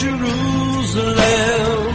Jerusalem. 0.00 1.90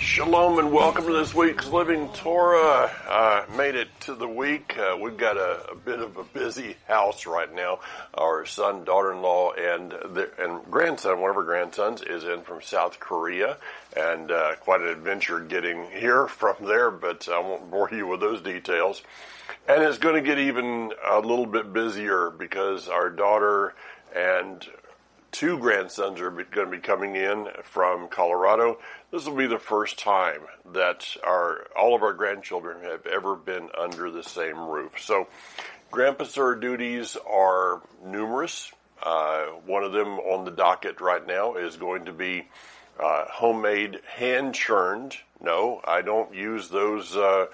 Shalom 0.00 0.58
and 0.58 0.72
welcome 0.72 1.04
to 1.04 1.12
this 1.12 1.34
week's 1.34 1.68
Living 1.68 2.08
Torah. 2.14 2.90
Uh, 3.06 3.44
made 3.58 3.74
it 3.74 3.88
to 4.00 4.14
the 4.14 4.26
week. 4.26 4.74
Uh, 4.78 4.96
we've 4.98 5.18
got 5.18 5.36
a, 5.36 5.72
a 5.72 5.74
bit 5.74 5.98
of 5.98 6.16
a 6.16 6.24
busy 6.24 6.76
house 6.88 7.26
right 7.26 7.54
now. 7.54 7.80
Our 8.14 8.46
son, 8.46 8.84
daughter-in-law, 8.84 9.52
and 9.52 9.92
and 10.38 10.64
grandson, 10.70 11.20
one 11.20 11.28
of 11.28 11.36
our 11.36 11.42
grandsons, 11.42 12.00
is 12.00 12.24
in 12.24 12.40
from 12.40 12.62
South 12.62 12.98
Korea, 12.98 13.58
and 13.94 14.30
uh, 14.30 14.54
quite 14.60 14.80
an 14.80 14.88
adventure 14.88 15.40
getting 15.40 15.84
here 15.90 16.26
from 16.28 16.56
there. 16.62 16.90
But 16.90 17.28
I 17.28 17.38
won't 17.40 17.70
bore 17.70 17.90
you 17.92 18.06
with 18.06 18.20
those 18.20 18.40
details. 18.40 19.02
And 19.68 19.82
it's 19.82 19.98
going 19.98 20.14
to 20.14 20.22
get 20.22 20.38
even 20.38 20.92
a 21.08 21.20
little 21.20 21.46
bit 21.46 21.72
busier 21.72 22.30
because 22.30 22.88
our 22.88 23.10
daughter 23.10 23.74
and 24.16 24.66
two 25.30 25.58
grandsons 25.58 26.18
are 26.20 26.30
going 26.30 26.70
to 26.70 26.76
be 26.76 26.78
coming 26.78 27.14
in 27.14 27.48
from 27.62 28.08
Colorado. 28.08 28.78
This 29.12 29.26
will 29.26 29.36
be 29.36 29.46
the 29.46 29.58
first 29.58 29.98
time 29.98 30.40
that 30.72 31.06
our 31.22 31.66
all 31.78 31.94
of 31.94 32.02
our 32.02 32.14
grandchildren 32.14 32.82
have 32.82 33.06
ever 33.06 33.36
been 33.36 33.68
under 33.78 34.10
the 34.10 34.22
same 34.22 34.58
roof. 34.58 34.92
So, 34.98 35.28
grandpa 35.90 36.24
duties 36.54 37.16
are 37.30 37.82
numerous. 38.04 38.72
Uh, 39.02 39.44
one 39.66 39.84
of 39.84 39.92
them 39.92 40.18
on 40.18 40.46
the 40.46 40.50
docket 40.50 41.02
right 41.02 41.24
now 41.26 41.56
is 41.56 41.76
going 41.76 42.06
to 42.06 42.12
be 42.12 42.48
uh, 42.98 43.24
homemade, 43.28 44.00
hand 44.06 44.54
churned. 44.54 45.16
No, 45.40 45.82
I 45.84 46.00
don't 46.00 46.34
use 46.34 46.68
those. 46.70 47.14
Uh, 47.14 47.46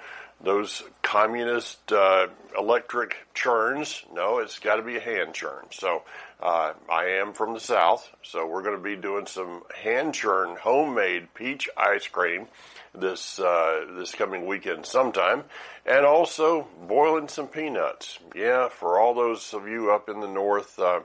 those 0.45 0.83
communist 1.03 1.93
uh, 1.93 2.27
electric 2.59 3.17
churns. 3.33 4.03
No, 4.13 4.39
it's 4.39 4.59
got 4.59 4.77
to 4.77 4.83
be 4.83 4.97
a 4.97 5.01
hand 5.01 5.35
churn. 5.35 5.67
So 5.71 6.03
uh, 6.43 6.73
I 6.91 7.05
am 7.21 7.33
from 7.33 7.55
the 7.55 7.61
South, 7.61 8.11
so 8.23 8.47
we're 8.47 8.63
going 8.63 8.77
to 8.77 8.83
be 8.83 8.97
doing 8.97 9.27
some 9.27 9.63
hand 9.75 10.15
churn 10.15 10.57
homemade 10.57 11.33
peach 11.35 11.69
ice 11.77 12.09
cream 12.09 12.49
this 12.95 13.39
uh, 13.39 13.87
this 13.97 14.13
coming 14.13 14.47
weekend 14.47 14.85
sometime, 14.85 15.45
and 15.87 16.05
also 16.05 16.67
boiling 16.87 17.29
some 17.29 17.47
peanuts. 17.47 18.19
Yeah, 18.35 18.69
for 18.69 18.99
all 18.99 19.15
those 19.15 19.55
of 19.55 19.69
you 19.69 19.93
up 19.93 20.09
in 20.09 20.21
the 20.21 20.29
north, 20.29 20.79
uh, 20.79 21.01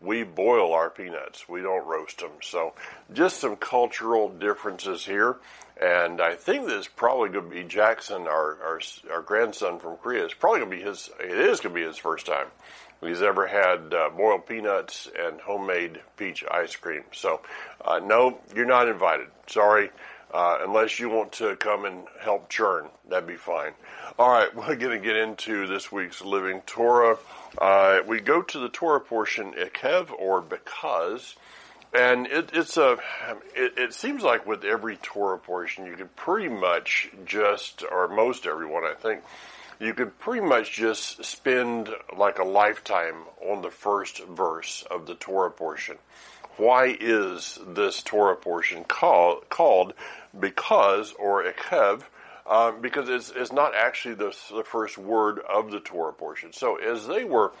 we 0.00 0.24
boil 0.24 0.72
our 0.72 0.90
peanuts. 0.90 1.48
We 1.48 1.62
don't 1.62 1.86
roast 1.86 2.18
them. 2.18 2.32
So 2.42 2.74
just 3.12 3.40
some 3.40 3.56
cultural 3.56 4.28
differences 4.28 5.04
here. 5.04 5.36
And 5.80 6.20
I 6.20 6.34
think 6.34 6.66
this 6.66 6.82
is 6.82 6.88
probably 6.88 7.30
going 7.30 7.48
to 7.48 7.56
be 7.56 7.64
Jackson, 7.64 8.28
our, 8.28 8.58
our, 8.62 8.80
our 9.10 9.22
grandson 9.22 9.80
from 9.80 9.96
Korea. 9.96 10.24
It's 10.24 10.34
probably 10.34 10.60
going 10.60 10.70
to 10.70 10.76
be 10.76 10.82
his, 10.82 11.10
it 11.18 11.30
is 11.30 11.60
going 11.60 11.74
to 11.74 11.80
be 11.80 11.86
his 11.86 11.96
first 11.96 12.26
time 12.26 12.46
he's 13.08 13.22
ever 13.22 13.46
had 13.46 13.92
uh, 13.94 14.10
boiled 14.10 14.46
peanuts 14.46 15.08
and 15.18 15.40
homemade 15.40 16.00
peach 16.16 16.44
ice 16.50 16.76
cream. 16.76 17.02
So, 17.12 17.40
uh, 17.84 17.98
no, 17.98 18.38
you're 18.54 18.66
not 18.66 18.88
invited. 18.88 19.28
Sorry. 19.46 19.90
Uh, 20.32 20.60
unless 20.62 20.98
you 20.98 21.10
want 21.10 21.30
to 21.32 21.54
come 21.56 21.84
and 21.84 22.04
help 22.18 22.48
churn, 22.48 22.88
that'd 23.10 23.28
be 23.28 23.36
fine. 23.36 23.72
All 24.18 24.30
right, 24.30 24.54
we're 24.56 24.76
going 24.76 24.98
to 24.98 25.04
get 25.04 25.16
into 25.16 25.66
this 25.66 25.92
week's 25.92 26.22
Living 26.22 26.62
Torah. 26.64 27.18
Uh, 27.58 28.00
we 28.06 28.20
go 28.20 28.40
to 28.40 28.58
the 28.58 28.70
Torah 28.70 29.00
portion, 29.00 29.52
Ekev, 29.52 30.10
or 30.10 30.40
because, 30.40 31.34
and 31.92 32.26
it, 32.26 32.50
it's 32.54 32.78
a. 32.78 32.96
It, 33.54 33.74
it, 33.76 33.92
seems 33.92 34.22
like 34.22 34.46
with 34.46 34.64
every 34.64 34.96
Torah 34.96 35.38
portion, 35.38 35.84
you 35.84 35.96
could 35.96 36.16
pretty 36.16 36.48
much 36.48 37.10
just, 37.26 37.84
or 37.90 38.08
most 38.08 38.46
everyone, 38.46 38.84
I 38.84 38.94
think, 38.94 39.22
you 39.82 39.94
could 39.94 40.16
pretty 40.20 40.46
much 40.46 40.72
just 40.72 41.24
spend 41.24 41.90
like 42.16 42.38
a 42.38 42.44
lifetime 42.44 43.16
on 43.44 43.62
the 43.62 43.70
first 43.70 44.24
verse 44.24 44.84
of 44.88 45.06
the 45.06 45.14
Torah 45.16 45.50
portion. 45.50 45.96
Why 46.56 46.96
is 47.00 47.58
this 47.66 48.02
Torah 48.02 48.36
portion 48.36 48.84
call, 48.84 49.40
called 49.48 49.94
because 50.38 51.12
or 51.18 51.42
ekev? 51.44 52.02
Um, 52.46 52.80
because 52.80 53.08
it's, 53.08 53.32
it's 53.34 53.52
not 53.52 53.74
actually 53.74 54.14
the, 54.14 54.36
the 54.54 54.64
first 54.64 54.98
word 54.98 55.40
of 55.40 55.70
the 55.72 55.80
Torah 55.80 56.12
portion. 56.12 56.52
So 56.52 56.76
as 56.76 57.06
they 57.06 57.24
were 57.24 57.52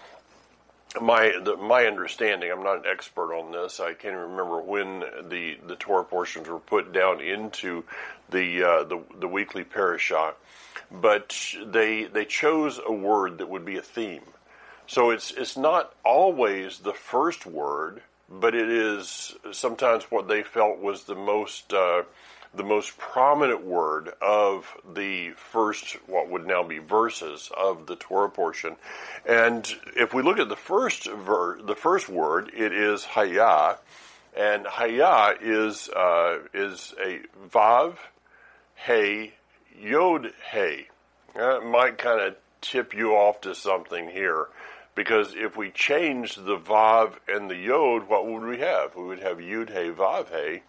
my 1.00 1.32
the, 1.42 1.56
my 1.56 1.86
understanding, 1.86 2.52
I'm 2.52 2.62
not 2.62 2.78
an 2.78 2.84
expert 2.86 3.34
on 3.34 3.50
this. 3.50 3.80
I 3.80 3.94
can't 3.94 4.16
remember 4.16 4.60
when 4.60 5.00
the 5.28 5.56
the 5.66 5.76
Torah 5.76 6.04
portions 6.04 6.48
were 6.48 6.58
put 6.58 6.92
down 6.92 7.20
into 7.20 7.84
the 8.30 8.62
uh, 8.62 8.84
the, 8.84 9.00
the 9.18 9.28
weekly 9.28 9.64
parashah, 9.64 10.34
but 11.00 11.54
they 11.64 12.04
they 12.04 12.24
chose 12.24 12.80
a 12.84 12.92
word 12.92 13.38
that 13.38 13.48
would 13.48 13.64
be 13.64 13.76
a 13.76 13.82
theme. 13.82 14.22
So 14.86 15.10
it's 15.10 15.30
it's 15.32 15.56
not 15.56 15.94
always 16.04 16.80
the 16.80 16.92
first 16.92 17.46
word, 17.46 18.02
but 18.28 18.54
it 18.54 18.68
is 18.68 19.34
sometimes 19.52 20.04
what 20.04 20.28
they 20.28 20.42
felt 20.42 20.78
was 20.78 21.04
the 21.04 21.14
most. 21.14 21.72
Uh, 21.72 22.02
the 22.54 22.62
most 22.62 22.98
prominent 22.98 23.64
word 23.64 24.10
of 24.20 24.66
the 24.94 25.30
first, 25.30 25.96
what 26.06 26.28
would 26.28 26.46
now 26.46 26.62
be 26.62 26.78
verses 26.78 27.50
of 27.56 27.86
the 27.86 27.96
Torah 27.96 28.28
portion. 28.28 28.76
And 29.26 29.66
if 29.96 30.12
we 30.12 30.22
look 30.22 30.38
at 30.38 30.48
the 30.48 30.56
first 30.56 31.06
ver- 31.10 31.62
the 31.62 31.74
first 31.74 32.08
word, 32.08 32.50
it 32.54 32.72
is 32.72 33.04
Hayah, 33.04 33.78
and 34.36 34.66
Hayah 34.66 35.38
is 35.40 35.88
uh, 35.88 36.40
is 36.52 36.94
a 37.02 37.20
vav, 37.48 37.96
hey, 38.74 39.32
yod, 39.78 40.32
hey. 40.50 40.88
That 41.34 41.64
might 41.64 41.98
kind 41.98 42.20
of 42.20 42.36
tip 42.60 42.94
you 42.94 43.12
off 43.12 43.40
to 43.42 43.54
something 43.54 44.08
here. 44.08 44.48
Because 44.94 45.34
if 45.34 45.56
we 45.56 45.70
change 45.70 46.34
the 46.34 46.58
vav 46.58 47.14
and 47.26 47.50
the 47.50 47.56
yod, 47.56 48.08
what 48.08 48.26
would 48.26 48.42
we 48.42 48.58
have? 48.58 48.94
We 48.94 49.04
would 49.04 49.20
have 49.20 49.38
yud 49.38 49.70
hey 49.70 49.90
vav 49.90 50.28
hey, 50.28 50.62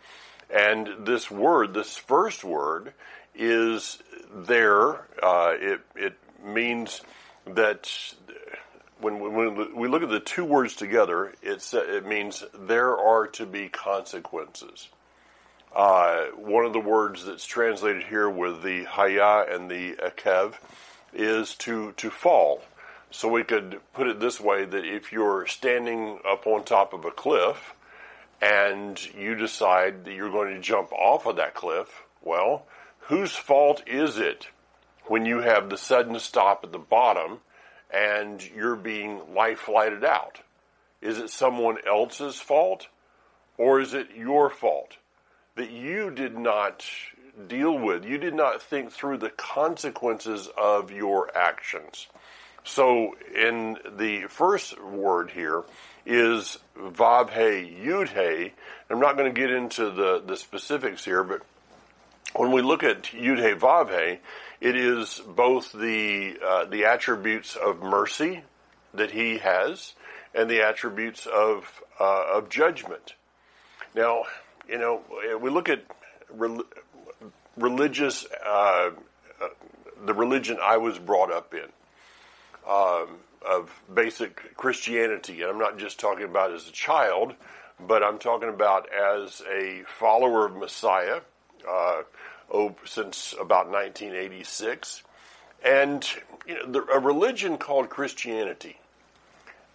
and 0.50 1.06
this 1.06 1.30
word, 1.30 1.74
this 1.74 1.98
first 1.98 2.44
word, 2.44 2.94
is 3.36 4.00
there. 4.34 5.06
Uh, 5.22 5.54
it 5.60 5.82
it 5.96 6.14
means 6.42 7.02
that 7.46 7.90
when, 9.04 9.20
when 9.20 9.76
we 9.76 9.88
look 9.88 10.04
at 10.04 10.10
the 10.10 10.20
two 10.20 10.46
words 10.46 10.76
together, 10.76 11.34
it's, 11.42 11.74
it 11.74 12.06
means 12.06 12.44
there 12.58 12.98
are 12.98 13.28
to 13.28 13.46
be 13.46 13.68
consequences. 13.68 14.88
Uh, 15.76 16.26
one 16.36 16.66
of 16.66 16.74
the 16.74 16.80
words 16.80 17.26
that's 17.26 17.46
translated 17.46 18.04
here 18.04 18.30
with 18.30 18.62
the 18.62 18.84
haya 18.84 19.46
and 19.50 19.72
the 19.72 19.94
akev 19.96 20.54
is 21.14 21.56
to 21.56 21.92
to 21.94 22.12
fall. 22.12 22.62
So 23.10 23.28
we 23.28 23.44
could 23.44 23.80
put 23.94 24.08
it 24.08 24.20
this 24.20 24.40
way: 24.40 24.66
that 24.66 24.86
if 24.86 25.12
you're 25.12 25.48
standing 25.48 26.20
up 26.30 26.46
on 26.46 26.64
top 26.64 26.94
of 26.94 27.06
a 27.06 27.12
cliff 27.12 27.74
and 28.40 29.04
you 29.16 29.34
decide 29.34 30.06
that 30.06 30.14
you're 30.14 30.30
going 30.30 30.54
to 30.54 30.62
jump 30.62 30.92
off 30.94 31.26
of 31.26 31.38
that 31.38 31.56
cliff, 31.56 32.04
well, 32.22 32.68
whose 33.00 33.32
fault 33.32 33.82
is 33.88 34.20
it 34.20 34.50
when 35.06 35.26
you 35.26 35.40
have 35.40 35.70
the 35.70 35.78
sudden 35.78 36.20
stop 36.20 36.64
at 36.64 36.72
the 36.72 36.78
bottom 36.78 37.40
and 37.92 38.48
you're 38.56 38.76
being 38.76 39.34
life 39.34 39.60
flighted 39.60 40.04
out? 40.04 40.40
Is 41.02 41.18
it 41.18 41.32
someone 41.32 41.78
else's 41.88 42.40
fault 42.40 42.88
or 43.58 43.80
is 43.80 43.96
it 43.96 44.10
your 44.16 44.52
fault 44.52 44.98
that 45.56 45.70
you 45.70 46.10
did 46.12 46.38
not 46.38 46.86
deal 47.48 47.78
with? 47.78 48.06
You 48.06 48.18
did 48.18 48.34
not 48.34 48.62
think 48.62 48.92
through 48.92 49.18
the 49.18 49.30
consequences 49.30 50.50
of 50.58 50.92
your 50.92 51.36
actions. 51.36 52.08
So 52.64 53.16
in 53.36 53.78
the 53.98 54.24
first 54.30 54.82
word 54.82 55.32
here, 55.32 55.64
is 56.06 56.58
Vav 56.78 57.30
He 57.30 57.88
Yud 57.88 58.10
He. 58.10 58.54
I'm 58.90 59.00
not 59.00 59.18
going 59.18 59.34
to 59.34 59.40
get 59.40 59.52
into 59.52 59.90
the, 59.90 60.22
the 60.26 60.36
specifics 60.36 61.06
here, 61.06 61.24
but 61.24 61.42
when 62.36 62.52
we 62.52 62.62
look 62.62 62.84
at 62.84 63.04
Yud 63.04 63.38
He 63.38 64.20
it 64.62 64.76
is 64.78 65.22
both 65.28 65.72
the 65.74 66.38
uh, 66.46 66.66
the 66.66 66.86
attributes 66.86 67.56
of 67.56 67.82
mercy 67.82 68.44
that 68.94 69.12
He 69.12 69.38
has 69.40 69.94
and 70.34 70.50
the 70.50 70.62
attributes 70.62 71.26
of 71.26 71.82
uh, 72.00 72.26
of 72.34 72.50
judgment. 72.50 73.14
Now, 73.96 74.24
you 74.68 74.78
know, 74.78 75.02
we 75.40 75.50
look 75.50 75.70
at 75.70 75.84
re- 76.30 76.64
religious 77.58 78.26
uh, 78.46 78.92
uh, 79.42 79.48
the 80.06 80.14
religion 80.14 80.58
I 80.62 80.78
was 80.78 80.98
brought 81.00 81.32
up 81.32 81.54
in. 81.54 81.70
Um, 82.68 83.20
of 83.46 83.70
basic 83.94 84.56
Christianity, 84.56 85.42
and 85.42 85.52
I'm 85.52 85.60
not 85.60 85.78
just 85.78 86.00
talking 86.00 86.24
about 86.24 86.54
as 86.54 86.68
a 86.68 86.72
child, 86.72 87.34
but 87.80 88.04
I'm 88.04 88.20
talking 88.20 88.50
about 88.50 88.88
as 88.94 89.42
a 89.52 89.84
follower 90.00 90.46
of 90.46 90.56
Messiah 90.56 91.22
uh, 91.68 92.04
oh, 92.52 92.76
since 92.86 93.34
about 93.40 93.70
1986, 93.70 95.04
and 95.64 96.08
you 96.46 96.56
know, 96.56 96.72
the, 96.72 96.84
a 96.94 97.00
religion 97.00 97.58
called 97.58 97.90
Christianity 97.90 98.80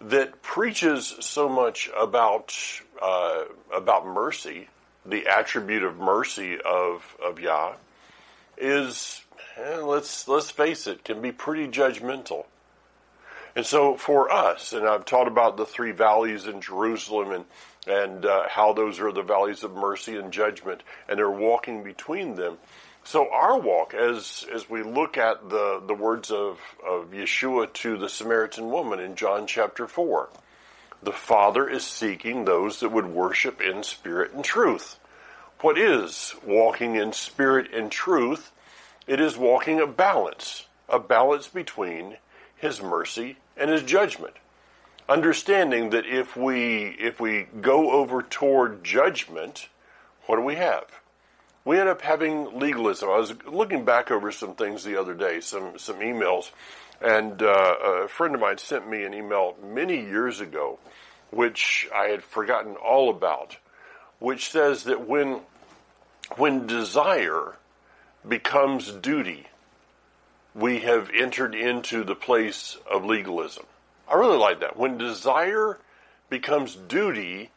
that 0.00 0.42
preaches 0.42 1.14
so 1.20 1.48
much 1.48 1.90
about 1.96 2.54
uh, 3.02 3.44
about 3.74 4.06
mercy, 4.06 4.68
the 5.08 5.26
attribute 5.26 5.82
of 5.82 5.98
mercy 5.98 6.58
of 6.60 7.16
of 7.24 7.40
Yah, 7.40 7.74
is 8.56 9.22
eh, 9.56 9.76
let's 9.76 10.28
let's 10.28 10.50
face 10.50 10.86
it, 10.86 11.04
can 11.04 11.20
be 11.20 11.32
pretty 11.32 11.68
judgmental. 11.68 12.46
And 13.56 13.66
so 13.66 13.96
for 13.96 14.30
us, 14.30 14.72
and 14.72 14.86
I've 14.86 15.04
taught 15.04 15.26
about 15.26 15.56
the 15.56 15.66
three 15.66 15.92
valleys 15.92 16.46
in 16.46 16.60
Jerusalem 16.60 17.32
and 17.32 17.44
and 17.86 18.24
uh, 18.26 18.48
how 18.48 18.72
those 18.72 19.00
are 19.00 19.12
the 19.12 19.22
valleys 19.22 19.64
of 19.64 19.74
mercy 19.74 20.16
and 20.16 20.32
judgment, 20.32 20.82
and 21.08 21.18
they're 21.18 21.30
walking 21.30 21.82
between 21.82 22.34
them. 22.34 22.58
So 23.04 23.30
our 23.32 23.58
walk, 23.58 23.94
as 23.94 24.46
as 24.52 24.68
we 24.68 24.82
look 24.82 25.16
at 25.16 25.48
the 25.48 25.82
the 25.86 25.94
words 25.94 26.30
of 26.30 26.60
of 26.86 27.10
Yeshua 27.12 27.72
to 27.74 27.96
the 27.96 28.08
Samaritan 28.08 28.70
woman 28.70 29.00
in 29.00 29.16
John 29.16 29.46
chapter 29.46 29.86
four, 29.86 30.28
the 31.02 31.12
Father 31.12 31.68
is 31.68 31.84
seeking 31.84 32.44
those 32.44 32.80
that 32.80 32.90
would 32.90 33.06
worship 33.06 33.60
in 33.60 33.82
spirit 33.82 34.32
and 34.32 34.44
truth. 34.44 34.98
What 35.60 35.78
is 35.78 36.34
walking 36.44 36.96
in 36.96 37.12
spirit 37.12 37.72
and 37.72 37.90
truth? 37.90 38.52
It 39.06 39.20
is 39.20 39.36
walking 39.36 39.80
a 39.80 39.86
balance, 39.86 40.66
a 40.88 40.98
balance 40.98 41.48
between 41.48 42.16
His 42.56 42.82
mercy 42.82 43.36
and 43.56 43.70
His 43.70 43.82
judgment 43.82 44.34
understanding 45.08 45.90
that 45.90 46.06
if 46.06 46.36
we 46.36 46.96
if 46.98 47.18
we 47.18 47.46
go 47.60 47.92
over 47.92 48.22
toward 48.22 48.84
judgment, 48.84 49.68
what 50.26 50.36
do 50.36 50.42
we 50.42 50.56
have? 50.56 50.84
We 51.64 51.78
end 51.78 51.88
up 51.88 52.02
having 52.02 52.58
legalism. 52.58 53.08
I 53.08 53.18
was 53.18 53.34
looking 53.46 53.84
back 53.84 54.10
over 54.10 54.30
some 54.32 54.54
things 54.54 54.84
the 54.84 55.00
other 55.00 55.14
day, 55.14 55.40
some 55.40 55.78
some 55.78 55.96
emails, 56.00 56.50
and 57.00 57.42
uh, 57.42 57.74
a 58.04 58.08
friend 58.08 58.34
of 58.34 58.40
mine 58.40 58.58
sent 58.58 58.88
me 58.88 59.04
an 59.04 59.14
email 59.14 59.54
many 59.62 60.00
years 60.00 60.40
ago, 60.40 60.78
which 61.30 61.88
I 61.94 62.06
had 62.06 62.22
forgotten 62.22 62.76
all 62.76 63.10
about, 63.10 63.56
which 64.18 64.50
says 64.50 64.84
that 64.84 65.06
when 65.06 65.40
when 66.36 66.66
desire 66.66 67.56
becomes 68.26 68.90
duty, 68.92 69.46
we 70.54 70.80
have 70.80 71.10
entered 71.10 71.54
into 71.54 72.04
the 72.04 72.14
place 72.14 72.76
of 72.90 73.04
legalism. 73.04 73.64
I 74.08 74.14
really 74.14 74.36
like 74.36 74.60
that. 74.60 74.76
When 74.76 74.98
desire 74.98 75.78
becomes 76.28 76.74
duty, 76.74 77.50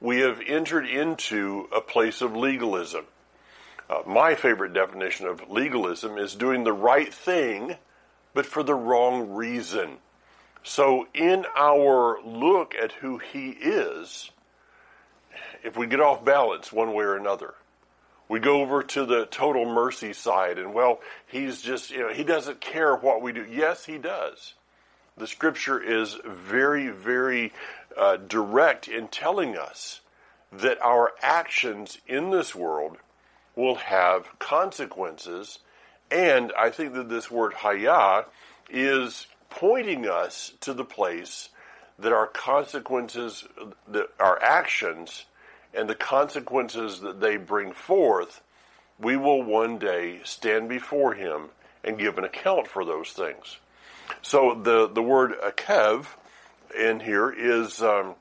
we 0.00 0.20
have 0.20 0.40
entered 0.46 0.86
into 0.86 1.68
a 1.74 1.80
place 1.80 2.20
of 2.20 2.36
legalism. 2.36 3.04
Uh, 3.88 4.02
my 4.06 4.34
favorite 4.34 4.72
definition 4.72 5.26
of 5.26 5.50
legalism 5.50 6.16
is 6.16 6.34
doing 6.34 6.64
the 6.64 6.72
right 6.72 7.12
thing, 7.12 7.76
but 8.34 8.46
for 8.46 8.62
the 8.62 8.74
wrong 8.74 9.30
reason. 9.30 9.98
So, 10.62 11.06
in 11.14 11.44
our 11.56 12.20
look 12.22 12.74
at 12.74 12.92
who 12.92 13.18
He 13.18 13.50
is, 13.50 14.30
if 15.62 15.76
we 15.76 15.86
get 15.86 16.00
off 16.00 16.24
balance 16.24 16.72
one 16.72 16.92
way 16.94 17.04
or 17.04 17.16
another, 17.16 17.54
we 18.28 18.40
go 18.40 18.62
over 18.62 18.82
to 18.82 19.04
the 19.04 19.26
total 19.26 19.66
mercy 19.66 20.12
side, 20.12 20.58
and 20.58 20.74
well, 20.74 21.00
He's 21.26 21.62
just, 21.62 21.90
you 21.90 22.00
know, 22.00 22.12
He 22.12 22.24
doesn't 22.24 22.60
care 22.60 22.96
what 22.96 23.22
we 23.22 23.32
do. 23.32 23.46
Yes, 23.48 23.84
He 23.84 23.98
does 23.98 24.54
the 25.16 25.26
scripture 25.26 25.80
is 25.80 26.18
very, 26.24 26.88
very 26.88 27.52
uh, 27.96 28.16
direct 28.16 28.88
in 28.88 29.08
telling 29.08 29.56
us 29.56 30.00
that 30.52 30.80
our 30.82 31.12
actions 31.22 31.98
in 32.06 32.30
this 32.30 32.54
world 32.54 32.96
will 33.54 33.76
have 33.76 34.38
consequences. 34.38 35.60
And 36.10 36.52
I 36.58 36.70
think 36.70 36.94
that 36.94 37.08
this 37.08 37.30
word 37.30 37.54
hayah 37.54 38.26
is 38.70 39.26
pointing 39.50 40.08
us 40.08 40.52
to 40.60 40.74
the 40.74 40.84
place 40.84 41.48
that 41.98 42.12
our 42.12 42.26
consequences, 42.26 43.44
that 43.88 44.08
our 44.18 44.40
actions, 44.42 45.26
and 45.72 45.88
the 45.88 45.94
consequences 45.94 47.00
that 47.00 47.20
they 47.20 47.36
bring 47.36 47.72
forth, 47.72 48.40
we 48.98 49.16
will 49.16 49.42
one 49.42 49.78
day 49.78 50.20
stand 50.24 50.68
before 50.68 51.14
Him 51.14 51.48
and 51.82 51.98
give 51.98 52.18
an 52.18 52.24
account 52.24 52.68
for 52.68 52.84
those 52.84 53.10
things. 53.10 53.58
So 54.22 54.60
the 54.60 54.88
the 54.88 55.02
word 55.02 55.34
akev 55.40 56.06
in 56.78 57.00
here 57.00 57.30
is 57.30 57.82
um, 57.82 58.14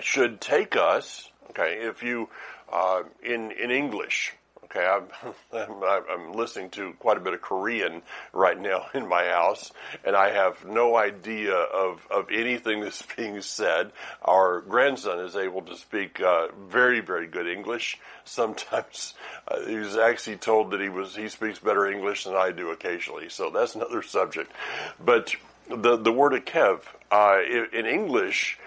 should 0.00 0.40
take 0.40 0.76
us. 0.76 1.30
Okay, 1.50 1.78
if 1.82 2.02
you 2.02 2.28
uh, 2.72 3.02
in 3.22 3.50
in 3.52 3.70
English. 3.70 4.34
Okay, 4.74 4.86
I'm, 5.52 5.82
I'm 6.10 6.32
listening 6.32 6.70
to 6.70 6.94
quite 6.94 7.18
a 7.18 7.20
bit 7.20 7.34
of 7.34 7.42
Korean 7.42 8.02
right 8.32 8.58
now 8.58 8.86
in 8.94 9.06
my 9.06 9.24
house, 9.24 9.70
and 10.04 10.16
I 10.16 10.30
have 10.30 10.64
no 10.64 10.96
idea 10.96 11.54
of, 11.54 12.06
of 12.10 12.30
anything 12.30 12.80
that's 12.80 13.02
being 13.16 13.42
said. 13.42 13.92
Our 14.22 14.60
grandson 14.62 15.18
is 15.20 15.36
able 15.36 15.62
to 15.62 15.76
speak 15.76 16.20
uh, 16.20 16.48
very, 16.68 17.00
very 17.00 17.26
good 17.26 17.46
English. 17.46 17.98
Sometimes 18.24 19.14
uh, 19.46 19.60
he 19.66 19.76
was 19.76 19.96
actually 19.96 20.36
told 20.36 20.70
that 20.70 20.80
he 20.80 20.88
was 20.88 21.14
he 21.14 21.28
speaks 21.28 21.58
better 21.58 21.90
English 21.90 22.24
than 22.24 22.34
I 22.34 22.52
do 22.52 22.70
occasionally. 22.70 23.28
So 23.28 23.50
that's 23.50 23.74
another 23.74 24.02
subject. 24.02 24.52
But 25.04 25.34
the 25.68 25.96
the 25.96 26.12
word 26.12 26.32
akev 26.32 26.80
uh, 27.10 27.38
in 27.72 27.86
English, 27.86 28.58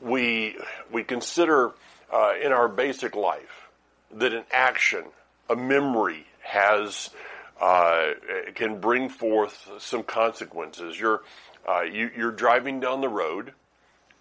we 0.00 0.56
we 0.90 1.04
consider 1.04 1.72
uh, 2.12 2.32
in 2.42 2.52
our 2.52 2.68
basic 2.68 3.14
life 3.14 3.68
that 4.14 4.32
an 4.32 4.44
action 4.50 5.04
a 5.48 5.56
memory 5.56 6.26
has 6.42 7.10
uh, 7.60 8.10
can 8.54 8.80
bring 8.80 9.08
forth 9.08 9.70
some 9.78 10.02
consequences. 10.02 10.98
You're 10.98 11.22
uh, 11.66 11.82
you, 11.82 12.10
you're 12.16 12.32
driving 12.32 12.80
down 12.80 13.00
the 13.00 13.08
road, 13.08 13.52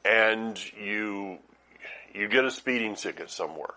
and 0.05 0.59
you 0.75 1.39
you 2.13 2.27
get 2.27 2.45
a 2.45 2.51
speeding 2.51 2.95
ticket 2.95 3.31
somewhere. 3.31 3.73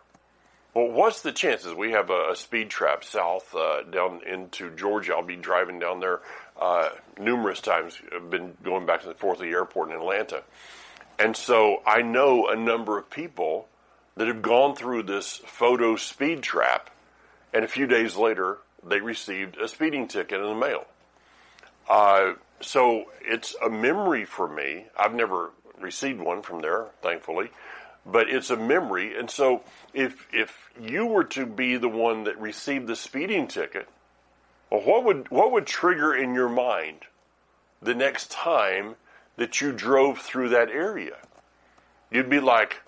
Well, 0.75 0.91
what's 0.91 1.23
the 1.23 1.32
chances? 1.32 1.73
We 1.73 1.93
have 1.93 2.11
a, 2.11 2.32
a 2.32 2.37
speed 2.37 2.69
trap 2.69 3.05
south 3.05 3.55
uh, 3.55 3.85
down 3.85 4.23
into 4.26 4.75
Georgia. 4.75 5.14
I'll 5.14 5.23
be 5.23 5.37
driving 5.37 5.79
down 5.79 6.00
there 6.00 6.20
uh, 6.61 6.88
numerous 7.19 7.61
times. 7.61 7.97
I've 8.14 8.29
been 8.29 8.56
going 8.62 8.85
back 8.85 9.06
and 9.06 9.17
forth 9.17 9.38
to 9.38 9.44
the 9.44 9.50
airport 9.50 9.90
in 9.90 9.97
Atlanta, 9.97 10.43
and 11.19 11.37
so 11.37 11.81
I 11.87 12.02
know 12.02 12.49
a 12.49 12.56
number 12.56 12.99
of 12.99 13.08
people 13.08 13.69
that 14.17 14.29
have 14.29 14.43
gone 14.43 14.76
through 14.76 15.05
this 15.05 15.38
photo 15.47 15.97
speed 15.97 16.43
trap 16.43 16.90
and 17.54 17.64
a 17.64 17.68
few 17.68 17.86
days 17.86 18.16
later, 18.16 18.58
they 18.86 19.00
received 19.00 19.56
a 19.56 19.68
speeding 19.68 20.08
ticket 20.08 20.40
in 20.40 20.46
the 20.46 20.54
mail. 20.54 20.84
Uh, 21.88 22.32
so 22.60 23.04
it's 23.22 23.54
a 23.64 23.70
memory 23.70 24.24
for 24.24 24.48
me. 24.48 24.86
I've 24.98 25.14
never 25.14 25.52
received 25.80 26.20
one 26.20 26.42
from 26.42 26.60
there, 26.60 26.86
thankfully, 27.00 27.50
but 28.04 28.28
it's 28.28 28.50
a 28.50 28.56
memory. 28.56 29.16
And 29.16 29.30
so 29.30 29.62
if 29.92 30.26
if 30.32 30.70
you 30.80 31.06
were 31.06 31.24
to 31.24 31.46
be 31.46 31.76
the 31.76 31.88
one 31.88 32.24
that 32.24 32.38
received 32.40 32.88
the 32.88 32.96
speeding 32.96 33.46
ticket, 33.46 33.88
well, 34.70 34.80
what 34.80 35.04
would 35.04 35.30
what 35.30 35.52
would 35.52 35.66
trigger 35.66 36.14
in 36.14 36.34
your 36.34 36.48
mind 36.48 37.00
the 37.80 37.94
next 37.94 38.30
time 38.30 38.96
that 39.36 39.60
you 39.60 39.72
drove 39.72 40.18
through 40.18 40.48
that 40.50 40.70
area? 40.70 41.16
You'd 42.10 42.30
be 42.30 42.40
like, 42.40 42.80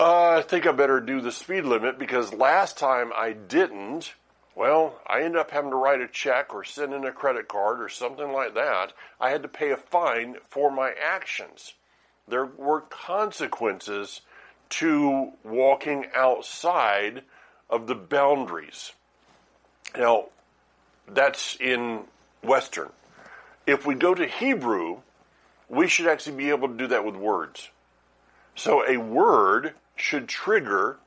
uh, 0.00 0.38
I 0.38 0.42
think 0.42 0.66
I 0.66 0.72
better 0.72 0.98
do 0.98 1.20
the 1.20 1.30
speed 1.30 1.64
limit 1.64 1.98
because 1.98 2.32
last 2.32 2.78
time 2.78 3.12
I 3.14 3.32
didn't. 3.32 4.14
Well, 4.54 4.98
I 5.06 5.20
ended 5.20 5.36
up 5.36 5.50
having 5.50 5.70
to 5.70 5.76
write 5.76 6.00
a 6.00 6.08
check 6.08 6.54
or 6.54 6.64
send 6.64 6.94
in 6.94 7.04
a 7.04 7.12
credit 7.12 7.48
card 7.48 7.82
or 7.82 7.90
something 7.90 8.32
like 8.32 8.54
that. 8.54 8.94
I 9.20 9.28
had 9.28 9.42
to 9.42 9.48
pay 9.48 9.70
a 9.72 9.76
fine 9.76 10.36
for 10.48 10.70
my 10.70 10.94
actions. 11.00 11.74
There 12.26 12.46
were 12.46 12.80
consequences 12.80 14.22
to 14.70 15.32
walking 15.44 16.06
outside 16.14 17.22
of 17.68 17.86
the 17.86 17.94
boundaries. 17.94 18.92
Now, 19.96 20.26
that's 21.06 21.56
in 21.60 22.04
Western. 22.42 22.90
If 23.66 23.86
we 23.86 23.94
go 23.94 24.14
to 24.14 24.26
Hebrew, 24.26 25.00
we 25.68 25.88
should 25.88 26.06
actually 26.06 26.36
be 26.36 26.48
able 26.48 26.68
to 26.68 26.74
do 26.74 26.86
that 26.86 27.04
with 27.04 27.16
words. 27.16 27.68
So 28.54 28.86
a 28.86 28.96
word 28.96 29.74
should 30.00 30.28
trigger 30.28 30.98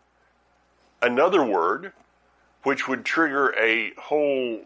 another 1.01 1.43
word, 1.43 1.91
which 2.63 2.87
would 2.87 3.03
trigger 3.03 3.53
a 3.59 3.91
whole 3.97 4.61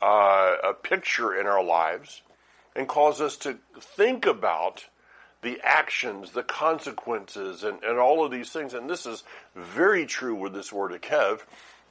uh, 0.00 0.56
a 0.64 0.74
picture 0.74 1.38
in 1.38 1.46
our 1.46 1.62
lives 1.62 2.22
and 2.74 2.88
cause 2.88 3.20
us 3.20 3.36
to 3.36 3.58
think 3.80 4.26
about 4.26 4.86
the 5.42 5.60
actions, 5.62 6.32
the 6.32 6.42
consequences, 6.42 7.64
and, 7.64 7.82
and 7.82 7.98
all 7.98 8.24
of 8.24 8.30
these 8.30 8.50
things. 8.50 8.74
And 8.74 8.88
this 8.88 9.06
is 9.06 9.22
very 9.54 10.06
true 10.06 10.34
with 10.34 10.52
this 10.52 10.72
word 10.72 10.92
akev, 10.92 11.40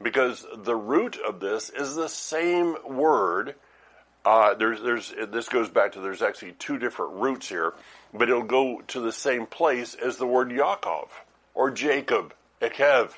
because 0.01 0.45
the 0.55 0.75
root 0.75 1.17
of 1.17 1.39
this 1.39 1.69
is 1.69 1.95
the 1.95 2.09
same 2.09 2.77
word. 2.85 3.55
Uh, 4.25 4.53
there's, 4.53 4.81
there's, 4.81 5.13
this 5.29 5.47
goes 5.49 5.69
back 5.69 5.93
to 5.93 6.01
there's 6.01 6.21
actually 6.21 6.53
two 6.53 6.77
different 6.77 7.13
roots 7.13 7.47
here, 7.47 7.73
but 8.13 8.29
it'll 8.29 8.43
go 8.43 8.81
to 8.87 8.99
the 8.99 9.11
same 9.11 9.45
place 9.45 9.95
as 9.95 10.17
the 10.17 10.27
word 10.27 10.49
Yaakov 10.49 11.07
or 11.57 11.71
Jacob, 11.71 12.35
Ekev. 12.61 13.13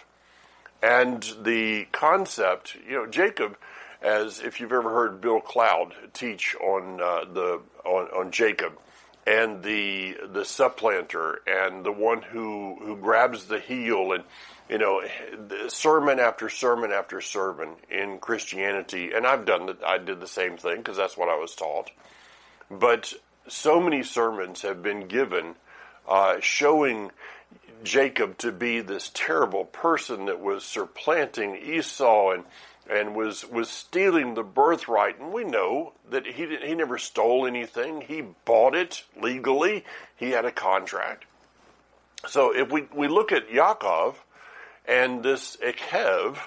And 0.82 1.22
the 1.44 1.86
concept, 1.92 2.78
you 2.88 2.96
know, 2.96 3.06
Jacob, 3.06 3.58
as 4.02 4.40
if 4.40 4.62
you've 4.62 4.72
ever 4.72 4.90
heard 4.90 5.20
Bill 5.20 5.42
Cloud 5.42 5.94
teach 6.14 6.56
on 6.56 7.02
uh, 7.02 7.26
the 7.32 7.62
on, 7.84 8.06
on 8.18 8.32
Jacob 8.32 8.80
and 9.28 9.62
the 9.62 10.16
the 10.32 10.46
supplanter 10.46 11.42
and 11.46 11.86
the 11.86 11.92
one 11.92 12.22
who 12.22 12.78
who 12.82 12.96
grabs 12.96 13.46
the 13.46 13.60
heel 13.60 14.14
and 14.14 14.24
you 14.70 14.78
know 14.78 15.02
sermon 15.68 16.18
after 16.18 16.48
sermon 16.48 16.94
after 16.94 17.20
sermon 17.20 17.72
in 17.92 18.20
Christianity 18.20 19.12
and 19.14 19.28
I've 19.28 19.44
done 19.44 19.66
that 19.66 19.84
I 19.84 19.98
did 19.98 20.22
the 20.22 20.28
same 20.28 20.56
thing 20.56 20.78
because 20.78 20.96
that's 20.96 21.18
what 21.18 21.28
I 21.28 21.36
was 21.36 21.54
taught 21.56 21.92
but 22.72 23.14
so 23.50 23.82
many 23.82 24.02
sermons 24.04 24.62
have 24.62 24.82
been 24.82 25.10
given 25.10 25.56
uh, 26.08 26.38
showing 26.40 27.12
Jacob 27.84 28.38
to 28.40 28.52
be 28.52 28.82
this 28.82 29.12
terrible 29.14 29.66
person 29.66 30.26
that 30.26 30.40
was 30.40 30.64
supplanting 30.64 31.56
Esau 31.56 32.32
and 32.32 32.44
and 32.90 33.16
was 33.16 33.46
was 33.46 33.70
stealing 33.70 34.34
the 34.34 34.44
birthright. 34.44 35.20
And 35.20 35.32
we 35.32 35.44
know 35.44 35.94
that 36.10 36.26
he 36.26 36.46
didn't, 36.46 36.68
he 36.68 36.76
never 36.76 36.98
stole 36.98 37.46
anything. 37.46 38.02
He 38.02 38.22
bought 38.46 38.76
it 38.76 39.04
legally. 39.22 39.86
He 40.16 40.32
had 40.32 40.46
a 40.46 40.52
contract. 40.52 41.26
So 42.28 42.54
if 42.54 42.72
we, 42.72 42.88
we 42.94 43.08
look 43.08 43.32
at 43.32 43.50
Yaakov 43.50 44.16
and 44.86 45.24
this 45.24 45.56
Ekev, 45.58 46.38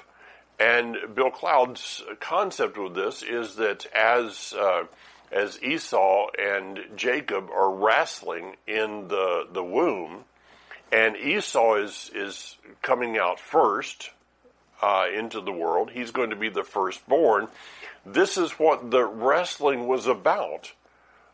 and 0.58 0.96
Bill 1.14 1.30
Cloud's 1.30 2.02
concept 2.20 2.76
with 2.76 2.94
this 2.94 3.22
is 3.22 3.56
that 3.56 3.86
as 3.94 4.54
uh, 4.58 4.84
as 5.30 5.62
Esau 5.62 6.26
and 6.38 6.80
Jacob 6.94 7.48
are 7.50 7.70
wrestling 7.70 8.56
in 8.66 9.08
the 9.08 9.46
the 9.50 9.64
womb, 9.64 10.24
and 10.92 11.16
Esau 11.16 11.76
is 11.76 12.10
is 12.14 12.56
coming 12.82 13.16
out 13.16 13.40
first 13.40 14.10
uh, 14.82 15.06
into 15.16 15.40
the 15.40 15.52
world. 15.52 15.90
He's 15.90 16.10
going 16.10 16.30
to 16.30 16.36
be 16.36 16.50
the 16.50 16.64
firstborn. 16.64 17.48
This 18.04 18.36
is 18.36 18.52
what 18.52 18.90
the 18.90 19.04
wrestling 19.04 19.88
was 19.88 20.06
about 20.06 20.72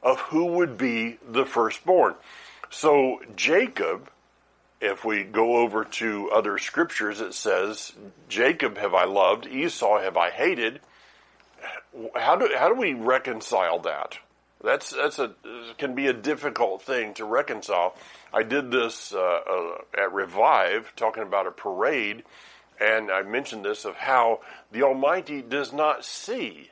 of 0.02 0.20
who 0.20 0.46
would 0.46 0.78
be 0.78 1.18
the 1.28 1.44
firstborn. 1.44 2.14
So 2.70 3.20
Jacob, 3.34 4.10
if 4.80 5.04
we 5.04 5.24
go 5.24 5.56
over 5.56 5.84
to 5.84 6.30
other 6.30 6.58
scriptures, 6.58 7.20
it 7.20 7.34
says, 7.34 7.92
Jacob 8.28 8.78
have 8.78 8.94
I 8.94 9.04
loved, 9.04 9.46
Esau 9.46 9.98
have 9.98 10.16
I 10.16 10.30
hated. 10.30 10.80
How 12.14 12.36
do, 12.36 12.50
how 12.56 12.68
do 12.68 12.74
we 12.74 12.92
reconcile 12.92 13.80
that? 13.80 14.18
That's, 14.62 14.90
that's 14.90 15.18
a, 15.18 15.32
can 15.78 15.94
be 15.94 16.08
a 16.08 16.12
difficult 16.12 16.82
thing 16.82 17.14
to 17.14 17.24
reconcile. 17.24 17.94
I 18.32 18.42
did 18.42 18.70
this 18.70 19.14
uh, 19.14 19.18
uh, 19.18 19.78
at 19.96 20.12
Revive, 20.12 20.92
talking 20.96 21.22
about 21.22 21.46
a 21.46 21.52
parade, 21.52 22.24
and 22.80 23.10
I 23.10 23.22
mentioned 23.22 23.64
this 23.64 23.84
of 23.84 23.94
how 23.94 24.40
the 24.72 24.82
Almighty 24.82 25.42
does 25.42 25.72
not 25.72 26.04
see 26.04 26.70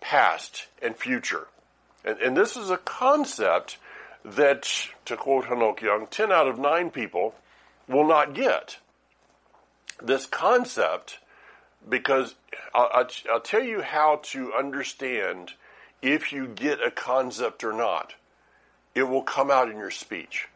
past 0.00 0.66
and 0.80 0.96
future. 0.96 1.48
And, 2.04 2.18
and 2.20 2.36
this 2.36 2.56
is 2.56 2.70
a 2.70 2.76
concept 2.76 3.78
that, 4.24 4.68
to 5.04 5.16
quote 5.16 5.46
Hanok 5.46 5.80
Young, 5.80 6.06
10 6.06 6.30
out 6.30 6.46
of 6.46 6.58
9 6.58 6.90
people 6.90 7.34
will 7.88 8.06
not 8.06 8.34
get. 8.34 8.78
This 10.02 10.26
concept, 10.26 11.18
because 11.88 12.34
I'll, 12.74 13.08
I'll 13.30 13.40
tell 13.40 13.62
you 13.62 13.82
how 13.82 14.20
to 14.24 14.52
understand 14.52 15.54
if 16.12 16.32
you 16.32 16.46
get 16.46 16.82
a 16.82 16.90
concept 16.90 17.64
or 17.64 17.72
not. 17.72 18.14
It 18.94 19.02
will 19.02 19.22
come 19.22 19.50
out 19.50 19.70
in 19.70 19.76
your 19.76 19.90
speech. 19.90 20.48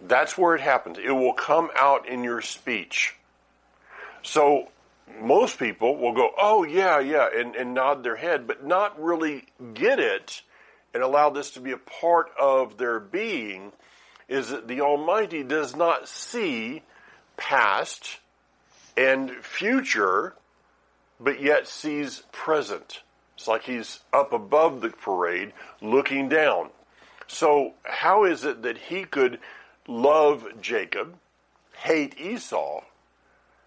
That's 0.00 0.36
where 0.36 0.56
it 0.56 0.60
happens. 0.60 0.98
It 0.98 1.12
will 1.12 1.34
come 1.34 1.70
out 1.78 2.08
in 2.08 2.24
your 2.24 2.40
speech. 2.40 3.14
So 4.22 4.68
most 5.20 5.58
people 5.58 5.96
will 5.96 6.14
go, 6.14 6.30
oh, 6.36 6.64
yeah, 6.64 6.98
yeah, 6.98 7.28
and, 7.32 7.54
and 7.54 7.74
nod 7.74 8.02
their 8.02 8.16
head, 8.16 8.46
but 8.46 8.66
not 8.66 9.00
really 9.00 9.44
get 9.74 10.00
it 10.00 10.42
and 10.94 11.02
allow 11.02 11.30
this 11.30 11.52
to 11.52 11.60
be 11.60 11.72
a 11.72 11.78
part 11.78 12.30
of 12.38 12.76
their 12.76 13.00
being 13.00 13.72
is 14.28 14.48
that 14.48 14.68
the 14.68 14.80
Almighty 14.80 15.42
does 15.42 15.76
not 15.76 16.08
see 16.08 16.82
past 17.36 18.18
and 18.96 19.30
future, 19.30 20.34
but 21.20 21.40
yet 21.40 21.66
sees 21.66 22.22
present. 22.32 23.02
It's 23.36 23.48
like 23.48 23.64
he's 23.64 24.00
up 24.12 24.32
above 24.32 24.80
the 24.80 24.90
parade 24.90 25.52
looking 25.80 26.28
down. 26.28 26.70
So, 27.26 27.74
how 27.84 28.24
is 28.24 28.44
it 28.44 28.62
that 28.62 28.76
he 28.76 29.04
could 29.04 29.38
love 29.88 30.46
Jacob, 30.60 31.16
hate 31.74 32.18
Esau, 32.20 32.82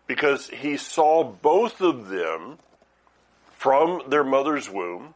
because 0.07 0.49
he 0.49 0.77
saw 0.77 1.23
both 1.23 1.81
of 1.81 2.09
them 2.09 2.59
from 3.57 4.03
their 4.07 4.23
mother's 4.23 4.69
womb 4.69 5.13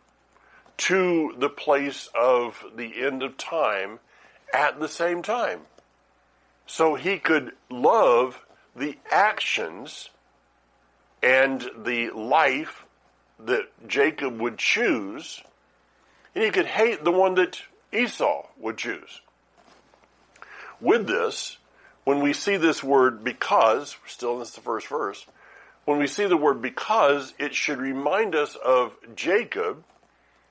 to 0.77 1.35
the 1.37 1.49
place 1.49 2.09
of 2.15 2.65
the 2.75 3.03
end 3.03 3.21
of 3.21 3.37
time 3.37 3.99
at 4.53 4.79
the 4.79 4.87
same 4.87 5.21
time. 5.21 5.61
So 6.65 6.95
he 6.95 7.17
could 7.19 7.51
love 7.69 8.45
the 8.75 8.97
actions 9.11 10.09
and 11.21 11.69
the 11.77 12.09
life 12.11 12.85
that 13.45 13.87
Jacob 13.87 14.39
would 14.39 14.57
choose, 14.57 15.41
and 16.35 16.43
he 16.43 16.51
could 16.51 16.65
hate 16.65 17.03
the 17.03 17.11
one 17.11 17.35
that 17.35 17.61
Esau 17.91 18.47
would 18.57 18.77
choose. 18.77 19.21
With 20.81 21.07
this, 21.07 21.57
when 22.03 22.21
we 22.21 22.33
see 22.33 22.57
this 22.57 22.83
word 22.83 23.23
because, 23.23 23.95
we're 24.01 24.09
still 24.09 24.33
in 24.33 24.39
this 24.39 24.51
the 24.51 24.61
first 24.61 24.87
verse, 24.87 25.25
when 25.85 25.97
we 25.97 26.07
see 26.07 26.25
the 26.25 26.37
word 26.37 26.61
because, 26.61 27.33
it 27.39 27.55
should 27.55 27.79
remind 27.79 28.35
us 28.35 28.55
of 28.55 28.93
Jacob, 29.15 29.83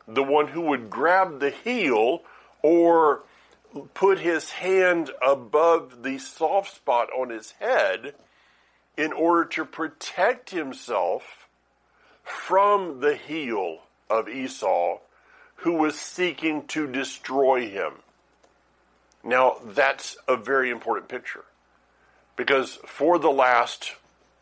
the 0.06 0.22
one 0.22 0.48
who 0.48 0.62
would 0.62 0.90
grab 0.90 1.40
the 1.40 1.50
heel 1.50 2.22
or 2.62 3.22
put 3.94 4.18
his 4.18 4.50
hand 4.50 5.10
above 5.24 6.02
the 6.02 6.18
soft 6.18 6.74
spot 6.74 7.08
on 7.16 7.28
his 7.28 7.52
head 7.52 8.14
in 8.96 9.12
order 9.12 9.44
to 9.44 9.64
protect 9.64 10.50
himself 10.50 11.37
from 12.28 13.00
the 13.00 13.14
heel 13.14 13.78
of 14.08 14.28
Esau, 14.28 14.98
who 15.56 15.72
was 15.72 15.98
seeking 15.98 16.66
to 16.68 16.86
destroy 16.86 17.68
him. 17.68 17.94
Now, 19.24 19.56
that's 19.64 20.16
a 20.28 20.36
very 20.36 20.70
important 20.70 21.08
picture. 21.08 21.44
Because 22.36 22.78
for 22.86 23.18
the 23.18 23.30
last 23.30 23.94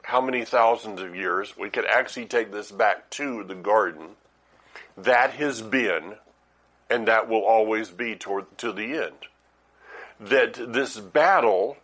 how 0.03 0.21
many 0.21 0.45
thousands 0.45 1.01
of 1.01 1.17
years, 1.17 1.57
we 1.59 1.69
could 1.69 1.85
actually 1.85 2.27
take 2.27 2.53
this 2.53 2.71
back 2.71 3.11
to 3.11 3.43
the 3.43 3.57
garden, 3.57 4.11
that 4.97 5.33
has 5.33 5.61
been, 5.63 6.15
and 6.89 7.09
that 7.09 7.29
will 7.29 7.45
always 7.45 7.89
be 7.89 8.15
toward 8.15 8.57
to 8.59 8.71
the 8.71 8.99
end. 8.99 9.17
That 10.21 10.73
this 10.73 10.97
battle 10.97 11.77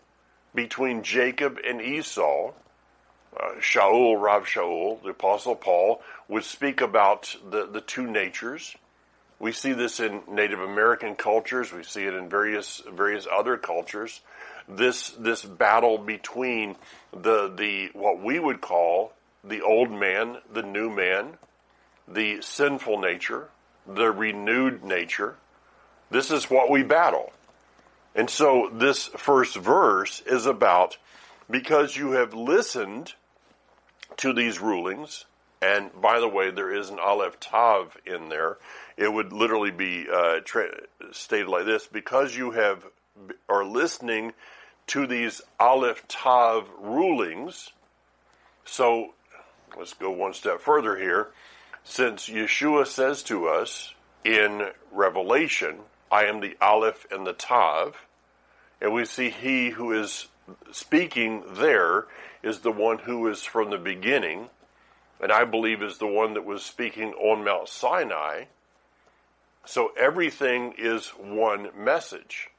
between 0.54 1.02
Jacob 1.02 1.59
and 1.66 1.80
Esau, 1.80 2.52
uh, 3.39 3.61
Shaul, 3.61 4.21
Rav 4.21 4.45
Shaul, 4.45 5.03
the 5.03 5.11
Apostle 5.11 5.55
Paul, 5.55 6.03
would 6.29 6.45
speak 6.45 6.81
about 6.81 7.35
the, 7.51 7.67
the 7.67 7.81
two 7.81 8.07
natures. 8.07 8.77
We 9.39 9.53
see 9.53 9.73
this 9.73 10.01
in 10.01 10.23
Native 10.31 10.61
American 10.61 11.17
cultures. 11.17 11.73
We 11.73 11.83
see 11.83 12.05
it 12.05 12.15
in 12.15 12.29
various 12.29 12.83
various 12.89 13.27
other 13.31 13.57
cultures 13.57 14.21
this 14.69 15.11
this 15.12 15.45
battle 15.45 15.99
between 15.99 16.77
the 17.12 17.53
the 17.55 17.91
what 17.93 18.23
we 18.23 18.39
would 18.39 18.61
call 18.61 19.12
the 19.45 19.62
old 19.62 19.91
man, 19.91 20.39
the 20.53 20.62
new 20.62 20.89
man, 20.89 21.35
the 22.07 22.41
sinful 22.41 23.01
nature, 23.01 23.49
the 23.87 24.11
renewed 24.11 24.85
nature. 24.85 25.37
This 26.11 26.31
is 26.31 26.51
what 26.51 26.71
we 26.71 26.83
battle. 26.83 27.33
And 28.15 28.29
so 28.29 28.71
this 28.73 29.07
first 29.09 29.57
verse 29.57 30.23
is 30.27 30.47
about 30.47 30.99
because 31.51 31.97
you 31.97 32.12
have 32.12 32.35
listened 32.35 33.15
to 34.19 34.33
these 34.33 34.61
rulings, 34.61 35.25
and 35.61 35.90
by 36.00 36.21
the 36.21 36.28
way, 36.28 36.50
there 36.50 36.75
is 36.75 36.90
an 36.90 36.99
Aleph 36.99 37.38
Tav 37.38 37.97
in 38.04 38.28
there. 38.28 38.59
It 38.97 39.12
would 39.12 39.33
literally 39.33 39.71
be 39.71 40.07
uh, 40.12 40.40
tra- 40.45 40.83
stated 41.12 41.49
like 41.49 41.66
this: 41.66 41.87
because 41.87 42.35
you 42.35 42.50
have 42.52 42.85
are 43.49 43.64
listening 43.64 44.33
to 44.88 45.07
these 45.07 45.40
Aleph 45.61 46.07
Tav 46.09 46.69
rulings. 46.81 47.71
So 48.64 49.14
let's 49.76 49.95
go 49.95 50.11
one 50.11 50.35
step 50.35 50.61
further 50.61 50.97
here. 50.97 51.28
Since 51.85 52.28
Yeshua 52.28 52.87
says 52.87 53.23
to 53.25 53.49
us 53.49 53.95
in 54.25 54.69
Revelation, 54.92 55.78
I 56.11 56.25
am 56.25 56.40
the 56.40 56.57
Aleph 56.61 57.07
and 57.11 57.26
the 57.26 57.33
Tav, 57.33 57.97
and 58.81 58.92
we 58.92 59.04
see 59.04 59.31
he 59.31 59.71
who 59.71 59.92
is 59.92 60.28
speaking 60.70 61.42
there 61.54 62.06
is 62.42 62.61
the 62.61 62.72
one 62.72 62.99
who 62.99 63.28
is 63.28 63.42
from 63.42 63.70
the 63.70 63.78
beginning, 63.78 64.49
and 65.20 65.30
I 65.30 65.44
believe 65.44 65.82
is 65.82 65.99
the 65.99 66.06
one 66.06 66.34
that 66.34 66.44
was 66.44 66.62
speaking 66.62 67.12
on 67.14 67.44
Mount 67.44 67.68
Sinai. 67.68 68.44
So 69.64 69.92
everything 69.99 70.75
is 70.76 71.08
one 71.11 71.68
message 71.76 72.50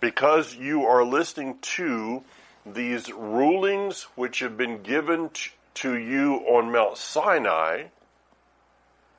because 0.00 0.54
you 0.54 0.84
are 0.84 1.04
listening 1.04 1.58
to 1.60 2.22
these 2.66 3.12
rulings 3.12 4.04
which 4.14 4.38
have 4.40 4.56
been 4.56 4.82
given 4.82 5.30
to 5.74 5.96
you 5.96 6.36
on 6.46 6.70
Mount 6.70 6.96
Sinai 6.96 7.84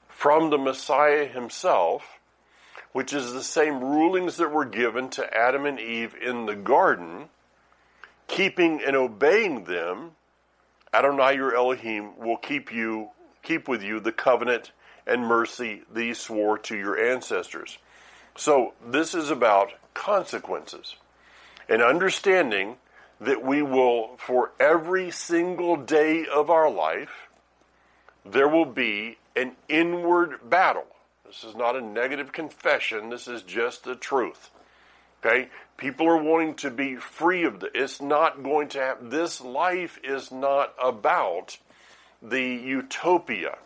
from 0.08 0.50
the 0.50 0.58
Messiah 0.58 1.27
himself, 1.27 2.20
which 2.94 3.13
is 3.13 3.34
the 3.34 3.44
same 3.44 3.84
rulings 3.84 4.38
that 4.38 4.51
were 4.51 4.65
given 4.65 5.10
to 5.10 5.38
Adam 5.38 5.65
and 5.65 5.79
Eve 5.79 6.15
in 6.15 6.46
the 6.46 6.55
garden, 6.55 7.29
keeping 8.27 8.82
and 8.86 8.96
obeying 8.96 9.65
them, 9.65 10.12
Adonai 10.94 11.36
your 11.36 11.55
Elohim 11.55 12.17
will 12.17 12.38
keep 12.38 12.72
you 12.72 13.10
keep 13.44 13.67
with 13.67 13.84
you 13.84 14.00
the 14.00 14.12
covenant 14.12 14.72
and 15.05 15.22
mercy 15.22 15.84
these 15.94 16.17
swore 16.17 16.58
to 16.58 16.75
your 16.75 16.98
ancestors. 16.98 17.77
So 18.36 18.74
this 18.86 19.13
is 19.13 19.29
about 19.29 19.72
consequences 19.94 20.96
and 21.70 21.82
understanding 21.82 22.77
that 23.22 23.44
we 23.44 23.62
will, 23.62 24.17
for 24.17 24.51
every 24.60 25.10
single 25.12 25.77
day 25.77 26.25
of 26.25 26.50
our 26.50 26.70
life, 26.70 27.29
there 28.25 28.50
will 28.50 28.65
be 28.65 29.17
an 29.36 29.53
inward 29.70 30.50
battle. 30.50 30.88
This 31.25 31.44
is 31.44 31.55
not 31.55 31.75
a 31.75 31.82
negative 31.82 32.32
confession. 32.32 33.10
This 33.10 33.27
is 33.27 33.41
just 33.44 33.84
the 33.84 33.96
truth. 33.96 34.50
Okay? 35.24 35.50
People 35.77 36.08
are 36.08 36.22
wanting 36.22 36.55
to 36.55 36.72
be 36.72 36.96
free 36.96 37.44
of 37.44 37.60
this. 37.60 37.72
It's 37.74 38.01
not 38.01 38.44
going 38.44 38.70
to 38.70 38.79
have, 38.79 39.10
this 39.10 39.41
life 39.41 40.00
is 40.03 40.32
not 40.32 40.74
about 40.82 41.58
the 42.22 42.41
utopia. 42.41 43.58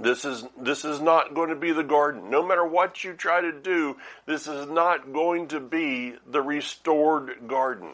This 0.00 0.24
is 0.24 0.44
this 0.60 0.84
is 0.84 1.00
not 1.00 1.34
going 1.34 1.48
to 1.48 1.56
be 1.56 1.72
the 1.72 1.82
garden. 1.82 2.30
No 2.30 2.46
matter 2.46 2.64
what 2.64 3.02
you 3.02 3.14
try 3.14 3.40
to 3.40 3.52
do, 3.52 3.96
this 4.26 4.46
is 4.46 4.68
not 4.68 5.12
going 5.12 5.48
to 5.48 5.60
be 5.60 6.14
the 6.26 6.42
restored 6.42 7.48
garden. 7.48 7.90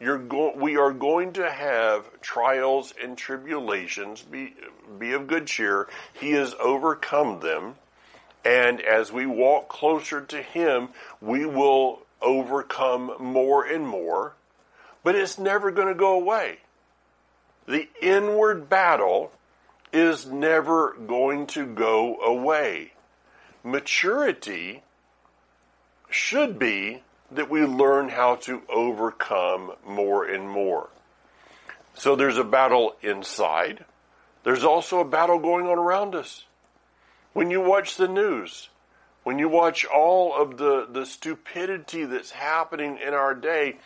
You're 0.00 0.18
go- 0.18 0.54
we 0.54 0.76
are 0.76 0.92
going 0.92 1.32
to 1.34 1.50
have 1.50 2.20
trials 2.20 2.92
and 3.02 3.16
tribulations. 3.16 4.22
Be 4.22 4.54
be 4.98 5.12
of 5.12 5.26
good 5.26 5.46
cheer. 5.46 5.88
He 6.12 6.32
has 6.32 6.54
overcome 6.60 7.40
them, 7.40 7.76
and 8.44 8.80
as 8.80 9.10
we 9.10 9.26
walk 9.26 9.68
closer 9.68 10.20
to 10.20 10.42
Him, 10.42 10.90
we 11.20 11.46
will 11.46 12.03
overcome 12.24 13.12
more 13.20 13.64
and 13.64 13.86
more. 13.86 14.34
But 15.02 15.14
it's 15.14 15.38
never 15.38 15.70
going 15.70 15.88
to 15.88 15.94
go 15.94 16.14
away. 16.14 16.58
The 17.66 17.88
inward 18.00 18.68
battle 18.68 19.32
is 19.92 20.26
never 20.26 20.94
going 20.94 21.46
to 21.48 21.66
go 21.66 22.16
away. 22.20 22.92
Maturity 23.62 24.82
should 26.10 26.58
be 26.58 27.02
that 27.30 27.50
we 27.50 27.64
learn 27.64 28.08
how 28.08 28.36
to 28.36 28.62
overcome 28.68 29.72
more 29.86 30.24
and 30.24 30.48
more. 30.48 30.88
So 31.94 32.16
there's 32.16 32.38
a 32.38 32.44
battle 32.44 32.96
inside. 33.02 33.84
There's 34.42 34.64
also 34.64 35.00
a 35.00 35.04
battle 35.04 35.38
going 35.38 35.66
on 35.66 35.78
around 35.78 36.14
us. 36.14 36.44
When 37.32 37.50
you 37.50 37.60
watch 37.60 37.96
the 37.96 38.08
news, 38.08 38.68
when 39.24 39.38
you 39.38 39.48
watch 39.48 39.84
all 39.84 40.34
of 40.34 40.58
the, 40.58 40.86
the 40.90 41.04
stupidity 41.04 42.04
that's 42.04 42.30
happening 42.30 42.98
in 43.04 43.14
our 43.14 43.34
day, 43.34 43.76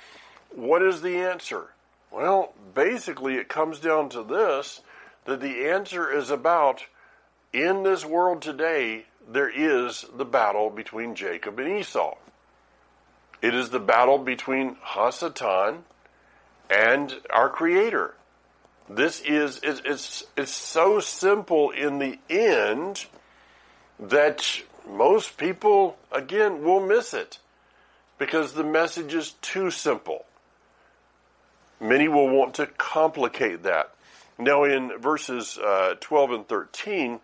what 0.50 0.82
is 0.82 1.00
the 1.00 1.16
answer? 1.16 1.68
Well, 2.10 2.52
basically, 2.74 3.36
it 3.36 3.48
comes 3.48 3.80
down 3.80 4.10
to 4.10 4.22
this 4.22 4.82
that 5.24 5.40
the 5.40 5.68
answer 5.68 6.10
is 6.10 6.30
about 6.30 6.84
in 7.52 7.82
this 7.82 8.04
world 8.04 8.42
today, 8.42 9.06
there 9.30 9.50
is 9.50 10.04
the 10.14 10.24
battle 10.24 10.70
between 10.70 11.14
Jacob 11.14 11.58
and 11.58 11.78
Esau. 11.78 12.16
It 13.40 13.54
is 13.54 13.70
the 13.70 13.78
battle 13.78 14.18
between 14.18 14.76
Hasatan 14.76 15.82
and 16.70 17.20
our 17.30 17.48
Creator. 17.48 18.14
This 18.88 19.20
is 19.20 19.60
it's, 19.62 19.82
it's, 19.84 20.24
it's 20.36 20.50
so 20.52 20.98
simple 20.98 21.70
in 21.70 21.98
the 21.98 22.18
end 22.28 23.06
that 24.00 24.62
most 24.88 25.36
people 25.36 25.96
again 26.10 26.62
will 26.62 26.80
miss 26.80 27.14
it 27.14 27.38
because 28.18 28.52
the 28.52 28.64
message 28.64 29.14
is 29.14 29.32
too 29.42 29.70
simple. 29.70 30.24
Many 31.80 32.08
will 32.08 32.28
want 32.28 32.54
to 32.54 32.66
complicate 32.66 33.62
that. 33.62 33.94
Now, 34.38 34.64
in 34.64 34.98
verses 35.00 35.58
uh, 35.58 35.94
12 36.00 36.30
and 36.30 36.48
13, 36.48 37.20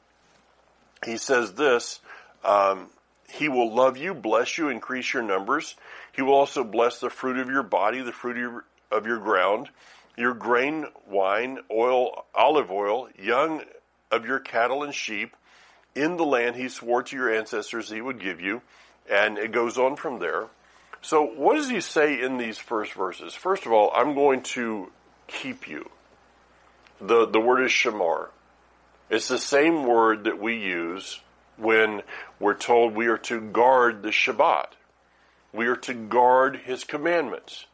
he 1.05 1.17
says 1.17 1.53
this 1.55 2.01
um, 2.45 2.89
He 3.29 3.49
will 3.49 3.75
love 3.75 3.97
you, 3.97 4.15
bless 4.15 4.59
you, 4.59 4.69
increase 4.69 5.13
your 5.13 5.23
numbers. 5.23 5.77
He 6.13 6.23
will 6.23 6.35
also 6.35 6.65
bless 6.65 7.01
the 7.01 7.11
fruit 7.11 7.39
of 7.39 7.49
your 7.49 7.63
body, 7.63 8.01
the 8.03 8.13
fruit 8.13 8.37
of 8.37 8.43
your, 8.43 8.65
of 8.91 9.07
your 9.07 9.19
ground, 9.19 9.69
your 10.17 10.35
grain, 10.35 10.87
wine, 11.09 11.59
oil, 11.71 12.25
olive 12.35 12.71
oil, 12.71 13.09
young 13.19 13.63
of 14.11 14.25
your 14.27 14.39
cattle 14.39 14.85
and 14.85 14.95
sheep, 14.95 15.37
in 15.95 16.17
the 16.17 16.25
land 16.25 16.57
he 16.57 16.69
swore 16.69 17.03
to 17.03 17.17
your 17.17 17.35
ancestors 17.35 17.91
he 17.91 18.01
would 18.01 18.21
give 18.21 18.41
you. 18.41 18.63
And 19.11 19.39
it 19.39 19.53
goes 19.53 19.79
on 19.79 19.97
from 19.97 20.19
there. 20.19 20.47
So, 21.03 21.25
what 21.25 21.57
does 21.57 21.69
he 21.69 21.81
say 21.81 22.21
in 22.21 22.39
these 22.39 22.57
first 22.57 22.95
verses? 22.95 23.35
First 23.35 23.67
of 23.67 23.73
all, 23.73 23.93
I'm 23.95 24.15
going 24.15 24.43
to 24.55 24.91
keep 25.27 25.69
you. 25.69 25.91
The, 27.01 27.27
the 27.27 27.41
word 27.41 27.63
is 27.65 27.71
shamar. 27.71 28.29
It's 29.11 29.29
the 29.29 29.39
same 29.39 29.85
word 29.87 30.25
that 30.25 30.41
we 30.41 30.57
use 30.57 31.21
when 31.57 32.03
we're 32.41 32.55
told 32.55 32.95
we 32.95 33.07
are 33.07 33.19
to 33.19 33.41
guard 33.41 34.03
the 34.03 34.09
Shabbat. 34.09 34.69
We 35.53 35.67
are 35.67 35.77
to 35.77 35.95
guard 35.95 36.57
his 36.65 36.85
commandments. 36.85 37.67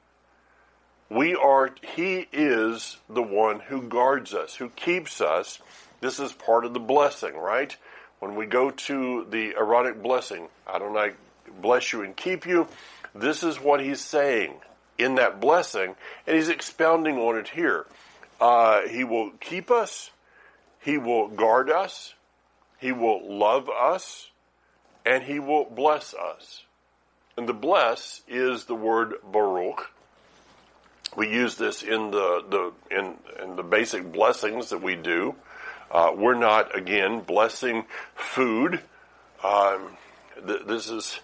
We 1.09 1.35
are, 1.35 1.71
he 1.95 2.29
is 2.33 2.99
the 3.09 3.23
one 3.23 3.61
who 3.61 3.83
guards 3.83 4.35
us, 4.35 4.55
who 4.55 4.69
keeps 4.71 5.21
us. 5.21 5.61
This 6.01 6.21
is 6.21 6.33
part 6.33 6.65
of 6.65 6.75
the 6.75 6.81
blessing, 6.81 7.37
right? 7.37 7.77
When 8.21 8.37
we 8.37 8.47
go 8.47 8.71
to 8.71 9.27
the 9.31 9.55
Aaronic 9.57 10.03
blessing, 10.03 10.49
I 10.67 10.79
don't 10.79 10.97
Adonai 10.97 11.15
bless 11.61 11.93
you 11.93 12.03
and 12.03 12.15
keep 12.15 12.47
you. 12.47 12.69
This 13.15 13.43
is 13.43 13.61
what 13.61 13.81
he's 13.81 14.01
saying 14.01 14.55
in 14.99 15.17
that 15.17 15.41
blessing, 15.41 15.97
and 16.27 16.37
he's 16.37 16.49
expounding 16.51 17.19
on 17.19 17.39
it 17.39 17.49
here. 17.49 17.87
Uh, 18.41 18.83
he 18.89 19.05
will 19.05 19.31
keep 19.41 19.71
us, 19.71 20.11
He 20.81 20.97
will 20.97 21.29
guard 21.29 21.71
us, 21.71 22.15
He 22.79 22.93
will 22.93 23.37
love 23.39 23.69
us, 23.69 24.31
and 25.05 25.23
He 25.23 25.39
will 25.39 25.65
bless 25.65 26.15
us. 26.15 26.65
And 27.37 27.49
the 27.49 27.55
bless 27.55 28.23
is 28.29 28.65
the 28.65 28.75
word 28.75 29.15
Baruch. 29.33 29.91
We 31.17 31.29
use 31.29 31.57
this 31.57 31.83
in 31.83 32.11
the, 32.11 32.45
the 32.49 32.97
in, 32.97 33.15
in 33.43 33.57
the 33.57 33.63
basic 33.63 34.13
blessings 34.13 34.71
that 34.71 34.83
we 34.83 34.95
do. 34.95 35.35
Uh, 35.91 36.13
we're 36.17 36.35
not 36.35 36.77
again 36.77 37.21
blessing 37.21 37.85
food. 38.15 38.81
Um, 39.43 39.97
th- 40.47 40.67
this 40.67 40.89
is 40.89 41.19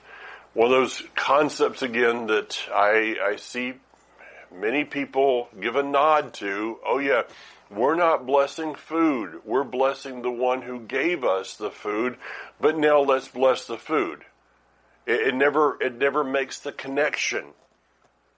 one 0.55 0.67
of 0.67 0.73
those 0.73 1.03
concepts 1.15 1.83
again 1.83 2.27
that 2.27 2.59
I, 2.73 3.17
I 3.23 3.37
see 3.37 3.75
many 4.53 4.85
people 4.85 5.49
give 5.61 5.77
a 5.77 5.83
nod 5.83 6.33
to, 6.35 6.79
oh 6.85 6.99
yeah, 6.99 7.23
we're 7.71 7.95
not 7.95 8.27
blessing 8.27 8.75
food. 8.75 9.41
We're 9.45 9.65
blessing 9.65 10.23
the 10.23 10.31
one 10.31 10.63
who 10.63 10.81
gave 10.81 11.25
us 11.25 11.57
the 11.57 11.71
food, 11.71 12.17
but 12.61 12.79
now 12.79 13.01
let's 13.01 13.29
bless 13.29 13.67
the 13.67 13.77
food. 13.77 14.25
It, 15.05 15.29
it 15.29 15.35
never, 15.35 15.81
it 15.81 15.97
never 15.97 16.25
makes 16.25 16.61
the 16.61 16.73
connection 16.73 17.45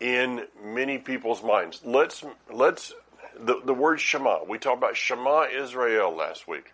in 0.01 0.45
many 0.62 0.99
people's 0.99 1.43
minds. 1.43 1.81
Let's, 1.85 2.25
let's, 2.53 2.95
the, 3.40 3.61
the 3.64 3.74
word 3.74 4.01
Shema, 4.01 4.44
we 4.44 4.59
talked 4.59 4.79
about 4.79 4.96
Shema 4.96 5.46
Israel 5.46 6.14
last 6.14 6.48
week. 6.48 6.72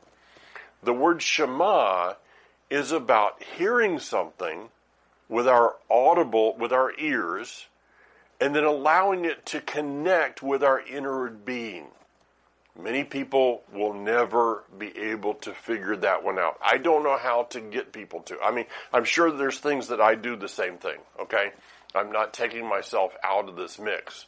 The 0.82 0.92
word 0.92 1.22
Shema 1.22 2.14
is 2.70 2.92
about 2.92 3.42
hearing 3.56 3.98
something 3.98 4.68
with 5.28 5.48
our 5.48 5.76
audible, 5.90 6.56
with 6.56 6.72
our 6.72 6.92
ears, 6.98 7.66
and 8.40 8.54
then 8.54 8.64
allowing 8.64 9.24
it 9.24 9.46
to 9.46 9.60
connect 9.60 10.42
with 10.42 10.62
our 10.62 10.80
inner 10.80 11.28
being. 11.30 11.86
Many 12.80 13.04
people 13.04 13.62
will 13.72 13.94
never 13.94 14.64
be 14.76 14.96
able 14.98 15.34
to 15.34 15.52
figure 15.52 15.94
that 15.96 16.24
one 16.24 16.38
out. 16.40 16.58
I 16.62 16.78
don't 16.78 17.04
know 17.04 17.16
how 17.16 17.44
to 17.50 17.60
get 17.60 17.92
people 17.92 18.20
to. 18.22 18.36
I 18.40 18.50
mean, 18.50 18.66
I'm 18.92 19.04
sure 19.04 19.30
there's 19.30 19.60
things 19.60 19.88
that 19.88 20.00
I 20.00 20.16
do 20.16 20.34
the 20.34 20.48
same 20.48 20.78
thing, 20.78 20.98
okay? 21.20 21.52
I'm 21.94 22.10
not 22.10 22.34
taking 22.34 22.68
myself 22.68 23.12
out 23.22 23.48
of 23.48 23.54
this 23.54 23.78
mix. 23.78 24.26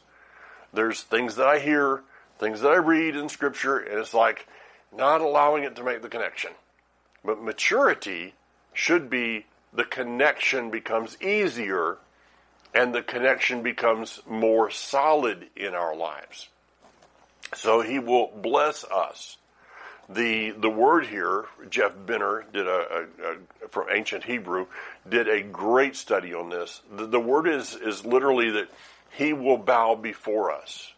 There's 0.73 1.01
things 1.01 1.35
that 1.35 1.47
I 1.47 1.59
hear, 1.59 2.03
things 2.39 2.61
that 2.61 2.71
I 2.71 2.77
read 2.77 3.15
in 3.15 3.29
scripture, 3.29 3.77
and 3.77 3.99
it's 3.99 4.13
like 4.13 4.47
not 4.95 5.21
allowing 5.21 5.63
it 5.63 5.75
to 5.75 5.83
make 5.83 6.01
the 6.01 6.09
connection. 6.09 6.51
But 7.23 7.41
maturity 7.41 8.33
should 8.73 9.09
be 9.09 9.45
the 9.73 9.83
connection 9.83 10.69
becomes 10.71 11.21
easier 11.21 11.97
and 12.73 12.93
the 12.93 13.01
connection 13.01 13.63
becomes 13.63 14.21
more 14.27 14.69
solid 14.69 15.47
in 15.55 15.73
our 15.73 15.95
lives. 15.95 16.47
So 17.55 17.81
he 17.81 17.99
will 17.99 18.31
bless 18.35 18.83
us. 18.83 19.37
The 20.09 20.51
the 20.51 20.69
word 20.69 21.05
here, 21.05 21.45
Jeff 21.69 21.93
Benner 22.05 22.45
did 22.53 22.65
a, 22.65 22.69
a, 22.69 23.33
a 23.65 23.67
from 23.69 23.87
ancient 23.91 24.23
Hebrew 24.23 24.67
did 25.09 25.27
a 25.27 25.41
great 25.41 25.95
study 25.95 26.33
on 26.33 26.49
this. 26.49 26.81
The, 26.95 27.07
the 27.07 27.19
word 27.19 27.47
is 27.47 27.75
is 27.75 28.05
literally 28.05 28.51
that 28.51 28.69
he 29.11 29.33
will 29.33 29.57
bow 29.57 29.95
before 29.95 30.51
us. 30.51 30.93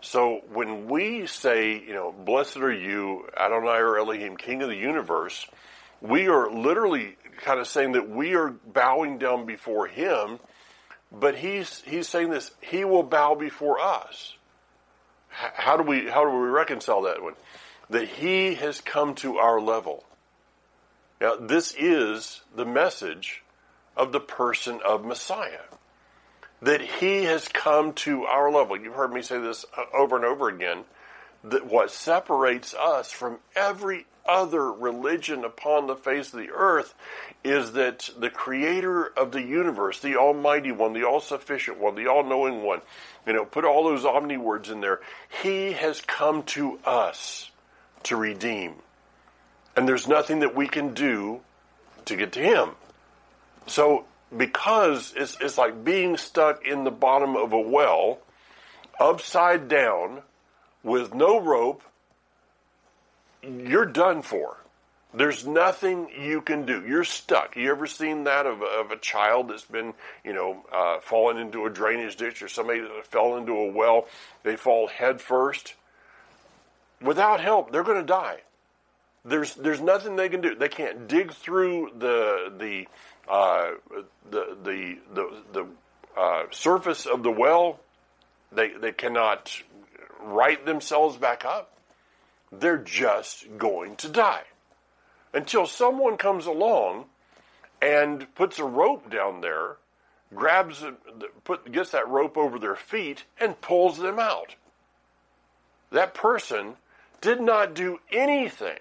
So 0.00 0.40
when 0.52 0.88
we 0.88 1.26
say, 1.26 1.78
you 1.78 1.92
know, 1.92 2.12
blessed 2.12 2.58
are 2.58 2.72
you, 2.72 3.28
Adonai 3.36 3.78
or 3.78 3.98
Elohim, 3.98 4.36
King 4.36 4.62
of 4.62 4.68
the 4.68 4.76
universe, 4.76 5.46
we 6.00 6.28
are 6.28 6.50
literally 6.50 7.16
kind 7.42 7.60
of 7.60 7.66
saying 7.66 7.92
that 7.92 8.08
we 8.08 8.34
are 8.34 8.50
bowing 8.50 9.18
down 9.18 9.46
before 9.46 9.86
him 9.86 10.38
but 11.12 11.36
he's 11.36 11.82
he's 11.86 12.08
saying 12.08 12.30
this: 12.30 12.52
he 12.60 12.84
will 12.84 13.02
bow 13.02 13.34
before 13.34 13.80
us. 13.80 14.36
How 15.28 15.76
do 15.76 15.82
we 15.82 16.08
how 16.08 16.24
do 16.24 16.30
we 16.30 16.48
reconcile 16.48 17.02
that 17.02 17.22
one? 17.22 17.34
That 17.90 18.06
he 18.08 18.54
has 18.54 18.80
come 18.80 19.14
to 19.16 19.38
our 19.38 19.60
level. 19.60 20.04
Now, 21.20 21.36
this 21.36 21.74
is 21.76 22.40
the 22.54 22.64
message 22.64 23.42
of 23.96 24.12
the 24.12 24.20
person 24.20 24.80
of 24.86 25.04
Messiah. 25.04 25.64
That 26.62 26.80
he 26.80 27.24
has 27.24 27.48
come 27.48 27.94
to 27.94 28.24
our 28.24 28.50
level. 28.50 28.78
You've 28.78 28.94
heard 28.94 29.12
me 29.12 29.22
say 29.22 29.38
this 29.38 29.64
uh, 29.76 29.84
over 29.96 30.16
and 30.16 30.24
over 30.24 30.48
again. 30.48 30.84
That 31.42 31.66
what 31.66 31.90
separates 31.90 32.74
us 32.74 33.10
from 33.10 33.38
every 33.56 34.06
other 34.28 34.70
religion 34.70 35.44
upon 35.44 35.86
the 35.86 35.96
face 35.96 36.32
of 36.32 36.38
the 36.38 36.50
earth 36.50 36.94
is 37.42 37.72
that 37.72 38.10
the 38.18 38.30
creator 38.30 39.06
of 39.06 39.32
the 39.32 39.42
universe, 39.42 40.00
the 40.00 40.16
almighty 40.16 40.70
one, 40.70 40.92
the 40.92 41.04
all 41.04 41.20
sufficient 41.20 41.78
one, 41.78 41.94
the 41.94 42.06
all 42.06 42.22
knowing 42.22 42.62
one, 42.62 42.80
you 43.26 43.32
know, 43.32 43.44
put 43.44 43.64
all 43.64 43.84
those 43.84 44.04
omni 44.04 44.36
words 44.36 44.70
in 44.70 44.80
there. 44.80 45.00
He 45.42 45.72
has 45.72 46.00
come 46.00 46.42
to 46.44 46.78
us 46.84 47.50
to 48.04 48.16
redeem. 48.16 48.74
And 49.76 49.88
there's 49.88 50.08
nothing 50.08 50.40
that 50.40 50.54
we 50.54 50.68
can 50.68 50.94
do 50.94 51.40
to 52.04 52.16
get 52.16 52.32
to 52.32 52.40
him. 52.40 52.70
So, 53.66 54.04
because 54.36 55.12
it's, 55.16 55.36
it's 55.40 55.58
like 55.58 55.84
being 55.84 56.16
stuck 56.16 56.66
in 56.66 56.84
the 56.84 56.90
bottom 56.90 57.36
of 57.36 57.52
a 57.52 57.60
well, 57.60 58.18
upside 58.98 59.68
down, 59.68 60.22
with 60.82 61.14
no 61.14 61.40
rope, 61.40 61.82
you're 63.42 63.86
done 63.86 64.22
for. 64.22 64.56
There's 65.12 65.44
nothing 65.44 66.08
you 66.20 66.40
can 66.40 66.66
do. 66.66 66.84
You're 66.86 67.04
stuck. 67.04 67.56
You 67.56 67.70
ever 67.72 67.86
seen 67.86 68.24
that 68.24 68.46
of, 68.46 68.62
of 68.62 68.92
a 68.92 68.96
child 68.96 69.48
that's 69.48 69.64
been, 69.64 69.92
you 70.24 70.32
know, 70.32 70.64
uh, 70.72 71.00
fallen 71.00 71.36
into 71.36 71.66
a 71.66 71.70
drainage 71.70 72.16
ditch 72.16 72.42
or 72.42 72.48
somebody 72.48 72.80
that 72.80 73.06
fell 73.06 73.36
into 73.36 73.52
a 73.52 73.72
well? 73.72 74.06
They 74.44 74.54
fall 74.54 74.86
head 74.86 75.20
first. 75.20 75.74
Without 77.02 77.40
help, 77.40 77.72
they're 77.72 77.82
going 77.82 78.00
to 78.00 78.06
die. 78.06 78.38
There's 79.24 79.54
there's 79.54 79.80
nothing 79.80 80.16
they 80.16 80.28
can 80.28 80.40
do. 80.40 80.54
They 80.54 80.68
can't 80.68 81.08
dig 81.08 81.32
through 81.32 81.90
the 81.98 82.52
the 82.56 82.86
uh, 83.28 83.72
the 84.30 84.56
the 84.62 84.98
the, 85.14 85.42
the 85.52 85.66
uh, 86.16 86.44
surface 86.50 87.06
of 87.06 87.22
the 87.22 87.30
well. 87.30 87.80
They 88.52 88.70
they 88.70 88.92
cannot 88.92 89.62
right 90.22 90.64
themselves 90.64 91.16
back 91.16 91.44
up. 91.44 91.76
They're 92.52 92.78
just 92.78 93.46
going 93.58 93.96
to 93.96 94.08
die 94.08 94.42
until 95.32 95.66
someone 95.66 96.16
comes 96.16 96.46
along 96.46 97.06
and 97.80 98.32
puts 98.34 98.58
a 98.58 98.64
rope 98.64 99.10
down 99.10 99.40
there, 99.40 99.76
grabs 100.34 100.84
put 101.44 101.70
gets 101.72 101.90
that 101.90 102.08
rope 102.08 102.36
over 102.36 102.58
their 102.58 102.76
feet 102.76 103.24
and 103.38 103.60
pulls 103.60 103.98
them 103.98 104.18
out. 104.18 104.54
That 105.92 106.14
person 106.14 106.74
did 107.20 107.40
not 107.40 107.74
do 107.74 108.00
anything 108.12 108.78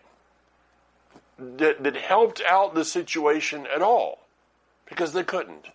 that, 1.38 1.84
that 1.84 1.96
helped 1.96 2.42
out 2.48 2.76
the 2.76 2.86
situation 2.86 3.68
at 3.74 3.82
all 3.82 4.20
because 4.90 5.14
they 5.14 5.24
couldn't. 5.24 5.68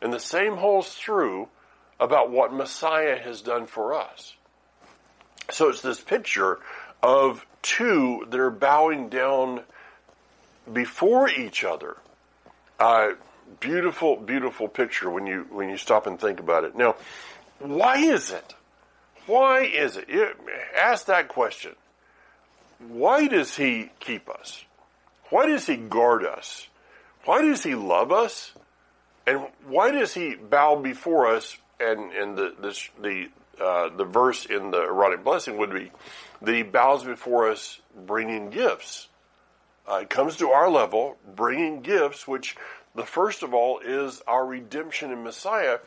And 0.00 0.12
the 0.12 0.20
same 0.20 0.56
holds 0.56 0.96
true 0.96 1.48
about 1.98 2.30
what 2.30 2.52
Messiah 2.52 3.18
has 3.18 3.40
done 3.42 3.66
for 3.66 3.94
us. 3.94 4.34
So 5.50 5.68
it's 5.68 5.80
this 5.80 6.00
picture 6.00 6.58
of 7.02 7.44
two 7.62 8.26
that 8.30 8.38
are 8.38 8.50
bowing 8.50 9.08
down 9.08 9.62
before 10.72 11.28
each 11.28 11.64
other. 11.64 11.96
Uh, 12.78 13.12
beautiful, 13.60 14.16
beautiful 14.16 14.68
picture 14.68 15.10
when 15.10 15.26
you 15.26 15.46
when 15.50 15.68
you 15.68 15.76
stop 15.76 16.06
and 16.06 16.18
think 16.20 16.40
about 16.40 16.64
it. 16.64 16.76
Now, 16.76 16.96
why 17.58 17.98
is 17.98 18.30
it? 18.30 18.54
Why 19.26 19.62
is 19.62 19.96
it? 19.96 20.08
Ask 20.76 21.06
that 21.06 21.28
question. 21.28 21.72
Why 22.88 23.28
does 23.28 23.56
he 23.56 23.90
keep 24.00 24.28
us? 24.28 24.64
Why 25.30 25.46
does 25.46 25.66
he 25.66 25.76
guard 25.76 26.24
us? 26.24 26.66
Why 27.24 27.42
does 27.42 27.62
he 27.62 27.74
love 27.74 28.12
us? 28.12 28.52
And 29.26 29.46
why 29.66 29.92
does 29.92 30.14
he 30.14 30.34
bow 30.34 30.76
before 30.76 31.34
us? 31.34 31.56
And, 31.78 32.12
and 32.12 32.36
the, 32.36 32.54
the, 32.60 32.88
the, 33.00 33.64
uh, 33.64 33.96
the 33.96 34.04
verse 34.04 34.46
in 34.46 34.70
the 34.70 34.78
Aaronic 34.78 35.24
blessing 35.24 35.58
would 35.58 35.72
be 35.72 35.90
that 36.40 36.54
he 36.54 36.62
bows 36.62 37.04
before 37.04 37.50
us 37.50 37.80
bringing 38.06 38.50
gifts. 38.50 39.08
Uh, 39.86 40.04
comes 40.08 40.36
to 40.36 40.50
our 40.50 40.70
level 40.70 41.16
bringing 41.34 41.80
gifts, 41.80 42.26
which 42.26 42.56
the 42.94 43.04
first 43.04 43.42
of 43.42 43.52
all 43.54 43.80
is 43.80 44.22
our 44.26 44.44
redemption 44.46 45.10
in 45.10 45.24
Messiah. 45.24 45.78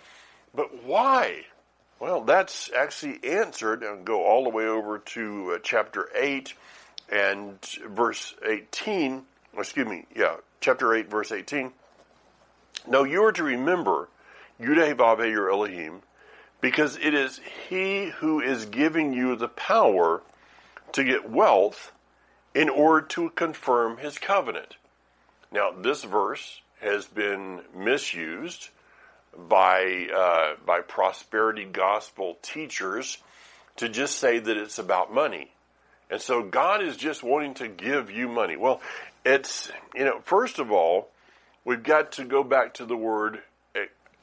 But 0.54 0.84
why? 0.84 1.46
Well, 2.00 2.22
that's 2.22 2.70
actually 2.78 3.20
answered 3.24 3.84
and 3.84 4.06
go 4.06 4.26
all 4.26 4.44
the 4.44 4.50
way 4.50 4.66
over 4.66 5.00
to 5.00 5.54
uh, 5.56 5.60
chapter 5.64 6.10
8 6.14 6.54
and 7.10 7.60
verse 7.88 8.34
18 8.46 9.26
excuse 9.58 9.88
me, 9.88 10.06
yeah, 10.16 10.36
chapter 10.66 10.96
8, 10.96 11.12
verse 11.12 11.32
18. 11.32 11.72
Now 12.88 13.04
you 13.04 13.24
are 13.24 13.32
to 13.32 13.44
remember 13.44 14.10
Yudhe 14.60 15.32
your 15.32 15.52
Elohim, 15.52 16.02
because 16.60 16.98
it 16.98 17.14
is 17.14 17.40
he 17.70 18.06
who 18.18 18.42
is 18.42 18.66
giving 18.66 19.14
you 19.14 19.36
the 19.36 19.48
power 19.48 20.24
to 20.94 21.04
get 21.04 21.30
wealth 21.30 21.92
in 22.56 22.70
order 22.70 23.06
to 23.06 23.30
confirm 23.30 23.98
his 23.98 24.18
covenant. 24.18 24.78
Now, 25.52 25.70
this 25.70 26.04
verse 26.04 26.62
has 26.82 27.06
been 27.06 27.62
misused 27.76 28.70
by 29.38 30.08
uh, 30.16 30.56
by 30.66 30.82
prosperity 30.82 31.66
gospel 31.66 32.40
teachers 32.42 33.20
to 33.76 33.88
just 33.88 34.18
say 34.18 34.40
that 34.40 34.58
it's 34.58 34.80
about 34.80 35.14
money. 35.14 35.52
And 36.10 36.22
so 36.22 36.44
God 36.44 36.84
is 36.84 36.98
just 36.98 37.24
wanting 37.24 37.56
to 37.56 37.68
give 37.68 38.12
you 38.12 38.28
money. 38.28 38.56
Well, 38.56 38.82
it's, 39.26 39.72
you 39.96 40.06
know, 40.06 40.22
first 40.24 40.60
of 40.60 40.72
all, 40.72 41.10
we've 41.64 41.84
got 41.84 42.14
to 42.14 42.26
go 42.26 42.44
back 42.44 42.76
to 42.76 42.86
the 42.86 42.96
word 42.96 43.42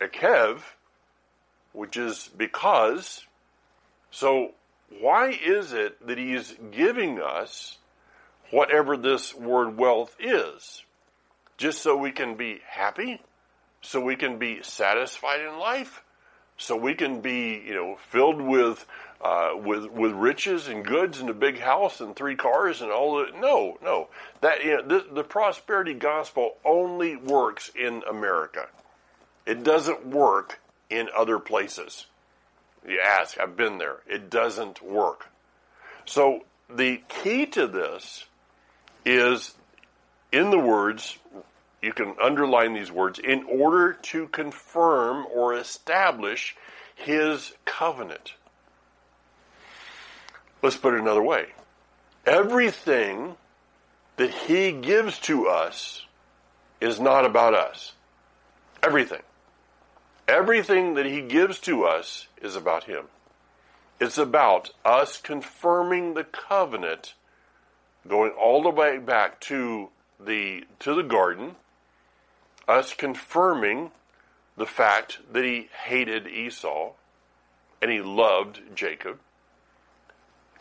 ekev, 0.01 0.61
which 1.73 1.97
is 1.97 2.31
because. 2.37 3.25
So, 4.11 4.53
why 5.01 5.31
is 5.31 5.73
it 5.73 6.07
that 6.07 6.19
he's 6.19 6.55
giving 6.71 7.21
us 7.21 7.79
whatever 8.51 8.97
this 8.97 9.35
word 9.35 9.77
wealth 9.79 10.15
is? 10.21 10.85
Just 11.57 11.83
so 11.83 11.97
we 11.97 12.13
can 12.13 12.37
be 12.37 12.61
happy? 12.67 13.21
So 13.81 14.01
we 14.01 14.17
can 14.17 14.39
be 14.39 14.63
satisfied 14.63 15.41
in 15.41 15.59
life? 15.59 16.03
So 16.59 16.77
we 16.77 16.95
can 16.95 17.21
be, 17.21 17.63
you 17.67 17.75
know, 17.75 17.97
filled 18.11 18.41
with 18.41 18.87
uh, 19.23 19.51
with 19.55 19.87
with 19.87 20.13
riches 20.13 20.69
and 20.69 20.85
goods 20.85 21.21
and 21.21 21.31
a 21.31 21.35
big 21.35 21.61
house 21.61 22.01
and 22.01 22.17
three 22.17 22.35
cars 22.37 22.83
and 22.83 22.91
all 22.91 23.19
that. 23.19 23.39
No, 23.41 23.79
no. 23.83 24.09
That 24.41 24.65
you 24.65 24.77
know, 24.77 24.83
the, 24.83 25.07
the 25.13 25.25
prosperity 25.25 25.95
gospel 25.95 26.57
only 26.65 27.17
works 27.17 27.71
in 27.79 28.03
America. 28.09 28.67
It 29.47 29.63
doesn't 29.63 30.07
work 30.07 30.61
in 30.91 31.09
other 31.17 31.39
places. 31.39 32.07
You 32.87 33.01
ask, 33.01 33.39
I've 33.39 33.57
been 33.57 33.79
there. 33.79 33.99
It 34.09 34.29
doesn't 34.29 34.83
work. 34.83 35.29
So 36.05 36.45
the 36.69 37.01
key 37.09 37.47
to 37.47 37.67
this 37.67 38.25
is 39.05 39.55
in 40.33 40.51
the 40.51 40.59
words, 40.59 41.19
you 41.81 41.93
can 41.93 42.15
underline 42.23 42.73
these 42.73 42.91
words, 42.91 43.19
in 43.19 43.45
order 43.45 43.93
to 43.93 44.27
confirm 44.29 45.27
or 45.33 45.55
establish 45.55 46.57
his 46.95 47.53
covenant. 47.65 48.35
Let's 50.63 50.77
put 50.77 50.95
it 50.95 51.01
another 51.01 51.23
way. 51.23 51.47
Everything 52.25 53.37
that 54.17 54.31
He 54.31 54.73
gives 54.73 55.19
to 55.21 55.49
us 55.49 56.07
is 56.81 57.01
not 57.01 57.27
about 57.27 57.55
us. 57.55 57.93
Everything. 58.83 59.23
Everything 60.29 60.95
that 60.95 61.07
He 61.07 61.21
gives 61.21 61.59
to 61.61 61.85
us 61.85 62.29
is 62.41 62.55
about 62.55 62.85
Him. 62.85 63.07
It's 64.01 64.19
about 64.19 64.71
us 64.85 65.17
confirming 65.17 66.15
the 66.15 66.25
covenant, 66.25 67.15
going 68.09 68.33
all 68.33 68.63
the 68.63 68.71
way 68.71 68.99
back 68.99 69.41
to 69.43 69.91
the 70.19 70.65
to 70.81 70.95
the 70.95 71.03
garden, 71.03 71.57
us 72.67 72.95
confirming 72.95 73.91
the 74.57 74.67
fact 74.67 75.19
that 75.33 75.45
he 75.45 75.69
hated 75.85 76.27
Esau 76.27 76.93
and 77.81 77.91
he 77.91 78.01
loved 78.01 78.61
Jacob 78.75 79.19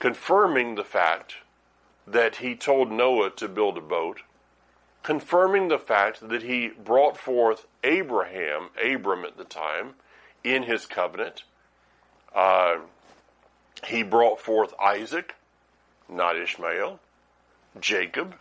confirming 0.01 0.73
the 0.73 0.83
fact 0.83 1.35
that 2.07 2.37
he 2.37 2.55
told 2.55 2.91
Noah 2.91 3.29
to 3.29 3.47
build 3.47 3.77
a 3.77 3.81
boat, 3.81 4.21
confirming 5.03 5.67
the 5.67 5.77
fact 5.77 6.27
that 6.27 6.41
he 6.41 6.69
brought 6.69 7.15
forth 7.15 7.67
Abraham, 7.83 8.69
Abram 8.83 9.23
at 9.23 9.37
the 9.37 9.43
time, 9.43 9.93
in 10.43 10.63
his 10.63 10.87
covenant. 10.87 11.43
Uh, 12.33 12.77
he 13.85 14.01
brought 14.01 14.41
forth 14.41 14.73
Isaac, 14.81 15.35
not 16.09 16.35
Ishmael, 16.35 16.99
Jacob, 17.79 18.33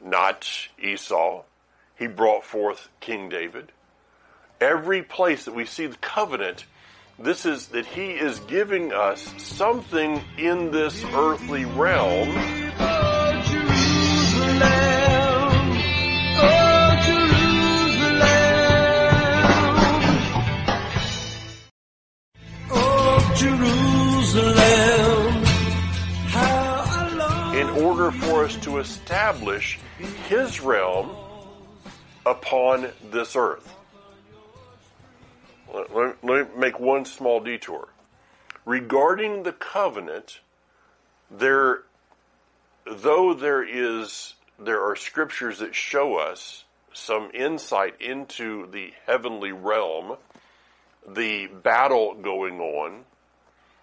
not 0.00 0.68
Esau. 0.80 1.42
He 1.98 2.06
brought 2.06 2.44
forth 2.44 2.90
King 3.00 3.28
David. 3.28 3.72
Every 4.60 5.02
place 5.02 5.46
that 5.46 5.54
we 5.54 5.66
see 5.66 5.88
the 5.88 5.96
covenant 5.96 6.64
this 7.18 7.46
is 7.46 7.68
that 7.68 7.86
He 7.86 8.10
is 8.10 8.40
giving 8.40 8.92
us 8.92 9.32
something 9.38 10.20
in 10.36 10.70
this 10.70 11.02
earthly 11.14 11.64
realm. 11.64 12.28
Oh, 12.78 13.42
Jerusalem. 13.46 14.60
Oh, 16.38 17.00
Jerusalem. 17.06 18.26
Oh, 22.70 23.32
Jerusalem. 23.34 24.76
In 27.56 27.68
order 27.82 28.10
for 28.10 28.44
us 28.44 28.56
to 28.56 28.76
establish 28.76 29.78
His 30.28 30.60
realm 30.60 31.16
upon 32.26 32.90
this 33.10 33.34
earth. 33.36 33.72
Let, 35.72 35.94
let- 35.94 36.24
let 36.24 36.54
me 36.54 36.60
make 36.60 36.78
one 36.80 37.04
small 37.04 37.40
detour. 37.40 37.88
Regarding 38.64 39.42
the 39.44 39.52
covenant, 39.52 40.40
there, 41.30 41.82
though 42.84 43.32
there 43.34 43.62
is, 43.62 44.34
there 44.58 44.82
are 44.82 44.96
scriptures 44.96 45.58
that 45.60 45.74
show 45.74 46.16
us 46.16 46.64
some 46.92 47.30
insight 47.34 48.00
into 48.00 48.66
the 48.70 48.92
heavenly 49.06 49.52
realm, 49.52 50.16
the 51.06 51.46
battle 51.46 52.14
going 52.14 52.60
on, 52.60 53.04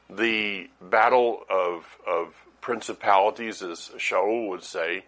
the 0.09 0.69
battle 0.81 1.43
of 1.49 1.97
of 2.07 2.33
principalities, 2.59 3.61
as 3.61 3.91
Shaul 3.97 4.49
would 4.49 4.63
say, 4.63 5.05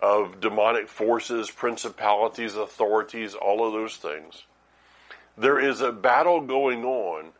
of 0.00 0.40
demonic 0.40 0.88
forces, 0.88 1.50
principalities, 1.50 2.56
authorities, 2.56 3.34
all 3.34 3.66
of 3.66 3.72
those 3.72 3.96
things. 3.96 4.44
There 5.40 5.58
is 5.58 5.80
a 5.80 5.92
battle 5.92 6.40
going 6.40 6.84
on, 6.84 7.32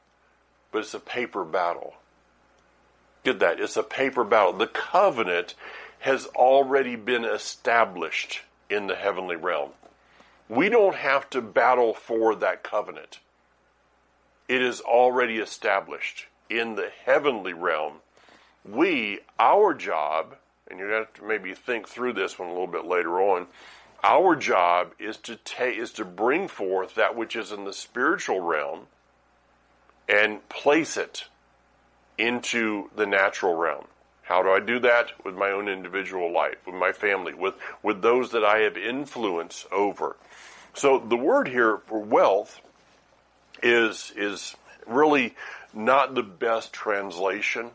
but 0.72 0.80
it's 0.80 0.94
a 0.94 1.00
paper 1.00 1.44
battle. 1.44 1.94
Get 3.24 3.38
that? 3.40 3.60
It's 3.60 3.76
a 3.76 3.82
paper 3.82 4.24
battle. 4.24 4.54
The 4.54 4.66
covenant 4.66 5.54
has 6.00 6.26
already 6.26 6.96
been 6.96 7.24
established 7.24 8.40
in 8.70 8.86
the 8.86 8.94
heavenly 8.94 9.36
realm. 9.36 9.70
We 10.48 10.68
don't 10.68 10.96
have 10.96 11.28
to 11.30 11.42
battle 11.42 11.92
for 11.92 12.34
that 12.36 12.62
covenant 12.62 13.20
it 14.50 14.62
is 14.62 14.80
already 14.80 15.36
established 15.36 16.26
in 16.48 16.74
the 16.74 16.90
heavenly 17.04 17.52
realm. 17.52 17.98
We, 18.68 19.20
our 19.38 19.74
job, 19.74 20.34
and 20.66 20.76
you're 20.76 20.88
going 20.88 21.02
to 21.02 21.06
have 21.06 21.14
to 21.20 21.24
maybe 21.24 21.54
think 21.54 21.86
through 21.86 22.14
this 22.14 22.36
one 22.36 22.48
a 22.48 22.50
little 22.50 22.66
bit 22.66 22.84
later 22.84 23.20
on. 23.20 23.46
Our 24.02 24.34
job 24.36 24.92
is 24.98 25.18
to 25.18 25.38
is 25.58 25.92
to 25.92 26.04
bring 26.04 26.48
forth 26.48 26.94
that 26.94 27.16
which 27.16 27.36
is 27.36 27.52
in 27.52 27.64
the 27.64 27.72
spiritual 27.72 28.40
realm 28.40 28.86
and 30.08 30.46
place 30.48 30.96
it 30.96 31.24
into 32.16 32.90
the 32.96 33.06
natural 33.06 33.54
realm. 33.54 33.86
How 34.22 34.42
do 34.42 34.50
I 34.50 34.60
do 34.60 34.78
that? 34.80 35.12
With 35.24 35.34
my 35.34 35.50
own 35.50 35.68
individual 35.68 36.32
life, 36.32 36.64
with 36.66 36.76
my 36.76 36.92
family, 36.92 37.34
with 37.34 37.54
with 37.82 38.00
those 38.00 38.30
that 38.30 38.44
I 38.44 38.60
have 38.60 38.76
influence 38.76 39.66
over. 39.70 40.16
So 40.72 40.98
the 40.98 41.16
word 41.16 41.48
here 41.48 41.78
for 41.86 41.98
wealth 41.98 42.60
is 43.62 44.12
is 44.16 44.56
really 44.86 45.34
not 45.74 46.14
the 46.14 46.22
best 46.22 46.72
translation. 46.72 47.70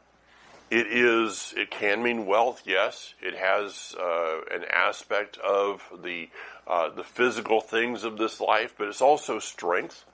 It 0.72 0.88
is. 0.88 1.54
It 1.56 1.70
can 1.70 2.02
mean 2.02 2.26
wealth. 2.26 2.64
Yes, 2.66 3.14
it 3.22 3.36
has 3.36 3.96
uh, 4.00 4.40
an 4.52 4.66
aspect 4.72 5.38
of 5.38 5.84
the 6.04 6.30
uh, 6.68 6.90
the 6.90 7.04
physical 7.04 7.62
things 7.62 8.04
of 8.04 8.18
this 8.18 8.42
life, 8.42 8.74
but 8.78 8.88
it's 8.88 9.02
also 9.02 9.38
strength. 9.38 10.06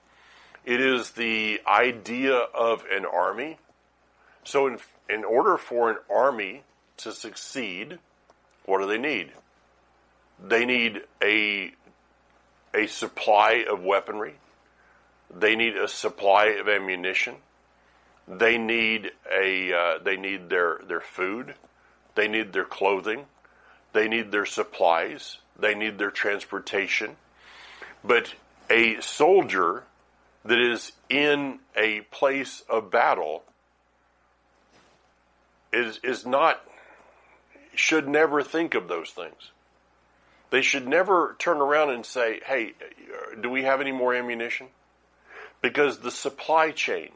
It 0.65 0.81
is 0.81 1.11
the 1.11 1.61
idea 1.65 2.35
of 2.35 2.83
an 2.91 3.05
army. 3.05 3.57
So, 4.43 4.67
in 4.67 4.79
in 5.09 5.23
order 5.23 5.57
for 5.57 5.89
an 5.89 5.97
army 6.13 6.63
to 6.97 7.13
succeed, 7.13 7.99
what 8.65 8.79
do 8.79 8.87
they 8.87 8.97
need? 8.97 9.31
They 10.43 10.65
need 10.65 11.01
a 11.23 11.71
a 12.73 12.87
supply 12.87 13.65
of 13.69 13.83
weaponry. 13.83 14.35
They 15.33 15.55
need 15.55 15.77
a 15.77 15.87
supply 15.87 16.47
of 16.59 16.67
ammunition. 16.67 17.35
They 18.27 18.57
need 18.57 19.11
a 19.31 19.73
uh, 19.73 19.99
they 20.03 20.17
need 20.17 20.49
their 20.49 20.79
their 20.87 21.01
food. 21.01 21.55
They 22.15 22.27
need 22.27 22.53
their 22.53 22.65
clothing. 22.65 23.25
They 23.93 24.07
need 24.07 24.31
their 24.31 24.45
supplies. 24.45 25.37
They 25.57 25.75
need 25.75 25.97
their 25.97 26.11
transportation. 26.11 27.17
But 28.03 28.33
a 28.69 29.01
soldier 29.01 29.83
that 30.45 30.59
is 30.59 30.91
in 31.09 31.59
a 31.75 32.01
place 32.01 32.63
of 32.69 32.89
battle 32.91 33.43
is 35.73 35.99
is 36.03 36.25
not 36.25 36.61
should 37.73 38.07
never 38.07 38.43
think 38.43 38.75
of 38.75 38.87
those 38.87 39.09
things. 39.09 39.51
They 40.49 40.61
should 40.61 40.87
never 40.87 41.35
turn 41.39 41.57
around 41.57 41.91
and 41.91 42.05
say, 42.05 42.41
"Hey, 42.45 42.73
do 43.39 43.49
we 43.49 43.63
have 43.63 43.81
any 43.81 43.91
more 43.91 44.13
ammunition?" 44.13 44.67
Because 45.61 45.99
the 45.99 46.11
supply 46.11 46.71
chain 46.71 47.11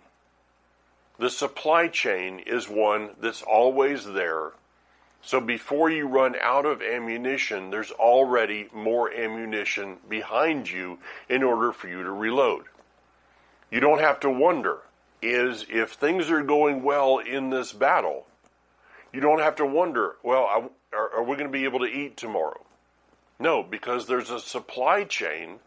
the 1.18 1.30
supply 1.30 1.88
chain 1.88 2.40
is 2.40 2.70
one 2.70 3.12
that's 3.20 3.42
always 3.42 4.06
there. 4.06 4.52
So 5.22 5.42
before 5.42 5.90
you 5.90 6.08
run 6.08 6.36
out 6.42 6.66
of 6.66 6.82
ammunition, 6.82 7.72
there's 7.72 7.92
already 7.92 8.70
more 8.74 9.12
ammunition 9.12 9.98
behind 10.08 10.70
you 10.70 11.00
in 11.30 11.42
order 11.42 11.72
for 11.72 11.88
you 11.88 12.04
to 12.04 12.12
reload. 12.12 12.66
You 13.72 13.80
don't 13.80 14.02
have 14.02 14.20
to 14.22 14.30
wonder 14.30 14.80
is 15.22 15.66
if 15.70 15.94
things 15.94 16.30
are 16.30 16.44
going 16.44 16.84
well 16.84 17.18
in 17.18 17.50
this 17.50 17.74
battle, 17.74 18.28
you 19.12 19.20
don't 19.20 19.40
have 19.40 19.56
to 19.56 19.66
wonder, 19.66 20.18
well, 20.24 20.70
are 20.94 21.24
we 21.24 21.36
going 21.36 21.48
to 21.48 21.58
be 21.58 21.64
able 21.64 21.80
to 21.80 21.86
eat 21.86 22.18
tomorrow? 22.18 22.64
No, 23.40 23.64
because 23.64 24.06
there's 24.06 24.30
a 24.30 24.40
supply 24.40 25.04
chain 25.04 25.60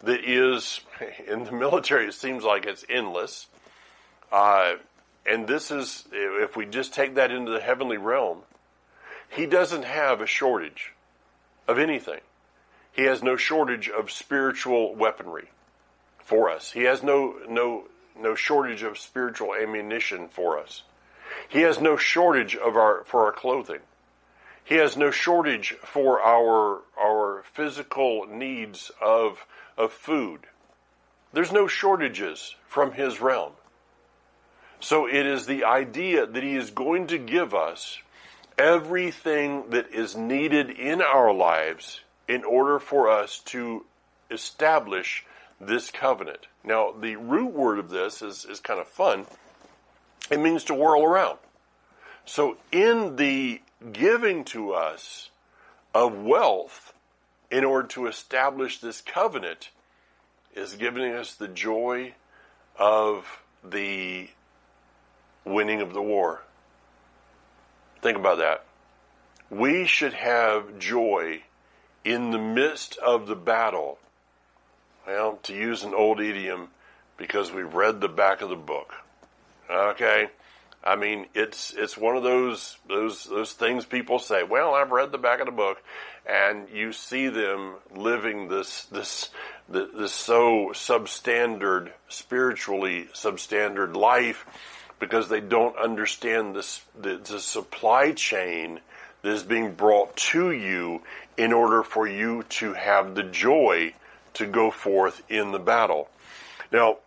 that 0.00 0.24
is, 0.24 0.80
in 1.26 1.44
the 1.44 1.52
military, 1.52 2.06
it 2.06 2.14
seems 2.14 2.44
like 2.44 2.66
it's 2.66 2.84
endless. 2.88 3.46
Uh, 4.34 4.74
and 5.24 5.46
this 5.46 5.70
is, 5.70 6.08
if 6.12 6.56
we 6.56 6.66
just 6.66 6.92
take 6.92 7.14
that 7.14 7.30
into 7.30 7.52
the 7.52 7.60
heavenly 7.60 7.98
realm, 7.98 8.40
he 9.28 9.46
doesn't 9.46 9.84
have 9.84 10.20
a 10.20 10.26
shortage 10.26 10.92
of 11.68 11.78
anything. 11.78 12.18
He 12.90 13.02
has 13.02 13.22
no 13.22 13.36
shortage 13.36 13.88
of 13.88 14.10
spiritual 14.10 14.92
weaponry 14.96 15.50
for 16.18 16.50
us. 16.50 16.72
He 16.72 16.82
has 16.82 17.00
no 17.00 17.36
no 17.48 17.84
no 18.18 18.34
shortage 18.34 18.82
of 18.82 18.98
spiritual 18.98 19.54
ammunition 19.54 20.26
for 20.26 20.58
us. 20.58 20.82
He 21.48 21.60
has 21.60 21.80
no 21.80 21.96
shortage 21.96 22.56
of 22.56 22.76
our 22.76 23.04
for 23.04 23.26
our 23.26 23.32
clothing. 23.32 23.82
He 24.64 24.74
has 24.76 24.96
no 24.96 25.12
shortage 25.12 25.76
for 25.84 26.20
our 26.20 26.82
our 27.00 27.44
physical 27.52 28.26
needs 28.26 28.90
of 29.00 29.46
of 29.78 29.92
food. 29.92 30.40
There's 31.32 31.52
no 31.52 31.68
shortages 31.68 32.56
from 32.66 32.92
his 32.92 33.20
realm. 33.20 33.52
So 34.84 35.06
it 35.06 35.24
is 35.24 35.46
the 35.46 35.64
idea 35.64 36.26
that 36.26 36.42
he 36.42 36.56
is 36.56 36.68
going 36.68 37.06
to 37.06 37.16
give 37.16 37.54
us 37.54 38.00
everything 38.58 39.70
that 39.70 39.94
is 39.94 40.14
needed 40.14 40.68
in 40.68 41.00
our 41.00 41.32
lives 41.32 42.02
in 42.28 42.44
order 42.44 42.78
for 42.78 43.08
us 43.08 43.38
to 43.46 43.86
establish 44.30 45.24
this 45.58 45.90
covenant. 45.90 46.48
Now, 46.62 46.92
the 46.92 47.16
root 47.16 47.54
word 47.54 47.78
of 47.78 47.88
this 47.88 48.20
is, 48.20 48.44
is 48.44 48.60
kind 48.60 48.78
of 48.78 48.86
fun. 48.86 49.24
It 50.30 50.38
means 50.38 50.64
to 50.64 50.74
whirl 50.74 51.02
around. 51.02 51.38
So, 52.26 52.58
in 52.70 53.16
the 53.16 53.62
giving 53.90 54.44
to 54.44 54.74
us 54.74 55.30
of 55.94 56.14
wealth 56.14 56.92
in 57.50 57.64
order 57.64 57.88
to 57.88 58.06
establish 58.06 58.80
this 58.80 59.00
covenant, 59.00 59.70
is 60.54 60.74
giving 60.74 61.10
us 61.14 61.34
the 61.34 61.48
joy 61.48 62.12
of 62.78 63.40
the 63.64 64.28
winning 65.44 65.80
of 65.80 65.92
the 65.92 66.02
war. 66.02 66.42
Think 68.02 68.18
about 68.18 68.38
that. 68.38 68.64
We 69.50 69.86
should 69.86 70.14
have 70.14 70.78
joy 70.78 71.42
in 72.04 72.30
the 72.30 72.38
midst 72.38 72.98
of 72.98 73.26
the 73.26 73.36
battle. 73.36 73.98
Well, 75.06 75.38
to 75.44 75.54
use 75.54 75.84
an 75.84 75.94
old 75.94 76.20
idiom, 76.20 76.68
because 77.16 77.52
we've 77.52 77.74
read 77.74 78.00
the 78.00 78.08
back 78.08 78.40
of 78.40 78.48
the 78.48 78.56
book. 78.56 78.92
Okay? 79.70 80.28
I 80.82 80.96
mean, 80.96 81.26
it's 81.34 81.72
it's 81.72 81.96
one 81.96 82.16
of 82.16 82.22
those 82.22 82.76
those 82.86 83.24
those 83.24 83.52
things 83.54 83.86
people 83.86 84.18
say. 84.18 84.42
Well, 84.42 84.74
I've 84.74 84.90
read 84.90 85.12
the 85.12 85.18
back 85.18 85.40
of 85.40 85.46
the 85.46 85.52
book, 85.52 85.82
and 86.26 86.68
you 86.68 86.92
see 86.92 87.28
them 87.28 87.76
living 87.94 88.48
this 88.48 88.84
this 88.86 89.30
this, 89.66 89.88
this 89.96 90.12
so 90.12 90.72
substandard 90.74 91.90
spiritually 92.08 93.08
substandard 93.14 93.96
life 93.96 94.44
because 94.98 95.28
they 95.28 95.40
don't 95.40 95.76
understand 95.76 96.54
this 96.54 96.82
the, 96.98 97.16
the 97.16 97.40
supply 97.40 98.12
chain 98.12 98.80
that 99.22 99.30
is 99.30 99.42
being 99.42 99.72
brought 99.72 100.16
to 100.16 100.50
you 100.50 101.02
in 101.36 101.52
order 101.52 101.82
for 101.82 102.06
you 102.06 102.42
to 102.44 102.72
have 102.74 103.14
the 103.14 103.22
joy 103.22 103.92
to 104.34 104.46
go 104.46 104.70
forth 104.70 105.22
in 105.28 105.52
the 105.52 105.58
battle. 105.58 106.08
Now, 106.70 106.98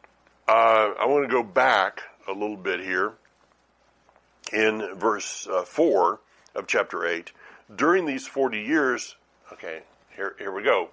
uh, 0.47 0.93
I 0.99 1.05
want 1.05 1.27
to 1.27 1.31
go 1.31 1.43
back 1.43 2.01
a 2.27 2.31
little 2.31 2.57
bit 2.57 2.79
here 2.79 3.13
in 4.51 4.95
verse 4.95 5.47
uh, 5.47 5.63
4 5.63 6.19
of 6.55 6.67
chapter 6.67 7.05
8. 7.05 7.31
During 7.75 8.05
these 8.05 8.25
40 8.25 8.61
years, 8.61 9.15
okay, 9.53 9.81
here, 10.15 10.35
here 10.39 10.51
we 10.51 10.63
go. 10.63 10.89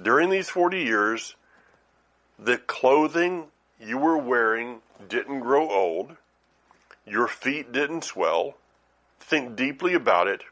During 0.00 0.30
these 0.30 0.48
40 0.48 0.82
years, 0.82 1.36
the 2.38 2.58
clothing 2.58 3.44
you 3.82 3.98
were 3.98 4.16
wearing 4.16 4.80
didn't 5.08 5.40
grow 5.40 5.68
old, 5.70 6.16
your 7.06 7.26
feet 7.26 7.72
didn't 7.72 8.04
swell. 8.04 8.56
Think 9.20 9.56
deeply 9.56 9.94
about 9.94 10.28
it. 10.28 10.42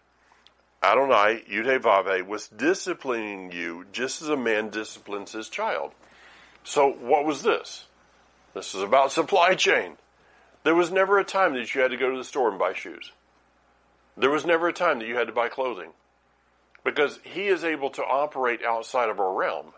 Adonai, 0.83 1.45
Yudhevave, 1.51 2.27
was 2.27 2.49
disciplining 2.49 3.53
you 3.53 3.87
just 3.93 4.23
as 4.23 4.29
a 4.29 4.37
man 4.37 4.71
disciplines 4.71 5.33
his 5.33 5.49
child. 5.49 5.93
So 6.65 6.91
what 6.91 7.25
was 7.25 7.43
this? 7.43 7.85
This 8.55 8.75
is 8.75 8.83
about 8.83 9.13
supply 9.13 9.55
chain. 9.55 9.97
There 10.65 10.75
was 10.75 10.91
never 10.91 11.19
a 11.19 11.25
time 11.25 11.55
that 11.55 11.75
you 11.75 11.81
had 11.81 11.91
to 11.91 11.97
go 11.97 12.11
to 12.11 12.17
the 12.17 12.25
store 12.25 12.51
and 12.51 12.59
buy 12.59 12.73
shoes. 12.73 13.13
There 14.17 14.31
was 14.31 14.45
never 14.45 14.69
a 14.69 14.73
time 14.73 14.99
that 14.99 15.09
you 15.09 15.17
had 15.17 15.29
to 15.29 15.33
buy 15.33 15.49
clothing. 15.49 15.91
Because 16.85 17.21
he 17.23 17.47
is 17.47 17.63
able 17.63 17.91
to 17.91 18.03
operate 18.03 18.65
outside 18.65 19.09
of 19.09 19.21
our 19.21 19.33
realm. 19.33 19.73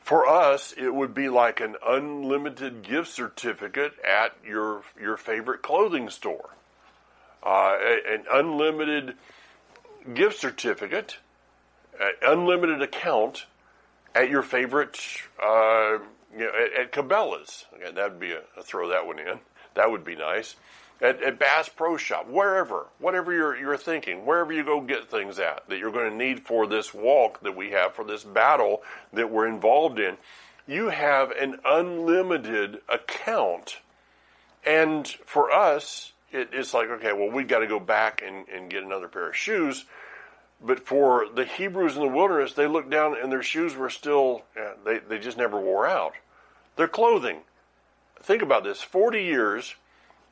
For 0.00 0.26
us, 0.26 0.74
it 0.76 0.92
would 0.92 1.14
be 1.14 1.28
like 1.28 1.60
an 1.60 1.76
unlimited 1.86 2.82
gift 2.82 3.08
certificate 3.08 3.92
at 4.04 4.32
your 4.44 4.82
your 5.00 5.16
favorite 5.16 5.62
clothing 5.62 6.10
store. 6.10 6.50
Uh, 7.42 7.76
an 8.08 8.24
unlimited 8.30 9.14
gift 10.12 10.38
certificate, 10.38 11.18
unlimited 12.22 12.82
account 12.82 13.46
at 14.14 14.28
your 14.28 14.42
favorite, 14.42 14.98
uh, 15.42 15.98
you 16.32 16.40
know, 16.40 16.50
at, 16.50 16.80
at 16.80 16.92
Cabela's. 16.92 17.66
Okay, 17.74 17.92
that'd 17.92 18.20
be 18.20 18.32
a 18.32 18.62
throw 18.62 18.88
that 18.88 19.06
one 19.06 19.18
in. 19.18 19.38
That 19.74 19.90
would 19.90 20.04
be 20.04 20.16
nice. 20.16 20.56
At, 21.02 21.22
at, 21.22 21.38
Bass 21.38 21.68
Pro 21.68 21.96
Shop, 21.96 22.28
wherever, 22.28 22.86
whatever 22.98 23.32
you're, 23.32 23.56
you're 23.56 23.76
thinking, 23.78 24.26
wherever 24.26 24.52
you 24.52 24.62
go 24.62 24.82
get 24.82 25.10
things 25.10 25.38
at 25.38 25.66
that 25.68 25.78
you're 25.78 25.92
going 25.92 26.10
to 26.10 26.16
need 26.16 26.46
for 26.46 26.66
this 26.66 26.92
walk 26.92 27.40
that 27.40 27.56
we 27.56 27.70
have, 27.70 27.94
for 27.94 28.04
this 28.04 28.22
battle 28.22 28.82
that 29.14 29.30
we're 29.30 29.48
involved 29.48 29.98
in, 29.98 30.18
you 30.66 30.90
have 30.90 31.30
an 31.30 31.58
unlimited 31.64 32.80
account. 32.88 33.78
And 34.64 35.08
for 35.24 35.50
us, 35.50 36.12
it, 36.32 36.50
it's 36.52 36.74
like, 36.74 36.88
okay, 36.90 37.12
well, 37.12 37.30
we've 37.30 37.48
got 37.48 37.60
to 37.60 37.66
go 37.66 37.80
back 37.80 38.22
and, 38.24 38.46
and 38.48 38.70
get 38.70 38.82
another 38.82 39.08
pair 39.08 39.30
of 39.30 39.36
shoes. 39.36 39.84
But 40.62 40.86
for 40.86 41.26
the 41.34 41.44
Hebrews 41.44 41.96
in 41.96 42.02
the 42.02 42.08
wilderness, 42.08 42.52
they 42.52 42.66
looked 42.66 42.90
down 42.90 43.16
and 43.20 43.32
their 43.32 43.42
shoes 43.42 43.74
were 43.74 43.90
still, 43.90 44.42
uh, 44.58 44.72
they, 44.84 44.98
they 44.98 45.18
just 45.18 45.38
never 45.38 45.58
wore 45.58 45.86
out. 45.86 46.12
Their 46.76 46.88
clothing. 46.88 47.40
Think 48.22 48.42
about 48.42 48.64
this 48.64 48.82
40 48.82 49.24
years 49.24 49.74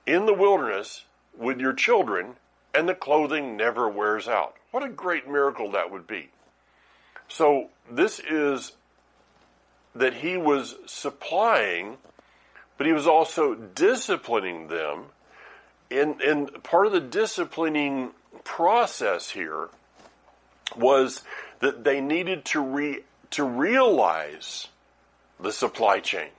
in 0.08 0.24
the 0.24 0.32
wilderness 0.32 1.04
with 1.36 1.60
your 1.60 1.74
children, 1.74 2.36
and 2.74 2.88
the 2.88 2.94
clothing 2.94 3.56
never 3.56 3.88
wears 3.88 4.26
out. 4.26 4.56
What 4.70 4.82
a 4.82 4.88
great 4.88 5.28
miracle 5.28 5.72
that 5.72 5.90
would 5.90 6.06
be. 6.06 6.30
So, 7.28 7.68
this 7.90 8.18
is 8.18 8.72
that 9.94 10.14
he 10.14 10.38
was 10.38 10.76
supplying, 10.86 11.98
but 12.78 12.86
he 12.86 12.92
was 12.92 13.06
also 13.06 13.54
disciplining 13.54 14.68
them. 14.68 15.06
And, 15.90 16.20
and 16.22 16.62
part 16.62 16.86
of 16.86 16.92
the 16.92 17.00
disciplining 17.00 18.10
process 18.44 19.30
here 19.30 19.68
was 20.74 21.22
that 21.60 21.84
they 21.84 22.00
needed 22.00 22.46
to 22.46 22.60
re, 22.60 23.00
to 23.30 23.44
realize 23.44 24.68
the 25.38 25.52
supply 25.52 26.00
chain 26.00 26.30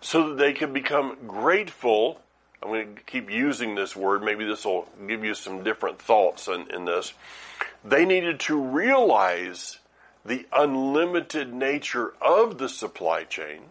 so 0.00 0.28
that 0.28 0.38
they 0.38 0.52
could 0.52 0.72
become 0.72 1.16
grateful 1.26 2.20
I'm 2.62 2.68
going 2.68 2.94
to 2.94 3.02
keep 3.02 3.30
using 3.30 3.74
this 3.74 3.96
word. 3.96 4.22
Maybe 4.22 4.44
this 4.44 4.64
will 4.64 4.88
give 5.08 5.24
you 5.24 5.34
some 5.34 5.64
different 5.64 6.00
thoughts 6.00 6.46
in, 6.46 6.70
in 6.70 6.84
this. 6.84 7.12
They 7.84 8.04
needed 8.04 8.38
to 8.40 8.60
realize 8.60 9.78
the 10.24 10.46
unlimited 10.52 11.52
nature 11.52 12.14
of 12.20 12.58
the 12.58 12.68
supply 12.68 13.24
chain 13.24 13.62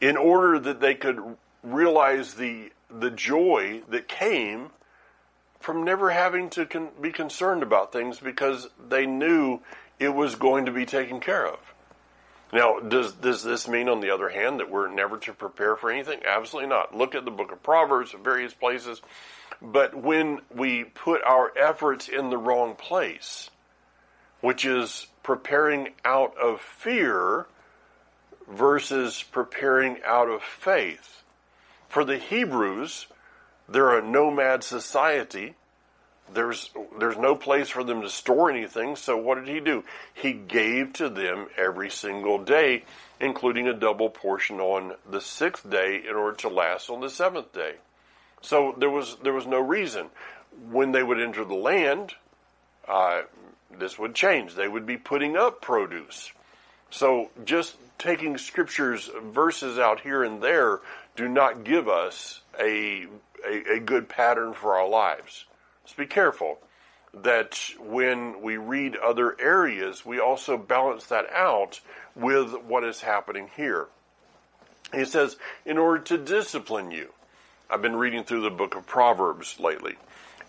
in 0.00 0.16
order 0.16 0.58
that 0.58 0.80
they 0.80 0.94
could 0.94 1.36
realize 1.62 2.34
the 2.34 2.70
the 2.90 3.10
joy 3.10 3.82
that 3.88 4.06
came 4.06 4.70
from 5.58 5.82
never 5.82 6.10
having 6.10 6.48
to 6.50 6.64
con- 6.66 6.90
be 7.00 7.10
concerned 7.10 7.62
about 7.62 7.92
things 7.92 8.20
because 8.20 8.68
they 8.88 9.06
knew 9.06 9.60
it 9.98 10.10
was 10.10 10.34
going 10.34 10.66
to 10.66 10.72
be 10.72 10.86
taken 10.86 11.18
care 11.20 11.46
of. 11.46 11.73
Now, 12.54 12.78
does, 12.78 13.12
does 13.14 13.42
this 13.42 13.66
mean, 13.66 13.88
on 13.88 13.98
the 13.98 14.14
other 14.14 14.28
hand, 14.28 14.60
that 14.60 14.70
we're 14.70 14.86
never 14.86 15.18
to 15.18 15.32
prepare 15.32 15.74
for 15.74 15.90
anything? 15.90 16.20
Absolutely 16.24 16.68
not. 16.68 16.96
Look 16.96 17.16
at 17.16 17.24
the 17.24 17.32
book 17.32 17.50
of 17.50 17.64
Proverbs, 17.64 18.14
various 18.22 18.54
places. 18.54 19.02
But 19.60 19.96
when 19.96 20.40
we 20.54 20.84
put 20.84 21.20
our 21.24 21.52
efforts 21.58 22.08
in 22.08 22.30
the 22.30 22.38
wrong 22.38 22.76
place, 22.76 23.50
which 24.40 24.64
is 24.64 25.08
preparing 25.24 25.94
out 26.04 26.36
of 26.38 26.60
fear 26.60 27.46
versus 28.48 29.24
preparing 29.24 29.98
out 30.06 30.28
of 30.28 30.40
faith. 30.40 31.24
For 31.88 32.04
the 32.04 32.18
Hebrews, 32.18 33.08
they're 33.68 33.98
a 33.98 34.06
nomad 34.06 34.62
society 34.62 35.56
there's 36.32 36.70
there's 36.98 37.18
no 37.18 37.34
place 37.34 37.68
for 37.68 37.84
them 37.84 38.02
to 38.02 38.08
store 38.08 38.50
anything. 38.50 38.96
So 38.96 39.16
what 39.16 39.36
did 39.36 39.48
he 39.48 39.60
do? 39.60 39.84
He 40.14 40.32
gave 40.32 40.92
to 40.94 41.08
them 41.08 41.48
every 41.56 41.90
single 41.90 42.38
day, 42.42 42.84
including 43.20 43.68
a 43.68 43.74
double 43.74 44.10
portion 44.10 44.60
on 44.60 44.94
the 45.08 45.20
sixth 45.20 45.68
day, 45.68 46.02
in 46.08 46.14
order 46.14 46.36
to 46.38 46.48
last 46.48 46.90
on 46.90 47.00
the 47.00 47.10
seventh 47.10 47.52
day. 47.52 47.74
So 48.40 48.74
there 48.78 48.90
was 48.90 49.16
there 49.22 49.32
was 49.32 49.46
no 49.46 49.60
reason 49.60 50.06
when 50.70 50.92
they 50.92 51.02
would 51.02 51.20
enter 51.20 51.44
the 51.44 51.54
land. 51.54 52.14
Uh, 52.86 53.22
this 53.78 53.98
would 53.98 54.14
change. 54.14 54.54
They 54.54 54.68
would 54.68 54.86
be 54.86 54.96
putting 54.96 55.36
up 55.36 55.60
produce. 55.60 56.32
So 56.90 57.30
just 57.44 57.76
taking 57.98 58.38
scriptures 58.38 59.10
verses 59.32 59.78
out 59.78 60.00
here 60.00 60.22
and 60.22 60.42
there 60.42 60.80
do 61.16 61.28
not 61.28 61.64
give 61.64 61.88
us 61.88 62.40
a, 62.60 63.06
a, 63.46 63.76
a 63.76 63.80
good 63.80 64.08
pattern 64.08 64.52
for 64.52 64.74
our 64.76 64.88
lives. 64.88 65.44
Let's 65.84 65.94
be 65.94 66.06
careful 66.06 66.58
that 67.12 67.60
when 67.78 68.42
we 68.42 68.56
read 68.56 68.96
other 68.96 69.36
areas, 69.40 70.04
we 70.04 70.18
also 70.18 70.56
balance 70.56 71.06
that 71.06 71.30
out 71.32 71.80
with 72.16 72.54
what 72.66 72.84
is 72.84 73.02
happening 73.02 73.50
here. 73.54 73.86
He 74.92 75.04
says, 75.04 75.36
in 75.64 75.78
order 75.78 76.02
to 76.04 76.18
discipline 76.18 76.90
you. 76.90 77.12
I've 77.68 77.82
been 77.82 77.96
reading 77.96 78.24
through 78.24 78.42
the 78.42 78.50
book 78.50 78.74
of 78.74 78.86
Proverbs 78.86 79.58
lately. 79.60 79.94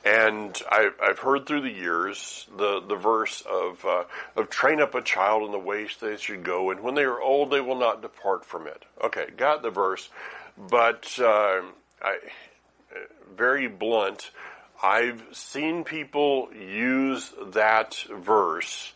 And 0.06 0.60
I, 0.69 0.89
have 1.02 1.19
heard 1.19 1.45
through 1.48 1.62
the 1.62 1.71
years 1.71 2.48
the, 2.56 2.80
the 2.80 2.95
verse 2.95 3.41
of, 3.41 3.84
uh, 3.84 4.04
of 4.36 4.50
train 4.50 4.80
up 4.80 4.93
a 4.93 5.02
child 5.02 5.43
in 5.43 5.52
the 5.52 5.60
way 5.60 5.88
they 6.00 6.17
should 6.17 6.43
go, 6.43 6.69
and 6.69 6.82
when 6.82 6.93
they 6.93 7.04
are 7.04 7.19
old, 7.19 7.50
they 7.50 7.62
will 7.62 7.80
not 7.80 8.04
depart 8.04 8.45
from 8.45 8.67
it. 8.67 8.84
Okay, 9.04 9.26
got 9.36 9.63
the 9.63 9.71
verse, 9.71 10.08
but 10.69 11.12
uh, 11.19 11.62
I, 12.04 12.19
very 13.36 13.67
blunt. 13.67 14.30
I've 14.83 15.23
seen 15.31 15.83
people 15.83 16.49
use 16.53 17.31
that 17.53 17.95
verse 18.11 18.93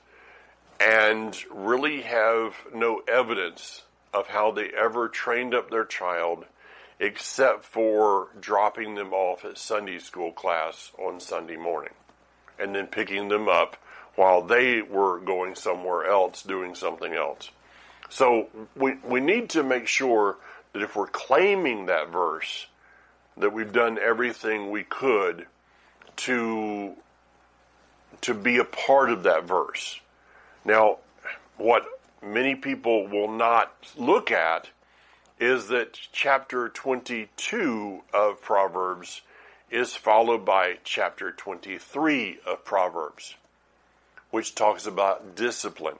and 0.79 1.37
really 1.51 2.01
have 2.01 2.53
no 2.73 3.01
evidence 3.07 3.83
of 4.13 4.27
how 4.27 4.51
they 4.51 4.69
ever 4.69 5.07
trained 5.09 5.53
up 5.53 5.69
their 5.69 5.85
child 5.85 6.45
except 6.99 7.63
for 7.63 8.27
dropping 8.39 8.95
them 8.95 9.13
off 9.13 9.45
at 9.45 9.57
Sunday 9.57 9.99
school 9.99 10.31
class 10.31 10.91
on 10.97 11.19
Sunday 11.19 11.55
morning 11.55 11.93
and 12.59 12.75
then 12.75 12.87
picking 12.87 13.29
them 13.29 13.47
up 13.47 13.77
while 14.15 14.41
they 14.41 14.81
were 14.81 15.19
going 15.19 15.55
somewhere 15.55 16.05
else 16.05 16.43
doing 16.43 16.75
something 16.75 17.13
else. 17.13 17.51
So 18.09 18.49
we, 18.75 18.95
we 19.05 19.21
need 19.21 19.49
to 19.51 19.63
make 19.63 19.87
sure 19.87 20.37
that 20.73 20.81
if 20.81 20.95
we're 20.95 21.07
claiming 21.07 21.85
that 21.85 22.09
verse, 22.09 22.67
that 23.37 23.53
we've 23.53 23.71
done 23.71 23.97
everything 23.97 24.71
we 24.71 24.83
could 24.83 25.45
to 26.19 26.95
to 28.21 28.33
be 28.33 28.57
a 28.57 28.65
part 28.65 29.09
of 29.09 29.23
that 29.23 29.45
verse. 29.45 29.99
Now, 30.65 30.97
what 31.57 31.85
many 32.21 32.55
people 32.55 33.07
will 33.07 33.31
not 33.31 33.71
look 33.95 34.29
at 34.29 34.69
is 35.39 35.67
that 35.69 35.97
chapter 36.11 36.67
22 36.67 38.01
of 38.13 38.41
Proverbs 38.41 39.21
is 39.71 39.95
followed 39.95 40.43
by 40.43 40.79
chapter 40.83 41.31
23 41.31 42.39
of 42.45 42.65
Proverbs, 42.65 43.35
which 44.31 44.55
talks 44.55 44.85
about 44.85 45.35
discipline. 45.35 45.99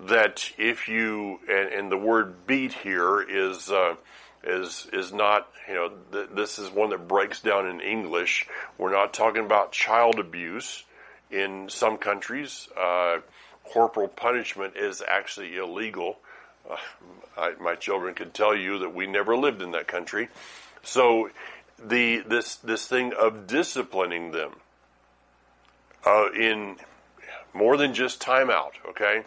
That 0.00 0.50
if 0.56 0.88
you, 0.88 1.40
and, 1.48 1.68
and 1.72 1.92
the 1.92 1.96
word 1.96 2.46
beat 2.46 2.72
here 2.72 3.20
is 3.20 3.70
uh, 3.70 3.96
is 4.44 4.88
is 4.92 5.12
not 5.12 5.48
you 5.68 5.74
know 5.74 5.92
th- 6.12 6.30
this 6.34 6.58
is 6.58 6.70
one 6.70 6.90
that 6.90 7.08
breaks 7.08 7.40
down 7.40 7.66
in 7.66 7.80
English. 7.80 8.46
We're 8.78 8.92
not 8.92 9.12
talking 9.14 9.44
about 9.44 9.72
child 9.72 10.18
abuse. 10.18 10.84
In 11.30 11.70
some 11.70 11.96
countries, 11.96 12.68
uh, 12.78 13.20
corporal 13.64 14.08
punishment 14.08 14.76
is 14.76 15.02
actually 15.06 15.56
illegal. 15.56 16.18
Uh, 16.70 16.76
I, 17.38 17.54
my 17.58 17.74
children 17.74 18.14
could 18.14 18.34
tell 18.34 18.54
you 18.54 18.80
that 18.80 18.94
we 18.94 19.06
never 19.06 19.34
lived 19.34 19.62
in 19.62 19.70
that 19.70 19.88
country. 19.88 20.28
So 20.82 21.30
the 21.78 22.18
this 22.26 22.56
this 22.56 22.86
thing 22.86 23.12
of 23.18 23.46
disciplining 23.46 24.32
them 24.32 24.52
uh, 26.04 26.30
in 26.32 26.76
more 27.54 27.76
than 27.76 27.94
just 27.94 28.20
timeout. 28.20 28.72
Okay, 28.90 29.22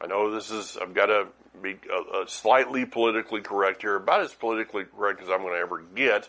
I 0.00 0.06
know 0.06 0.30
this 0.30 0.50
is 0.50 0.76
I've 0.80 0.94
got 0.94 1.06
to 1.06 1.28
be 1.62 1.76
uh, 1.92 2.22
uh, 2.22 2.26
slightly 2.26 2.84
politically 2.84 3.40
correct 3.40 3.82
here, 3.82 3.96
about 3.96 4.20
as 4.20 4.34
politically 4.34 4.84
correct 4.84 5.22
as 5.22 5.28
I'm 5.28 5.42
going 5.42 5.54
to 5.54 5.60
ever 5.60 5.82
get. 5.94 6.28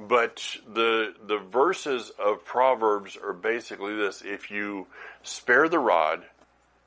But 0.00 0.56
the 0.72 1.14
the 1.26 1.38
verses 1.38 2.12
of 2.18 2.44
Proverbs 2.44 3.16
are 3.16 3.32
basically 3.32 3.96
this: 3.96 4.22
if 4.22 4.50
you 4.50 4.86
spare 5.22 5.68
the 5.68 5.78
rod, 5.78 6.22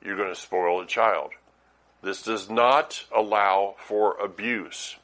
you're 0.04 0.16
going 0.16 0.34
to 0.34 0.40
spoil 0.40 0.80
the 0.80 0.86
child. 0.86 1.32
This 2.02 2.22
does 2.22 2.50
not 2.50 3.04
allow 3.14 3.76
for 3.78 4.16
abuse, 4.18 4.96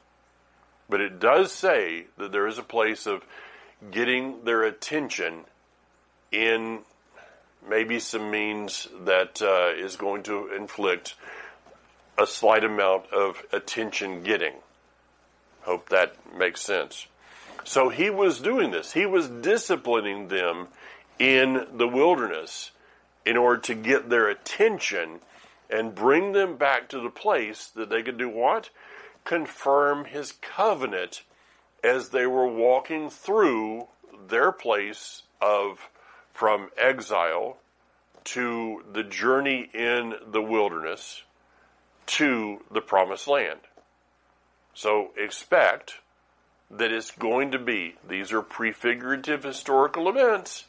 but 0.89 1.01
it 1.01 1.19
does 1.19 1.51
say 1.51 2.07
that 2.17 2.31
there 2.31 2.47
is 2.47 2.57
a 2.57 2.63
place 2.63 3.05
of 3.05 3.23
getting 3.91 4.43
their 4.43 4.63
attention 4.63 5.45
in 6.31 6.79
maybe 7.67 7.99
some 7.99 8.31
means 8.31 8.87
that 9.05 9.41
uh, 9.41 9.71
is 9.75 9.95
going 9.95 10.23
to 10.23 10.53
inflict 10.53 11.15
a 12.19 12.27
slight 12.27 12.65
amount 12.65 13.05
of 13.13 13.41
attention 13.53 14.23
getting. 14.23 14.53
Hope 15.61 15.89
that 15.89 16.15
makes 16.37 16.61
sense. 16.61 17.07
So 17.63 17.89
he 17.89 18.09
was 18.09 18.41
doing 18.41 18.71
this. 18.71 18.91
He 18.91 19.05
was 19.05 19.29
disciplining 19.29 20.27
them 20.27 20.67
in 21.17 21.65
the 21.73 21.87
wilderness 21.87 22.71
in 23.25 23.37
order 23.37 23.61
to 23.61 23.75
get 23.75 24.09
their 24.09 24.27
attention 24.27 25.19
and 25.69 25.95
bring 25.95 26.33
them 26.33 26.57
back 26.57 26.89
to 26.89 26.99
the 26.99 27.09
place 27.09 27.67
that 27.67 27.89
they 27.89 28.01
could 28.01 28.17
do 28.17 28.29
what? 28.29 28.69
Confirm 29.23 30.05
his 30.05 30.33
covenant 30.41 31.23
as 31.83 32.09
they 32.09 32.25
were 32.25 32.47
walking 32.47 33.09
through 33.09 33.87
their 34.27 34.51
place 34.51 35.23
of 35.41 35.89
from 36.33 36.69
exile 36.77 37.57
to 38.23 38.83
the 38.91 39.03
journey 39.03 39.69
in 39.73 40.15
the 40.31 40.41
wilderness 40.41 41.23
to 42.09 42.59
the 42.71 42.81
promised 42.81 43.27
land. 43.27 43.59
So 44.73 45.11
expect 45.15 45.95
that 46.71 46.91
it's 46.91 47.11
going 47.11 47.51
to 47.51 47.59
be, 47.59 47.95
these 48.07 48.31
are 48.31 48.41
prefigurative 48.41 49.43
historical 49.43 50.09
events. 50.09 50.65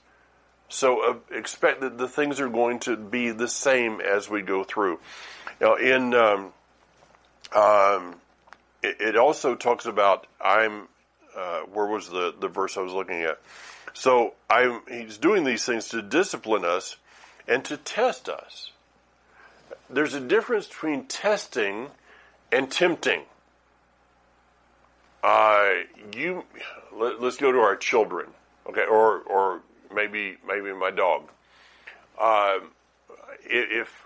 So 0.68 1.10
uh, 1.10 1.36
expect 1.36 1.80
that 1.80 1.98
the 1.98 2.08
things 2.08 2.40
are 2.40 2.48
going 2.48 2.80
to 2.80 2.96
be 2.96 3.30
the 3.30 3.48
same 3.48 4.00
as 4.00 4.28
we 4.28 4.42
go 4.42 4.64
through. 4.64 5.00
Now, 5.60 5.74
in 5.76 6.14
um, 6.14 6.52
um, 7.54 8.16
it, 8.82 9.00
it, 9.00 9.16
also 9.16 9.54
talks 9.56 9.86
about 9.86 10.26
I'm. 10.40 10.88
Uh, 11.36 11.60
where 11.72 11.86
was 11.86 12.08
the 12.08 12.34
the 12.38 12.48
verse 12.48 12.76
I 12.76 12.80
was 12.80 12.92
looking 12.92 13.22
at? 13.22 13.40
So 13.94 14.34
I'm, 14.48 14.82
he's 14.88 15.18
doing 15.18 15.44
these 15.44 15.64
things 15.64 15.88
to 15.88 16.02
discipline 16.02 16.64
us 16.64 16.96
and 17.48 17.64
to 17.64 17.76
test 17.76 18.28
us. 18.28 18.70
There's 19.92 20.14
a 20.14 20.20
difference 20.20 20.68
between 20.68 21.06
testing 21.06 21.88
and 22.52 22.70
tempting. 22.70 23.22
Uh, 25.22 25.70
you 26.14 26.44
let, 26.94 27.20
us 27.20 27.36
go 27.36 27.50
to 27.50 27.58
our 27.58 27.76
children, 27.76 28.28
okay, 28.68 28.84
or 28.88 29.20
or 29.20 29.60
maybe 29.92 30.36
maybe 30.46 30.72
my 30.72 30.90
dog. 30.90 31.28
Uh, 32.18 32.60
if 33.44 34.04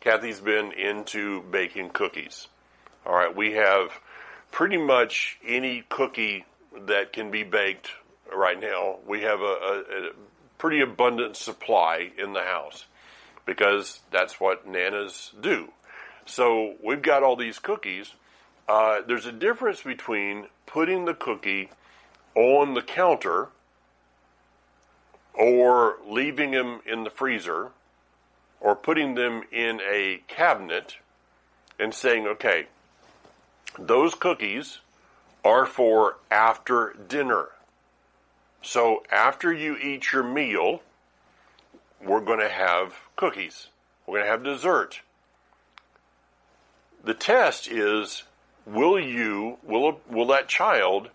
Kathy's 0.00 0.40
been 0.40 0.72
into 0.72 1.42
baking 1.42 1.90
cookies, 1.90 2.46
all 3.06 3.14
right, 3.14 3.34
we 3.34 3.52
have 3.52 3.90
pretty 4.52 4.76
much 4.76 5.38
any 5.44 5.82
cookie 5.88 6.44
that 6.86 7.12
can 7.12 7.30
be 7.30 7.42
baked 7.42 7.90
right 8.34 8.60
now, 8.60 8.96
we 9.06 9.22
have 9.22 9.40
a, 9.40 9.44
a, 9.44 9.80
a 9.80 10.10
pretty 10.58 10.80
abundant 10.80 11.36
supply 11.36 12.10
in 12.18 12.34
the 12.34 12.42
house 12.42 12.84
because 13.48 14.00
that's 14.10 14.38
what 14.38 14.70
nanas 14.70 15.32
do. 15.40 15.72
So 16.26 16.74
we've 16.84 17.00
got 17.00 17.22
all 17.22 17.34
these 17.34 17.58
cookies. 17.58 18.12
Uh, 18.68 19.00
there's 19.00 19.24
a 19.24 19.32
difference 19.32 19.82
between 19.82 20.48
putting 20.66 21.06
the 21.06 21.14
cookie 21.14 21.70
on 22.34 22.74
the 22.74 22.82
counter 22.82 23.48
or 25.32 25.96
leaving 26.06 26.50
them 26.50 26.80
in 26.84 27.04
the 27.04 27.10
freezer 27.10 27.70
or 28.60 28.76
putting 28.76 29.14
them 29.14 29.44
in 29.50 29.80
a 29.80 30.20
cabinet 30.28 30.98
and 31.80 31.94
saying, 31.94 32.26
okay, 32.26 32.66
those 33.78 34.14
cookies 34.14 34.80
are 35.42 35.64
for 35.64 36.16
after 36.30 36.94
dinner. 37.08 37.48
So 38.60 39.04
after 39.10 39.50
you 39.50 39.74
eat 39.78 40.12
your 40.12 40.22
meal, 40.24 40.82
we're 42.04 42.20
going 42.20 42.40
to 42.40 42.48
have 42.48 42.94
cookies. 43.16 43.68
We're 44.06 44.18
going 44.18 44.26
to 44.26 44.30
have 44.30 44.44
dessert. 44.44 45.00
The 47.04 47.14
test 47.14 47.68
is 47.68 48.24
will 48.66 48.98
you, 48.98 49.58
will, 49.62 50.00
will 50.08 50.26
that 50.26 50.48
child 50.48 51.10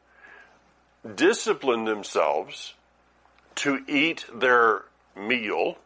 discipline 1.16 1.86
themselves 1.86 2.74
to 3.56 3.84
eat 3.88 4.26
their 4.34 4.84
meal 5.16 5.78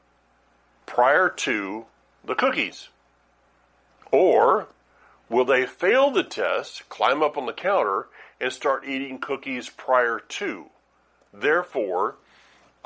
prior 0.85 1.29
to 1.29 1.85
the 2.23 2.35
cookies? 2.35 2.89
Or 4.11 4.67
will 5.29 5.45
they 5.45 5.65
fail 5.65 6.11
the 6.11 6.23
test, 6.23 6.87
climb 6.87 7.21
up 7.21 7.37
on 7.37 7.45
the 7.45 7.53
counter, 7.53 8.07
and 8.39 8.53
start 8.53 8.87
eating 8.87 9.19
cookies 9.19 9.69
prior 9.69 10.19
to? 10.19 10.67
therefore 11.33 12.15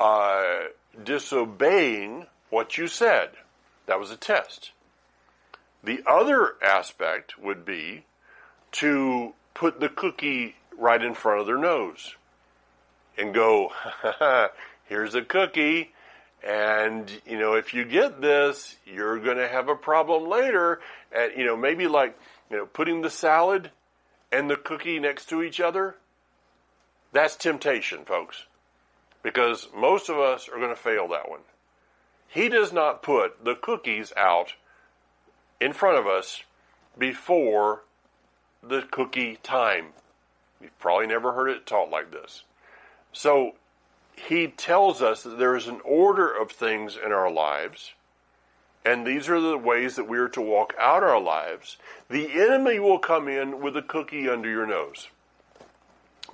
uh, 0.00 0.62
disobeying 1.02 2.26
what 2.50 2.76
you 2.78 2.86
said. 2.86 3.30
That 3.86 3.98
was 3.98 4.10
a 4.10 4.16
test. 4.16 4.72
The 5.84 6.02
other 6.06 6.54
aspect 6.62 7.38
would 7.38 7.64
be 7.64 8.04
to 8.72 9.34
put 9.54 9.80
the 9.80 9.88
cookie 9.88 10.56
right 10.78 11.02
in 11.02 11.14
front 11.14 11.40
of 11.40 11.46
their 11.46 11.58
nose 11.58 12.14
and 13.18 13.34
go, 13.34 13.72
here's 14.84 15.14
a 15.14 15.22
cookie. 15.22 15.92
And, 16.46 17.10
you 17.26 17.38
know, 17.38 17.54
if 17.54 17.74
you 17.74 17.84
get 17.84 18.20
this, 18.20 18.76
you're 18.86 19.18
going 19.18 19.36
to 19.36 19.48
have 19.48 19.68
a 19.68 19.76
problem 19.76 20.28
later. 20.28 20.80
And, 21.14 21.32
you 21.36 21.44
know, 21.44 21.56
maybe 21.56 21.86
like, 21.86 22.18
you 22.50 22.56
know, 22.56 22.66
putting 22.66 23.02
the 23.02 23.10
salad 23.10 23.70
and 24.30 24.48
the 24.48 24.56
cookie 24.56 24.98
next 24.98 25.28
to 25.28 25.42
each 25.42 25.60
other 25.60 25.96
that's 27.12 27.36
temptation, 27.36 28.04
folks, 28.04 28.46
because 29.22 29.68
most 29.76 30.08
of 30.08 30.18
us 30.18 30.48
are 30.48 30.58
going 30.58 30.68
to 30.68 30.76
fail 30.76 31.08
that 31.08 31.30
one. 31.30 31.40
He 32.28 32.48
does 32.48 32.72
not 32.72 33.02
put 33.02 33.44
the 33.44 33.54
cookies 33.54 34.12
out 34.16 34.54
in 35.60 35.72
front 35.72 35.98
of 35.98 36.06
us 36.06 36.42
before 36.98 37.82
the 38.62 38.82
cookie 38.90 39.38
time. 39.42 39.88
You've 40.60 40.78
probably 40.78 41.06
never 41.06 41.32
heard 41.32 41.50
it 41.50 41.66
taught 41.66 41.90
like 41.90 42.10
this. 42.10 42.44
So 43.12 43.54
he 44.16 44.48
tells 44.48 45.02
us 45.02 45.22
that 45.22 45.38
there 45.38 45.56
is 45.56 45.68
an 45.68 45.80
order 45.84 46.28
of 46.30 46.50
things 46.50 46.96
in 46.96 47.12
our 47.12 47.30
lives, 47.30 47.92
and 48.84 49.06
these 49.06 49.28
are 49.28 49.40
the 49.40 49.58
ways 49.58 49.96
that 49.96 50.08
we 50.08 50.18
are 50.18 50.28
to 50.30 50.40
walk 50.40 50.74
out 50.78 51.02
our 51.02 51.20
lives. 51.20 51.76
The 52.08 52.30
enemy 52.32 52.78
will 52.78 52.98
come 52.98 53.28
in 53.28 53.60
with 53.60 53.76
a 53.76 53.82
cookie 53.82 54.28
under 54.28 54.48
your 54.48 54.66
nose 54.66 55.08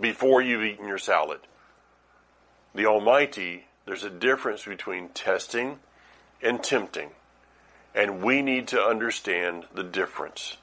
before 0.01 0.41
you've 0.41 0.65
eaten 0.65 0.89
your 0.89 0.99
salad. 0.99 1.41
The 2.79 2.87
Almighty, 2.87 3.65
there's 3.87 4.05
a 4.05 4.09
difference 4.09 4.65
between 4.65 5.09
testing 5.09 5.81
and 6.41 6.63
tempting, 6.63 7.11
and 7.93 8.23
we 8.23 8.41
need 8.41 8.69
to 8.69 8.81
understand 8.81 9.65
the 9.75 9.83
difference. 9.83 10.59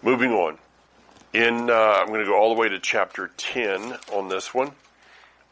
Moving 0.00 0.32
on. 0.32 0.56
In, 1.34 1.68
uh, 1.68 1.74
I'm 1.74 2.06
going 2.06 2.20
to 2.20 2.26
go 2.26 2.34
all 2.34 2.54
the 2.54 2.58
way 2.58 2.70
to 2.70 2.78
chapter 2.78 3.30
10 3.36 3.98
on 4.10 4.30
this 4.30 4.54
one. 4.54 4.72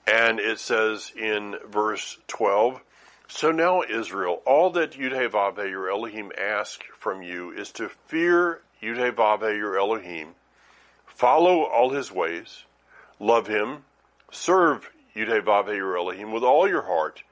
And 0.06 0.40
it 0.40 0.58
says 0.58 1.12
in 1.14 1.56
verse 1.68 2.16
12, 2.28 2.80
So 3.28 3.52
now, 3.52 3.82
Israel, 3.82 4.40
all 4.46 4.70
that 4.70 4.92
Yud-Heh-Vav-Heh 4.92 5.68
your 5.68 5.90
Elohim 5.90 6.32
asks 6.38 6.86
from 6.98 7.20
you 7.20 7.50
is 7.50 7.70
to 7.72 7.90
fear 8.06 8.62
Yud-Heh-Vav-Heh 8.82 9.54
your 9.54 9.78
Elohim, 9.78 10.28
Follow 11.04 11.64
all 11.64 11.90
his 11.90 12.10
ways, 12.10 12.64
love 13.20 13.46
him, 13.48 13.84
serve 14.32 14.90
Yud-Heh-Vav-Heh 15.16 15.74
your 15.74 15.96
Elohim 15.96 16.32
with 16.32 16.42
all 16.42 16.68
your 16.68 16.82
heart 16.82 17.22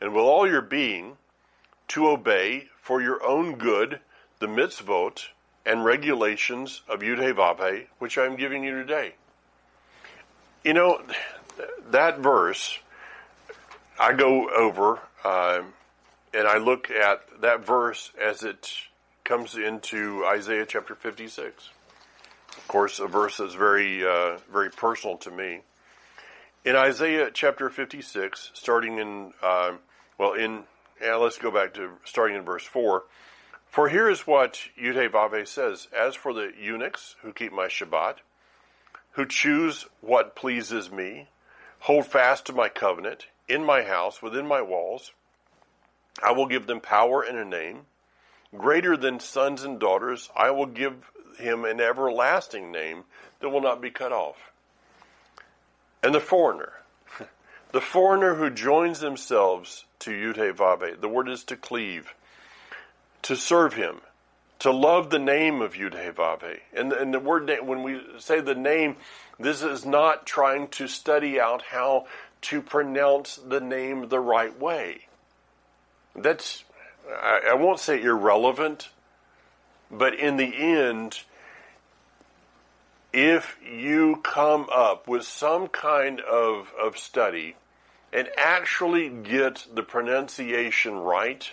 and 0.00 0.12
with 0.14 0.24
all 0.24 0.48
your 0.48 0.62
being, 0.62 1.16
to 1.88 2.08
obey 2.08 2.68
for 2.80 3.02
your 3.02 3.24
own 3.24 3.56
good 3.56 4.00
the 4.38 4.46
mitzvot 4.46 5.26
and 5.66 5.84
regulations 5.84 6.82
of 6.88 7.00
Yud-Heh-Vav-Heh, 7.00 7.84
which 7.98 8.18
I 8.18 8.26
am 8.26 8.36
giving 8.36 8.64
you 8.64 8.74
today. 8.74 9.14
You 10.62 10.74
know, 10.74 11.02
that 11.90 12.18
verse, 12.18 12.78
I 13.98 14.12
go 14.12 14.48
over 14.50 14.98
um, 15.24 15.72
and 16.32 16.48
I 16.48 16.58
look 16.58 16.90
at 16.90 17.40
that 17.40 17.64
verse 17.64 18.10
as 18.20 18.42
it 18.42 18.70
comes 19.24 19.56
into 19.56 20.24
Isaiah 20.26 20.66
chapter 20.66 20.94
56. 20.94 21.70
Of 22.56 22.68
course, 22.68 22.98
a 22.98 23.06
verse 23.06 23.38
that's 23.38 23.54
very, 23.54 24.06
uh, 24.06 24.38
very 24.52 24.70
personal 24.70 25.16
to 25.18 25.30
me. 25.30 25.60
In 26.64 26.76
Isaiah 26.76 27.30
chapter 27.30 27.68
56, 27.68 28.50
starting 28.54 28.98
in, 28.98 29.34
uh, 29.42 29.72
well, 30.16 30.32
in, 30.32 30.64
yeah, 30.98 31.16
let's 31.16 31.36
go 31.36 31.50
back 31.50 31.74
to 31.74 31.90
starting 32.06 32.38
in 32.38 32.42
verse 32.42 32.64
4. 32.64 33.02
For 33.66 33.90
here 33.90 34.08
is 34.08 34.26
what 34.26 34.58
Yud-Heh-Vav-Heh 34.80 35.44
says 35.44 35.88
As 35.94 36.14
for 36.14 36.32
the 36.32 36.52
eunuchs 36.58 37.16
who 37.20 37.34
keep 37.34 37.52
my 37.52 37.66
Shabbat, 37.66 38.14
who 39.10 39.26
choose 39.26 39.84
what 40.00 40.34
pleases 40.34 40.90
me, 40.90 41.28
hold 41.80 42.06
fast 42.06 42.46
to 42.46 42.54
my 42.54 42.70
covenant, 42.70 43.26
in 43.46 43.62
my 43.62 43.82
house, 43.82 44.22
within 44.22 44.46
my 44.46 44.62
walls, 44.62 45.12
I 46.22 46.32
will 46.32 46.46
give 46.46 46.66
them 46.66 46.80
power 46.80 47.20
and 47.20 47.36
a 47.36 47.44
name. 47.44 47.80
Greater 48.56 48.96
than 48.96 49.20
sons 49.20 49.64
and 49.64 49.78
daughters, 49.78 50.30
I 50.34 50.50
will 50.52 50.64
give 50.64 50.94
him 51.38 51.66
an 51.66 51.78
everlasting 51.78 52.72
name 52.72 53.04
that 53.40 53.50
will 53.50 53.60
not 53.60 53.82
be 53.82 53.90
cut 53.90 54.12
off. 54.12 54.53
And 56.04 56.14
the 56.14 56.20
foreigner, 56.20 56.74
the 57.72 57.80
foreigner 57.80 58.34
who 58.34 58.50
joins 58.50 59.00
themselves 59.00 59.86
to 60.00 60.10
Yud-Heh-Vav-Heh, 60.10 60.96
the 61.00 61.08
word 61.08 61.30
is 61.30 61.44
to 61.44 61.56
cleave 61.56 62.14
to 63.22 63.34
serve 63.34 63.72
him, 63.72 64.02
to 64.58 64.70
love 64.70 65.08
the 65.08 65.18
name 65.18 65.62
of 65.62 65.72
Yud-Heh-Vav-Heh. 65.72 66.58
And, 66.74 66.92
and 66.92 67.14
the 67.14 67.18
word, 67.18 67.50
when 67.62 67.82
we 67.82 68.02
say 68.18 68.40
the 68.40 68.54
name, 68.54 68.96
this 69.40 69.62
is 69.62 69.86
not 69.86 70.26
trying 70.26 70.68
to 70.68 70.88
study 70.88 71.40
out 71.40 71.62
how 71.62 72.06
to 72.42 72.60
pronounce 72.60 73.36
the 73.36 73.60
name 73.60 74.10
the 74.10 74.20
right 74.20 74.60
way. 74.60 75.06
That's, 76.14 76.64
I, 77.10 77.48
I 77.52 77.54
won't 77.54 77.80
say 77.80 78.02
irrelevant, 78.02 78.90
but 79.90 80.14
in 80.14 80.36
the 80.36 80.54
end, 80.54 81.20
if 83.14 83.56
you 83.64 84.16
come 84.24 84.66
up 84.74 85.06
with 85.06 85.22
some 85.22 85.68
kind 85.68 86.20
of, 86.20 86.72
of 86.82 86.98
study 86.98 87.54
and 88.12 88.28
actually 88.36 89.08
get 89.08 89.64
the 89.72 89.84
pronunciation 89.84 90.94
right, 90.94 91.48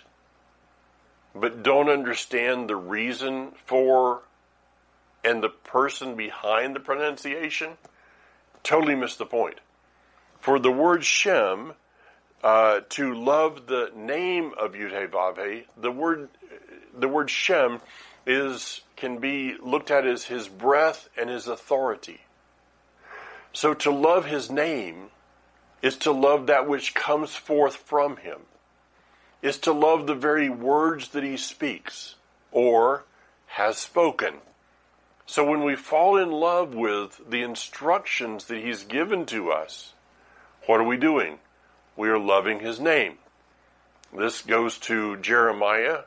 but 1.35 1.61
don't 1.61 1.87
understand 1.87 2.67
the 2.67 2.75
reason 2.75 3.51
for 3.67 4.23
and 5.23 5.43
the 5.43 5.49
person 5.49 6.15
behind 6.15 6.75
the 6.75 6.79
pronunciation, 6.79 7.69
totally 8.63 8.95
miss 8.95 9.15
the 9.17 9.25
point. 9.25 9.59
For 10.39 10.57
the 10.57 10.71
word 10.71 11.05
Shem, 11.05 11.73
uh, 12.43 12.79
to 12.89 13.13
love 13.13 13.67
the 13.67 13.91
name 13.95 14.51
of 14.59 14.71
Yud-Heh-Vav-Heh, 14.73 15.61
the 15.79 15.91
word 15.91 16.29
the 16.97 17.07
word 17.07 17.29
Shem 17.29 17.79
is 18.31 18.81
can 18.95 19.17
be 19.17 19.55
looked 19.61 19.91
at 19.91 20.05
as 20.05 20.25
his 20.25 20.47
breath 20.47 21.09
and 21.17 21.29
his 21.29 21.47
authority. 21.47 22.21
So 23.53 23.73
to 23.73 23.91
love 23.91 24.25
his 24.25 24.49
name 24.49 25.09
is 25.81 25.97
to 25.97 26.11
love 26.11 26.47
that 26.47 26.69
which 26.69 26.93
comes 26.93 27.35
forth 27.35 27.75
from 27.75 28.17
him 28.17 28.41
is 29.41 29.57
to 29.57 29.71
love 29.71 30.05
the 30.05 30.15
very 30.15 30.49
words 30.49 31.09
that 31.09 31.23
he 31.23 31.35
speaks 31.35 32.15
or 32.51 33.03
has 33.47 33.77
spoken. 33.77 34.35
So 35.25 35.49
when 35.49 35.63
we 35.63 35.75
fall 35.75 36.17
in 36.17 36.31
love 36.31 36.75
with 36.75 37.21
the 37.27 37.41
instructions 37.41 38.45
that 38.45 38.61
he's 38.61 38.83
given 38.83 39.25
to 39.27 39.51
us, 39.51 39.93
what 40.67 40.79
are 40.79 40.87
we 40.87 40.97
doing? 40.97 41.39
We 41.95 42.09
are 42.09 42.19
loving 42.19 42.59
his 42.59 42.79
name. 42.79 43.17
This 44.15 44.41
goes 44.41 44.77
to 44.79 45.17
Jeremiah, 45.17 46.01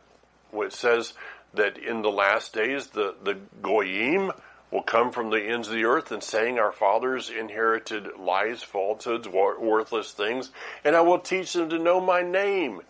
which 0.50 0.74
says 0.74 1.14
that 1.54 1.78
in 1.78 2.02
the 2.02 2.10
last 2.10 2.52
days 2.52 2.88
the, 2.88 3.14
the 3.22 3.38
Goyim 3.62 4.32
will 4.70 4.82
come 4.82 5.12
from 5.12 5.30
the 5.30 5.40
ends 5.40 5.68
of 5.68 5.74
the 5.74 5.84
earth 5.84 6.10
and 6.10 6.22
saying 6.22 6.58
our 6.58 6.72
fathers 6.72 7.30
inherited 7.30 8.08
lies, 8.18 8.62
falsehoods, 8.62 9.28
worthless 9.28 10.12
things, 10.12 10.50
and 10.84 10.96
I 10.96 11.00
will 11.02 11.20
teach 11.20 11.52
them 11.52 11.68
to 11.70 11.78
know 11.78 12.00
my 12.00 12.22
name 12.22 12.80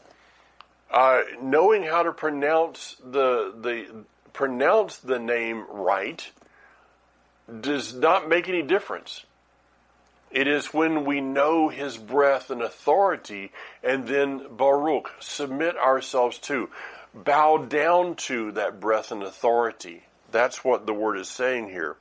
uh, 0.95 1.23
knowing 1.43 1.83
how 1.83 2.05
to 2.05 2.13
pronounce 2.13 2.97
the 3.05 3.53
the 3.61 4.05
pronounce 4.33 4.99
the 4.99 5.19
name 5.19 5.67
right 5.69 6.31
does 7.61 7.93
not 7.93 8.29
make 8.29 8.49
any 8.49 8.63
difference. 8.63 9.25
It 10.31 10.47
is 10.47 10.73
when 10.73 11.05
we 11.05 11.21
know 11.21 11.69
His 11.69 11.97
breath 11.97 12.51
and 12.51 12.63
authority, 12.63 13.51
and 13.83 14.07
then 14.07 14.47
Baruch 14.57 15.11
submit 15.21 15.77
ourselves 15.77 16.39
to, 16.39 16.71
bow 17.15 17.59
down 17.59 18.17
to 18.17 18.53
that 18.53 18.81
breath 18.81 19.13
and 19.13 19.23
authority. 19.23 20.03
That's 20.33 20.65
what 20.65 20.87
the 20.87 20.95
word 20.95 21.19
is 21.19 21.29
saying 21.29 21.69
here. 21.69 21.97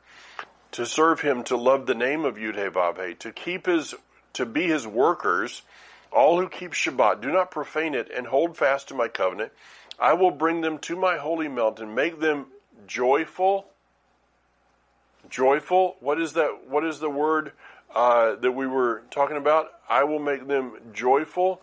To 0.71 0.85
serve 0.85 1.21
Him, 1.21 1.43
to 1.45 1.55
love 1.55 1.85
the 1.85 1.93
name 1.93 2.25
of 2.25 2.35
Yud-Heh-Vav-Heh, 2.35 3.13
to 3.19 3.31
keep 3.31 3.67
His, 3.67 3.93
to 4.33 4.45
be 4.45 4.63
His 4.67 4.87
workers 4.87 5.61
all 6.13 6.39
who 6.39 6.47
keep 6.47 6.73
Shabbat, 6.73 7.21
do 7.21 7.31
not 7.31 7.51
profane 7.51 7.95
it, 7.95 8.09
and 8.15 8.27
hold 8.27 8.55
fast 8.55 8.87
to 8.89 8.93
my 8.93 9.07
covenant. 9.07 9.51
I 9.99 10.13
will 10.13 10.31
bring 10.31 10.61
them 10.61 10.77
to 10.79 10.95
my 10.95 11.17
holy 11.17 11.47
mountain, 11.47 11.95
make 11.95 12.19
them 12.19 12.47
joyful. 12.87 13.65
Joyful. 15.29 15.95
What 15.99 16.21
is 16.21 16.33
that? 16.33 16.67
What 16.67 16.83
is 16.85 16.99
the 16.99 17.09
word 17.09 17.53
uh, 17.95 18.35
that 18.35 18.51
we 18.51 18.67
were 18.67 19.03
talking 19.09 19.37
about? 19.37 19.71
I 19.89 20.03
will 20.03 20.19
make 20.19 20.47
them 20.47 20.73
joyful. 20.93 21.61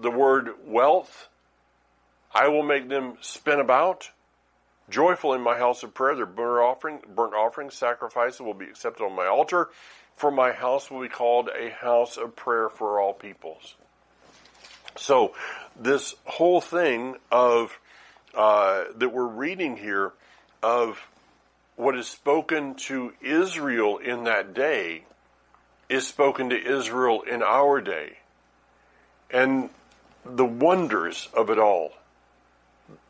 The 0.00 0.10
word 0.10 0.50
wealth. 0.66 1.28
I 2.34 2.48
will 2.48 2.62
make 2.62 2.88
them 2.88 3.18
spin 3.20 3.60
about. 3.60 4.10
Joyful 4.90 5.34
in 5.34 5.40
my 5.42 5.56
house 5.56 5.82
of 5.82 5.94
prayer. 5.94 6.16
Their 6.16 6.26
burnt 6.26 6.62
offering, 6.62 7.00
burnt 7.14 7.34
offering, 7.34 7.70
sacrifice 7.70 8.40
will 8.40 8.54
be 8.54 8.66
accepted 8.66 9.04
on 9.04 9.14
my 9.14 9.26
altar 9.26 9.68
for 10.16 10.30
my 10.30 10.52
house 10.52 10.90
will 10.90 11.00
be 11.00 11.08
called 11.08 11.48
a 11.48 11.70
house 11.70 12.16
of 12.16 12.36
prayer 12.36 12.68
for 12.68 13.00
all 13.00 13.12
peoples. 13.12 13.74
So, 14.96 15.34
this 15.78 16.14
whole 16.24 16.60
thing 16.60 17.16
of 17.30 17.78
uh, 18.34 18.84
that 18.96 19.08
we're 19.08 19.26
reading 19.26 19.76
here 19.76 20.12
of 20.62 20.98
what 21.76 21.96
is 21.96 22.06
spoken 22.06 22.74
to 22.74 23.12
Israel 23.20 23.98
in 23.98 24.24
that 24.24 24.54
day 24.54 25.04
is 25.88 26.06
spoken 26.06 26.50
to 26.50 26.56
Israel 26.56 27.22
in 27.22 27.42
our 27.42 27.80
day. 27.80 28.18
And 29.30 29.70
the 30.24 30.44
wonders 30.44 31.28
of 31.34 31.50
it 31.50 31.58
all, 31.58 31.92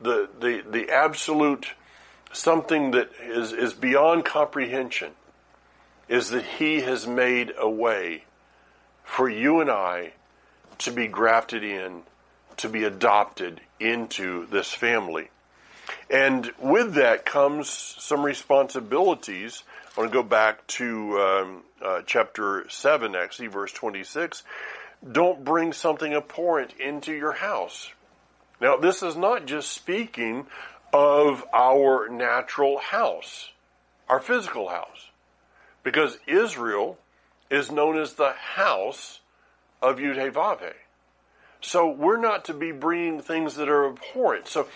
the, 0.01 0.29
the, 0.41 0.65
the 0.69 0.91
absolute 0.91 1.67
something 2.33 2.93
that 2.93 3.11
is, 3.23 3.53
is 3.53 3.73
beyond 3.73 4.25
comprehension 4.25 5.13
is 6.09 6.31
that 6.31 6.45
He 6.45 6.81
has 6.81 7.07
made 7.07 7.53
a 7.59 7.69
way 7.69 8.25
for 9.05 9.29
you 9.29 9.61
and 9.61 9.71
I 9.71 10.13
to 10.79 10.91
be 10.91 11.07
grafted 11.07 11.63
in, 11.63 12.03
to 12.59 12.69
be 12.69 12.85
adopted 12.85 13.61
into 13.79 14.47
this 14.47 14.73
family. 14.73 15.29
And 16.11 16.51
with 16.59 16.95
that 16.95 17.25
comes 17.25 17.69
some 17.69 18.23
responsibilities. 18.23 19.63
I 19.97 20.01
want 20.01 20.13
to 20.13 20.15
go 20.15 20.23
back 20.23 20.67
to 20.69 21.19
um, 21.19 21.63
uh, 21.83 22.03
chapter 22.07 22.67
7, 22.69 23.15
actually, 23.15 23.49
verse 23.49 23.73
26. 23.73 24.43
Don't 25.11 25.45
bring 25.45 25.73
something 25.73 26.15
abhorrent 26.15 26.75
into 26.79 27.13
your 27.13 27.33
house. 27.33 27.91
Now, 28.63 28.77
this 28.77 29.03
is 29.03 29.17
not 29.17 29.45
just 29.45 29.73
speaking 29.73 30.47
of 30.93 31.45
our 31.53 32.09
natural 32.09 32.79
house, 32.79 33.51
our 34.09 34.21
physical 34.21 34.69
house 34.69 35.11
because 35.83 36.17
Israel 36.29 36.97
is 37.51 37.73
known 37.73 37.99
as 37.99 38.13
the 38.13 38.31
house 38.31 39.19
of 39.83 39.97
Yud-Heh-Vav-Heh. 39.97 40.75
So 41.61 41.91
we're 41.91 42.21
not 42.21 42.45
to 42.45 42.55
be 42.55 42.71
bringing 42.71 43.21
things 43.21 43.57
that 43.57 43.69
are 43.69 43.89
abhorrent. 43.89 44.47
So 44.47 44.69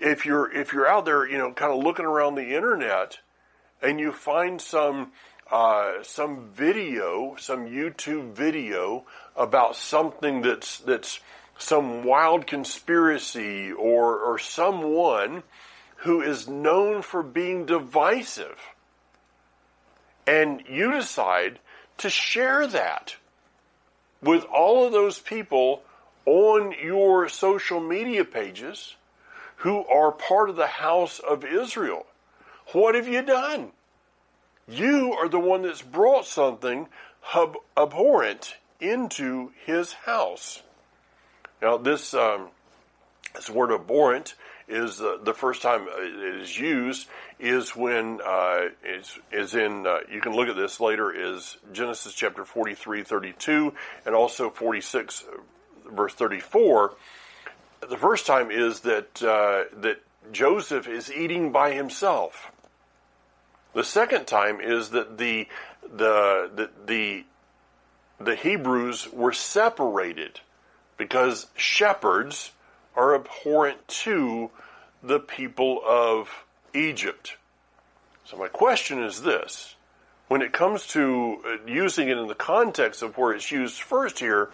if 0.00 0.24
you're 0.24 0.50
if 0.50 0.72
you're 0.72 0.86
out 0.86 1.04
there, 1.04 1.28
you 1.28 1.36
know, 1.36 1.52
kind 1.52 1.72
of 1.72 1.82
looking 1.82 2.06
around 2.06 2.36
the 2.36 2.54
internet, 2.54 3.18
and 3.82 4.00
you 4.00 4.12
find 4.12 4.60
some 4.60 5.12
uh, 5.50 6.02
some 6.02 6.48
video, 6.54 7.36
some 7.38 7.66
YouTube 7.66 8.32
video 8.32 9.04
about 9.36 9.76
something 9.76 10.42
that's 10.42 10.78
that's 10.78 11.20
some 11.58 12.04
wild 12.04 12.46
conspiracy 12.46 13.72
or 13.72 14.18
or 14.18 14.38
someone 14.38 15.42
who 15.96 16.20
is 16.20 16.46
known 16.46 17.02
for 17.02 17.22
being 17.22 17.66
divisive 17.66 18.58
and 20.26 20.62
you 20.68 20.92
decide 20.92 21.58
to 21.98 22.10
share 22.10 22.66
that 22.66 23.16
with 24.20 24.44
all 24.44 24.86
of 24.86 24.92
those 24.92 25.18
people 25.18 25.82
on 26.24 26.74
your 26.82 27.28
social 27.28 27.80
media 27.80 28.24
pages 28.24 28.96
who 29.56 29.86
are 29.86 30.12
part 30.12 30.50
of 30.50 30.56
the 30.56 30.66
house 30.66 31.18
of 31.20 31.44
Israel. 31.44 32.04
What 32.72 32.94
have 32.94 33.06
you 33.06 33.22
done? 33.22 33.70
You 34.68 35.12
are 35.12 35.28
the 35.28 35.38
one 35.38 35.62
that's 35.62 35.82
brought 35.82 36.26
something 36.26 36.88
abhorrent 37.76 38.56
into 38.80 39.52
his 39.64 39.92
house. 39.92 40.62
Now, 41.62 41.76
this 41.76 42.14
um, 42.14 42.48
this 43.34 43.50
word 43.50 43.72
abhorrent 43.72 44.34
is 44.68 45.00
uh, 45.00 45.18
the 45.22 45.34
first 45.34 45.62
time 45.62 45.86
it 45.88 46.40
is 46.40 46.58
used 46.58 47.08
is 47.38 47.76
when 47.76 48.20
uh, 48.24 48.68
is 48.84 49.18
is 49.32 49.54
in 49.54 49.86
uh, 49.86 49.98
you 50.10 50.20
can 50.20 50.34
look 50.34 50.48
at 50.48 50.56
this 50.56 50.80
later 50.80 51.12
is 51.12 51.56
Genesis 51.72 52.14
chapter 52.14 52.44
43 52.44 53.04
32 53.04 53.72
and 54.04 54.14
also 54.14 54.50
46 54.50 55.24
verse 55.88 56.14
34 56.14 56.94
the 57.88 57.96
first 57.96 58.26
time 58.26 58.50
is 58.50 58.80
that 58.80 59.22
uh, 59.22 59.64
that 59.80 60.02
Joseph 60.32 60.88
is 60.88 61.12
eating 61.12 61.52
by 61.52 61.72
himself. 61.72 62.50
The 63.74 63.84
second 63.84 64.26
time 64.26 64.60
is 64.60 64.90
that 64.90 65.18
the 65.18 65.46
the 65.82 66.50
the 66.54 66.70
the, 66.86 67.24
the 68.18 68.34
Hebrews 68.34 69.12
were 69.12 69.32
separated 69.32 70.40
because 70.96 71.46
shepherds 71.56 72.52
are 72.94 73.14
abhorrent 73.14 73.86
to 73.88 74.50
the 75.02 75.20
people 75.20 75.80
of 75.86 76.44
Egypt. 76.74 77.36
So 78.24 78.36
my 78.36 78.48
question 78.48 79.02
is 79.02 79.22
this. 79.22 79.76
When 80.28 80.42
it 80.42 80.52
comes 80.52 80.86
to 80.88 81.38
uh, 81.46 81.70
using 81.70 82.08
it 82.08 82.18
in 82.18 82.26
the 82.26 82.34
context 82.34 83.02
of 83.02 83.16
where 83.16 83.32
it's 83.32 83.52
used 83.52 83.80
first 83.80 84.18
here, 84.18 84.50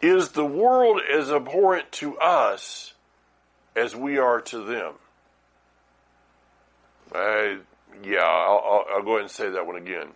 is 0.00 0.30
the 0.30 0.44
world 0.44 1.00
as 1.12 1.30
abhorrent 1.30 1.90
to 1.92 2.16
us 2.18 2.94
as 3.74 3.96
we 3.96 4.18
are 4.18 4.40
to 4.42 4.64
them? 4.64 4.94
I, 7.12 7.58
yeah, 8.04 8.18
I'll, 8.20 8.62
I'll, 8.64 8.84
I'll 8.96 9.02
go 9.02 9.12
ahead 9.12 9.22
and 9.22 9.30
say 9.30 9.50
that 9.50 9.66
one 9.66 9.76
again. 9.76 10.08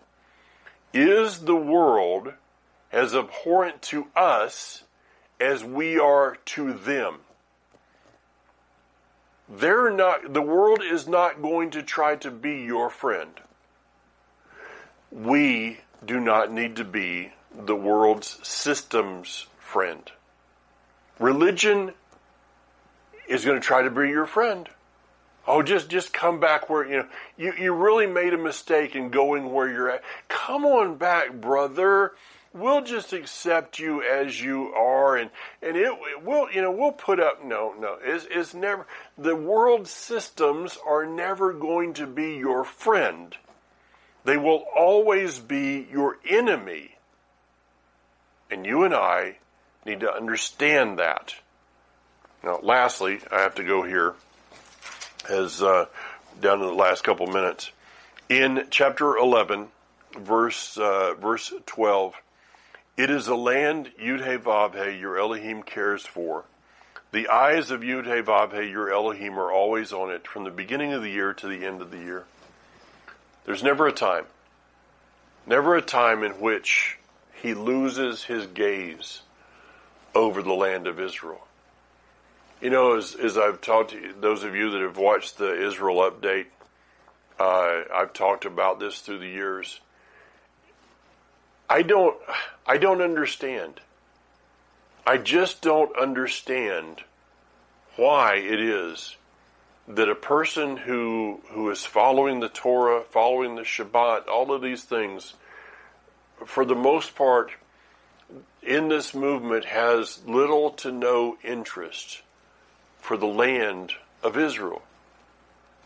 Is 0.95 1.41
the 1.41 1.57
world 1.57 2.35
as 2.93 3.15
abhorrent 3.15 3.83
to 3.83 4.07
us 4.15 4.85
as 5.43 5.65
we 5.65 5.99
are 5.99 6.37
to 6.45 6.73
them? 6.73 7.17
They're 9.49 9.91
not, 9.91 10.33
the 10.33 10.41
world 10.41 10.83
is 10.83 11.09
not 11.09 11.43
going 11.43 11.71
to 11.71 11.83
try 11.83 12.17
to 12.17 12.31
be 12.31 12.63
your 12.63 12.89
friend. 12.89 13.33
We 15.11 15.81
do 16.05 16.21
not 16.21 16.53
need 16.53 16.77
to 16.77 16.85
be 16.85 17.33
the 17.55 17.77
world's 17.77 18.39
systems 18.47 19.47
friend. 19.59 20.11
Religion 21.19 21.93
is 23.29 23.45
going 23.45 23.61
to 23.61 23.67
try 23.67 23.83
to 23.83 23.91
be 23.91 24.09
your 24.09 24.27
friend. 24.27 24.69
Oh, 25.47 25.61
just 25.61 25.89
just 25.89 26.13
come 26.13 26.39
back 26.39 26.71
where 26.71 26.89
you 26.89 26.97
know 26.99 27.07
you, 27.37 27.53
you 27.59 27.73
really 27.75 28.07
made 28.07 28.33
a 28.33 28.39
mistake 28.39 28.95
in 28.95 29.11
going 29.11 29.53
where 29.53 29.69
you're 29.69 29.91
at. 29.91 30.03
Come 30.29 30.65
on 30.65 30.97
back, 30.97 31.33
brother. 31.33 32.13
We'll 32.55 32.83
just 32.83 33.13
accept 33.13 33.79
you 33.79 34.03
as 34.03 34.41
you 34.41 34.69
are, 34.75 35.17
and 35.17 35.31
and 35.63 35.77
it, 35.77 35.87
it 35.87 36.23
will 36.23 36.51
you 36.53 36.61
know 36.61 36.71
we'll 36.71 36.93
put 36.93 37.19
up. 37.19 37.45
No, 37.45 37.75
no, 37.79 37.97
it's, 38.03 38.27
it's 38.31 38.53
never. 38.53 38.87
The 39.17 39.35
world 39.35 39.89
systems 39.89 40.79
are 40.87 41.07
never 41.07 41.53
going 41.53 41.95
to 41.95 42.07
be 42.07 42.35
your 42.35 42.65
friend. 42.65 43.35
They 44.25 44.37
will 44.37 44.65
always 44.77 45.39
be 45.39 45.87
your 45.91 46.19
enemy. 46.29 46.97
And 48.51 48.67
you 48.67 48.85
and 48.85 48.95
I 48.95 49.39
need 49.85 50.01
to 50.01 50.13
understand 50.13 50.99
that. 50.99 51.35
Now, 52.45 52.61
lastly, 52.63 53.21
I 53.31 53.41
have 53.41 53.55
to 53.57 53.65
go 53.65 53.83
here 53.83 54.15
as 55.29 55.63
uh, 55.63 55.87
down 56.41 56.61
in 56.61 56.67
the 56.67 56.75
last 56.75 57.03
couple 57.03 57.27
minutes. 57.27 57.71
In 58.29 58.67
chapter 58.71 59.17
11, 59.17 59.69
verse 60.19 60.77
uh, 60.77 61.15
verse 61.15 61.53
12, 61.67 62.15
it 62.97 63.11
is 63.11 63.29
a 63.29 63.35
land 63.35 63.91
Yud-Heh-Vav-Heh, 64.01 64.99
your 64.99 65.19
Elohim 65.19 65.63
cares 65.63 66.05
for. 66.05 66.45
The 67.13 67.29
eyes 67.29 67.71
of 67.71 67.81
Yud-Heh-Vav-Heh, 67.81 68.71
your 68.71 68.93
Elohim, 68.93 69.39
are 69.39 69.53
always 69.53 69.93
on 69.93 70.11
it 70.11 70.27
from 70.27 70.45
the 70.45 70.51
beginning 70.51 70.93
of 70.93 71.03
the 71.03 71.11
year 71.11 71.35
to 71.35 71.49
the 71.49 71.65
end 71.65 71.83
of 71.83 71.91
the 71.91 71.99
year. 71.99 72.25
There's 73.45 73.63
never 73.63 73.87
a 73.87 73.93
time, 73.93 74.25
never 75.47 75.75
a 75.77 75.83
time 75.83 76.23
in 76.23 76.33
which 76.41 76.99
he 77.43 77.55
loses 77.55 78.25
his 78.25 78.47
gaze 78.47 79.23
over 80.15 80.43
the 80.43 80.53
land 80.53 80.87
of 80.87 81.01
Israel. 81.01 81.47
You 82.61 82.71
know, 82.71 82.97
as, 82.97 83.17
as 83.17 83.37
I've 83.37 83.61
talked 83.61 83.91
to 83.91 84.01
you, 84.01 84.15
those 84.21 84.45
of 84.45 84.55
you 84.55 84.71
that 84.71 84.83
have 84.83 84.97
watched 84.97 85.39
the 85.39 85.67
Israel 85.67 86.09
update, 86.09 86.47
uh, 87.41 87.83
I've 87.93 88.13
talked 88.13 88.45
about 88.45 88.79
this 88.79 89.01
through 89.01 89.19
the 89.19 89.27
years. 89.27 89.81
I 91.73 91.81
don't, 91.81 92.19
I 92.67 92.77
don't 92.77 93.01
understand. 93.01 93.81
I 95.07 95.17
just 95.17 95.63
don't 95.63 95.99
understand 95.99 97.03
why 97.97 98.35
it 98.35 98.61
is 98.61 99.17
that 99.89 100.11
a 100.11 100.15
person 100.15 100.77
who 100.77 101.41
who 101.49 101.71
is 101.71 101.83
following 101.83 102.41
the 102.41 102.51
Torah, 102.51 103.01
following 103.01 103.55
the 103.55 103.63
Shabbat, 103.63 104.29
all 104.29 104.53
of 104.53 104.61
these 104.61 104.85
things, 104.85 105.33
for 106.45 106.67
the 106.67 106.75
most 106.75 107.15
part, 107.15 107.53
in 108.63 108.91
this 108.91 109.15
movement 109.15 109.65
has 109.65 110.21
little 110.27 110.73
to 110.73 110.93
no 110.93 111.39
interest 111.43 112.21
for 113.01 113.17
the 113.17 113.27
land 113.27 113.93
of 114.23 114.37
Israel. 114.37 114.83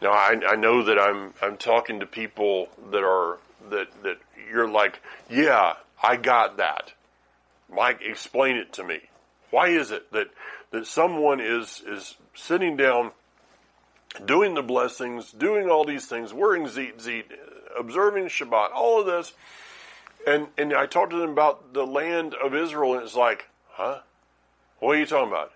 Now 0.03 0.11
I, 0.11 0.41
I 0.49 0.57
know 0.57 0.82
that 0.82 0.99
I'm 0.99 1.32
I'm 1.41 1.57
talking 1.57 2.01
to 2.01 2.07
people 2.07 2.70
that 2.91 3.05
are 3.05 3.39
that 3.70 3.88
that 4.02 4.18
you're 4.50 4.68
like, 4.68 5.00
yeah, 5.30 5.74
I 6.02 6.16
got 6.16 6.57
that. 6.59 6.92
Mike, 7.72 8.00
explain 8.02 8.57
it 8.57 8.72
to 8.74 8.84
me. 8.84 9.00
Why 9.50 9.68
is 9.68 9.90
it 9.90 10.12
that 10.12 10.28
that 10.70 10.86
someone 10.86 11.40
is 11.40 11.82
is 11.86 12.16
sitting 12.34 12.76
down, 12.76 13.12
doing 14.24 14.54
the 14.54 14.62
blessings, 14.62 15.32
doing 15.32 15.68
all 15.68 15.84
these 15.84 16.07
things, 16.07 16.32
wearing 16.32 16.64
tzitzit, 16.64 17.24
observing 17.78 18.26
Shabbat, 18.26 18.72
all 18.74 19.00
of 19.00 19.07
this, 19.07 19.32
and 20.26 20.48
and 20.59 20.74
I 20.74 20.86
talked 20.86 21.11
to 21.11 21.18
them 21.18 21.30
about 21.30 21.72
the 21.72 21.86
land 21.86 22.34
of 22.34 22.54
Israel, 22.54 22.94
and 22.94 23.02
it's 23.02 23.14
like, 23.14 23.46
huh? 23.70 24.00
What 24.78 24.96
are 24.96 25.00
you 25.00 25.07
talking 25.07 25.28
about? 25.28 25.52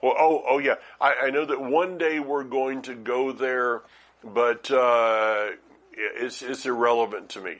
Well, 0.00 0.14
oh, 0.18 0.42
oh 0.46 0.58
yeah, 0.58 0.76
I, 1.00 1.14
I 1.24 1.30
know 1.30 1.44
that 1.44 1.60
one 1.60 1.98
day 1.98 2.20
we're 2.20 2.44
going 2.44 2.82
to 2.82 2.94
go 2.94 3.32
there, 3.32 3.82
but 4.22 4.70
uh, 4.70 5.50
it's 5.96 6.42
it's 6.42 6.66
irrelevant 6.66 7.30
to 7.30 7.40
me. 7.40 7.56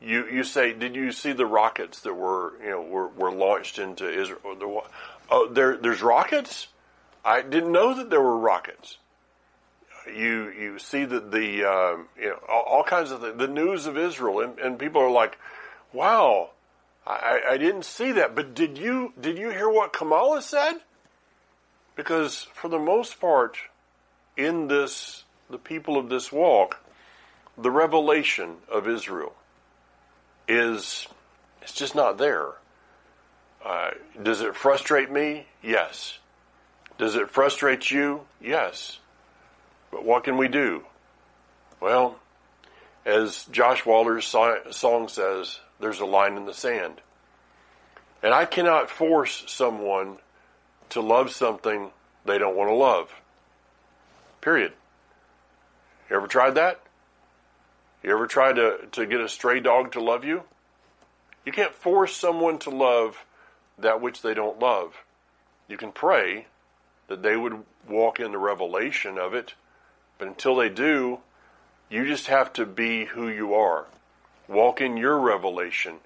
You 0.00 0.26
you 0.26 0.44
say, 0.44 0.72
did 0.72 0.96
you 0.96 1.12
see 1.12 1.32
the 1.32 1.46
rockets 1.46 2.00
that 2.00 2.14
were 2.14 2.54
you 2.62 2.70
know 2.70 2.82
were, 2.82 3.08
were 3.08 3.32
launched 3.32 3.78
into 3.78 4.08
Israel? 4.08 4.84
Oh, 5.30 5.48
there 5.48 5.76
there's 5.76 6.02
rockets. 6.02 6.68
I 7.24 7.42
didn't 7.42 7.72
know 7.72 7.94
that 7.94 8.10
there 8.10 8.20
were 8.20 8.36
rockets. 8.36 8.98
You 10.12 10.50
you 10.50 10.78
see 10.78 11.04
that 11.04 11.30
the 11.30 11.64
um, 11.64 12.08
you 12.18 12.30
know 12.30 12.38
all, 12.48 12.62
all 12.62 12.82
kinds 12.84 13.12
of 13.12 13.20
the, 13.20 13.32
the, 13.32 13.46
news 13.46 13.86
of 13.86 13.96
Israel 13.96 14.40
and, 14.40 14.58
and 14.58 14.78
people 14.78 15.00
are 15.00 15.10
like, 15.10 15.38
wow, 15.92 16.50
I, 17.06 17.40
I 17.50 17.56
didn't 17.56 17.84
see 17.84 18.12
that. 18.12 18.34
But 18.34 18.54
did 18.54 18.78
you 18.78 19.12
did 19.20 19.38
you 19.38 19.50
hear 19.50 19.68
what 19.68 19.92
Kamala 19.92 20.42
said? 20.42 20.74
Because 21.94 22.48
for 22.54 22.68
the 22.68 22.78
most 22.78 23.20
part, 23.20 23.56
in 24.36 24.66
this 24.66 25.22
the 25.48 25.58
people 25.58 25.96
of 25.96 26.08
this 26.08 26.32
walk, 26.32 26.80
the 27.58 27.70
revelation 27.70 28.56
of 28.70 28.88
Israel 28.88 29.34
is 30.48 31.06
it's 31.60 31.72
just 31.72 31.94
not 31.94 32.18
there. 32.18 32.48
Uh, 33.64 33.90
does 34.22 34.40
it 34.40 34.56
frustrate 34.56 35.10
me? 35.10 35.46
Yes. 35.62 36.18
Does 36.98 37.14
it 37.14 37.30
frustrate 37.30 37.90
you? 37.90 38.22
Yes. 38.40 38.98
But 39.90 40.04
what 40.04 40.24
can 40.24 40.36
we 40.36 40.48
do? 40.48 40.84
Well, 41.80 42.18
as 43.04 43.44
Josh 43.44 43.86
Waller's 43.86 44.26
song 44.26 45.08
says, 45.08 45.60
there's 45.80 46.00
a 46.00 46.06
line 46.06 46.36
in 46.36 46.46
the 46.46 46.54
sand. 46.54 47.00
And 48.22 48.32
I 48.32 48.44
cannot 48.44 48.90
force 48.90 49.44
someone 49.46 50.18
to 50.90 51.00
love 51.00 51.30
something 51.30 51.90
they 52.24 52.38
don't 52.38 52.56
want 52.56 52.70
to 52.70 52.74
love. 52.74 53.12
Period. 54.40 54.72
You 56.10 56.16
ever 56.16 56.26
tried 56.26 56.56
that? 56.56 56.81
You 58.02 58.12
ever 58.12 58.26
tried 58.26 58.56
to, 58.56 58.78
to 58.92 59.06
get 59.06 59.20
a 59.20 59.28
stray 59.28 59.60
dog 59.60 59.92
to 59.92 60.00
love 60.00 60.24
you? 60.24 60.42
You 61.44 61.52
can't 61.52 61.74
force 61.74 62.16
someone 62.16 62.58
to 62.60 62.70
love 62.70 63.24
that 63.78 64.00
which 64.00 64.22
they 64.22 64.34
don't 64.34 64.58
love. 64.58 65.04
You 65.68 65.76
can 65.76 65.92
pray 65.92 66.46
that 67.08 67.22
they 67.22 67.36
would 67.36 67.64
walk 67.88 68.20
in 68.20 68.32
the 68.32 68.38
revelation 68.38 69.18
of 69.18 69.34
it 69.34 69.54
but 70.22 70.28
until 70.28 70.54
they 70.54 70.68
do, 70.68 71.18
you 71.90 72.06
just 72.06 72.28
have 72.28 72.52
to 72.52 72.64
be 72.64 73.06
who 73.06 73.28
you 73.28 73.54
are. 73.54 73.86
Walk 74.46 74.80
in 74.80 74.96
your 74.96 75.18
revelation. 75.18 75.96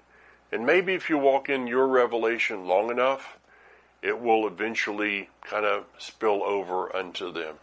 And 0.51 0.65
maybe 0.65 0.95
if 0.95 1.07
you 1.07 1.19
walk 1.19 1.49
in 1.49 1.67
your 1.67 1.85
revelation 1.85 2.65
long 2.65 2.89
enough, 2.89 3.37
it 4.01 4.19
will 4.19 4.47
eventually 4.47 5.29
kind 5.43 5.67
of 5.67 5.85
spill 5.99 6.43
over 6.43 6.95
unto 6.95 7.31
them. 7.31 7.57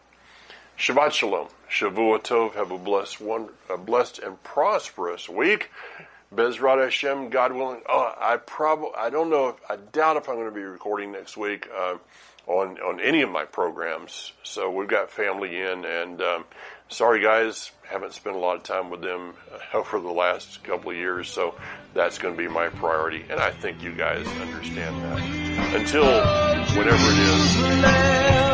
Shabbat 0.79 1.11
Shalom. 1.11 1.49
Shavua 1.75 2.19
Tov. 2.23 2.55
Have 2.55 2.71
a 2.71 2.77
blessed, 2.77 3.19
one, 3.19 3.49
a 3.69 3.77
blessed 3.77 4.19
and 4.19 4.41
prosperous 4.43 5.27
week. 5.27 5.71
Bezrat 6.33 6.81
Hashem, 6.81 7.29
God 7.29 7.53
willing. 7.53 7.81
Oh, 7.87 8.13
I 8.17 8.37
probably, 8.37 8.91
I 8.97 9.09
don't 9.09 9.29
know 9.29 9.49
if, 9.49 9.55
I 9.69 9.75
doubt 9.75 10.17
if 10.17 10.29
I'm 10.29 10.35
going 10.35 10.47
to 10.47 10.55
be 10.55 10.63
recording 10.63 11.11
next 11.11 11.37
week. 11.37 11.67
Uh, 11.75 11.97
on 12.47 12.79
on 12.79 12.99
any 12.99 13.21
of 13.21 13.29
my 13.31 13.43
programs. 13.43 14.31
So 14.43 14.69
we've 14.69 14.87
got 14.87 15.09
family 15.09 15.59
in, 15.59 15.85
and 15.85 16.21
um, 16.21 16.45
sorry 16.89 17.21
guys, 17.21 17.71
haven't 17.83 18.13
spent 18.13 18.35
a 18.35 18.39
lot 18.39 18.55
of 18.55 18.63
time 18.63 18.89
with 18.89 19.01
them 19.01 19.33
uh, 19.51 19.57
over 19.77 19.99
the 19.99 20.11
last 20.11 20.63
couple 20.63 20.91
of 20.91 20.97
years, 20.97 21.29
so 21.29 21.55
that's 21.93 22.17
going 22.17 22.35
to 22.35 22.37
be 22.37 22.47
my 22.47 22.69
priority, 22.69 23.25
and 23.29 23.39
I 23.39 23.51
think 23.51 23.81
you 23.81 23.93
guys 23.93 24.27
understand 24.27 24.95
that. 25.03 25.75
Until 25.75 26.05
whenever 26.75 27.11
it 27.11 28.39
is. 28.39 28.44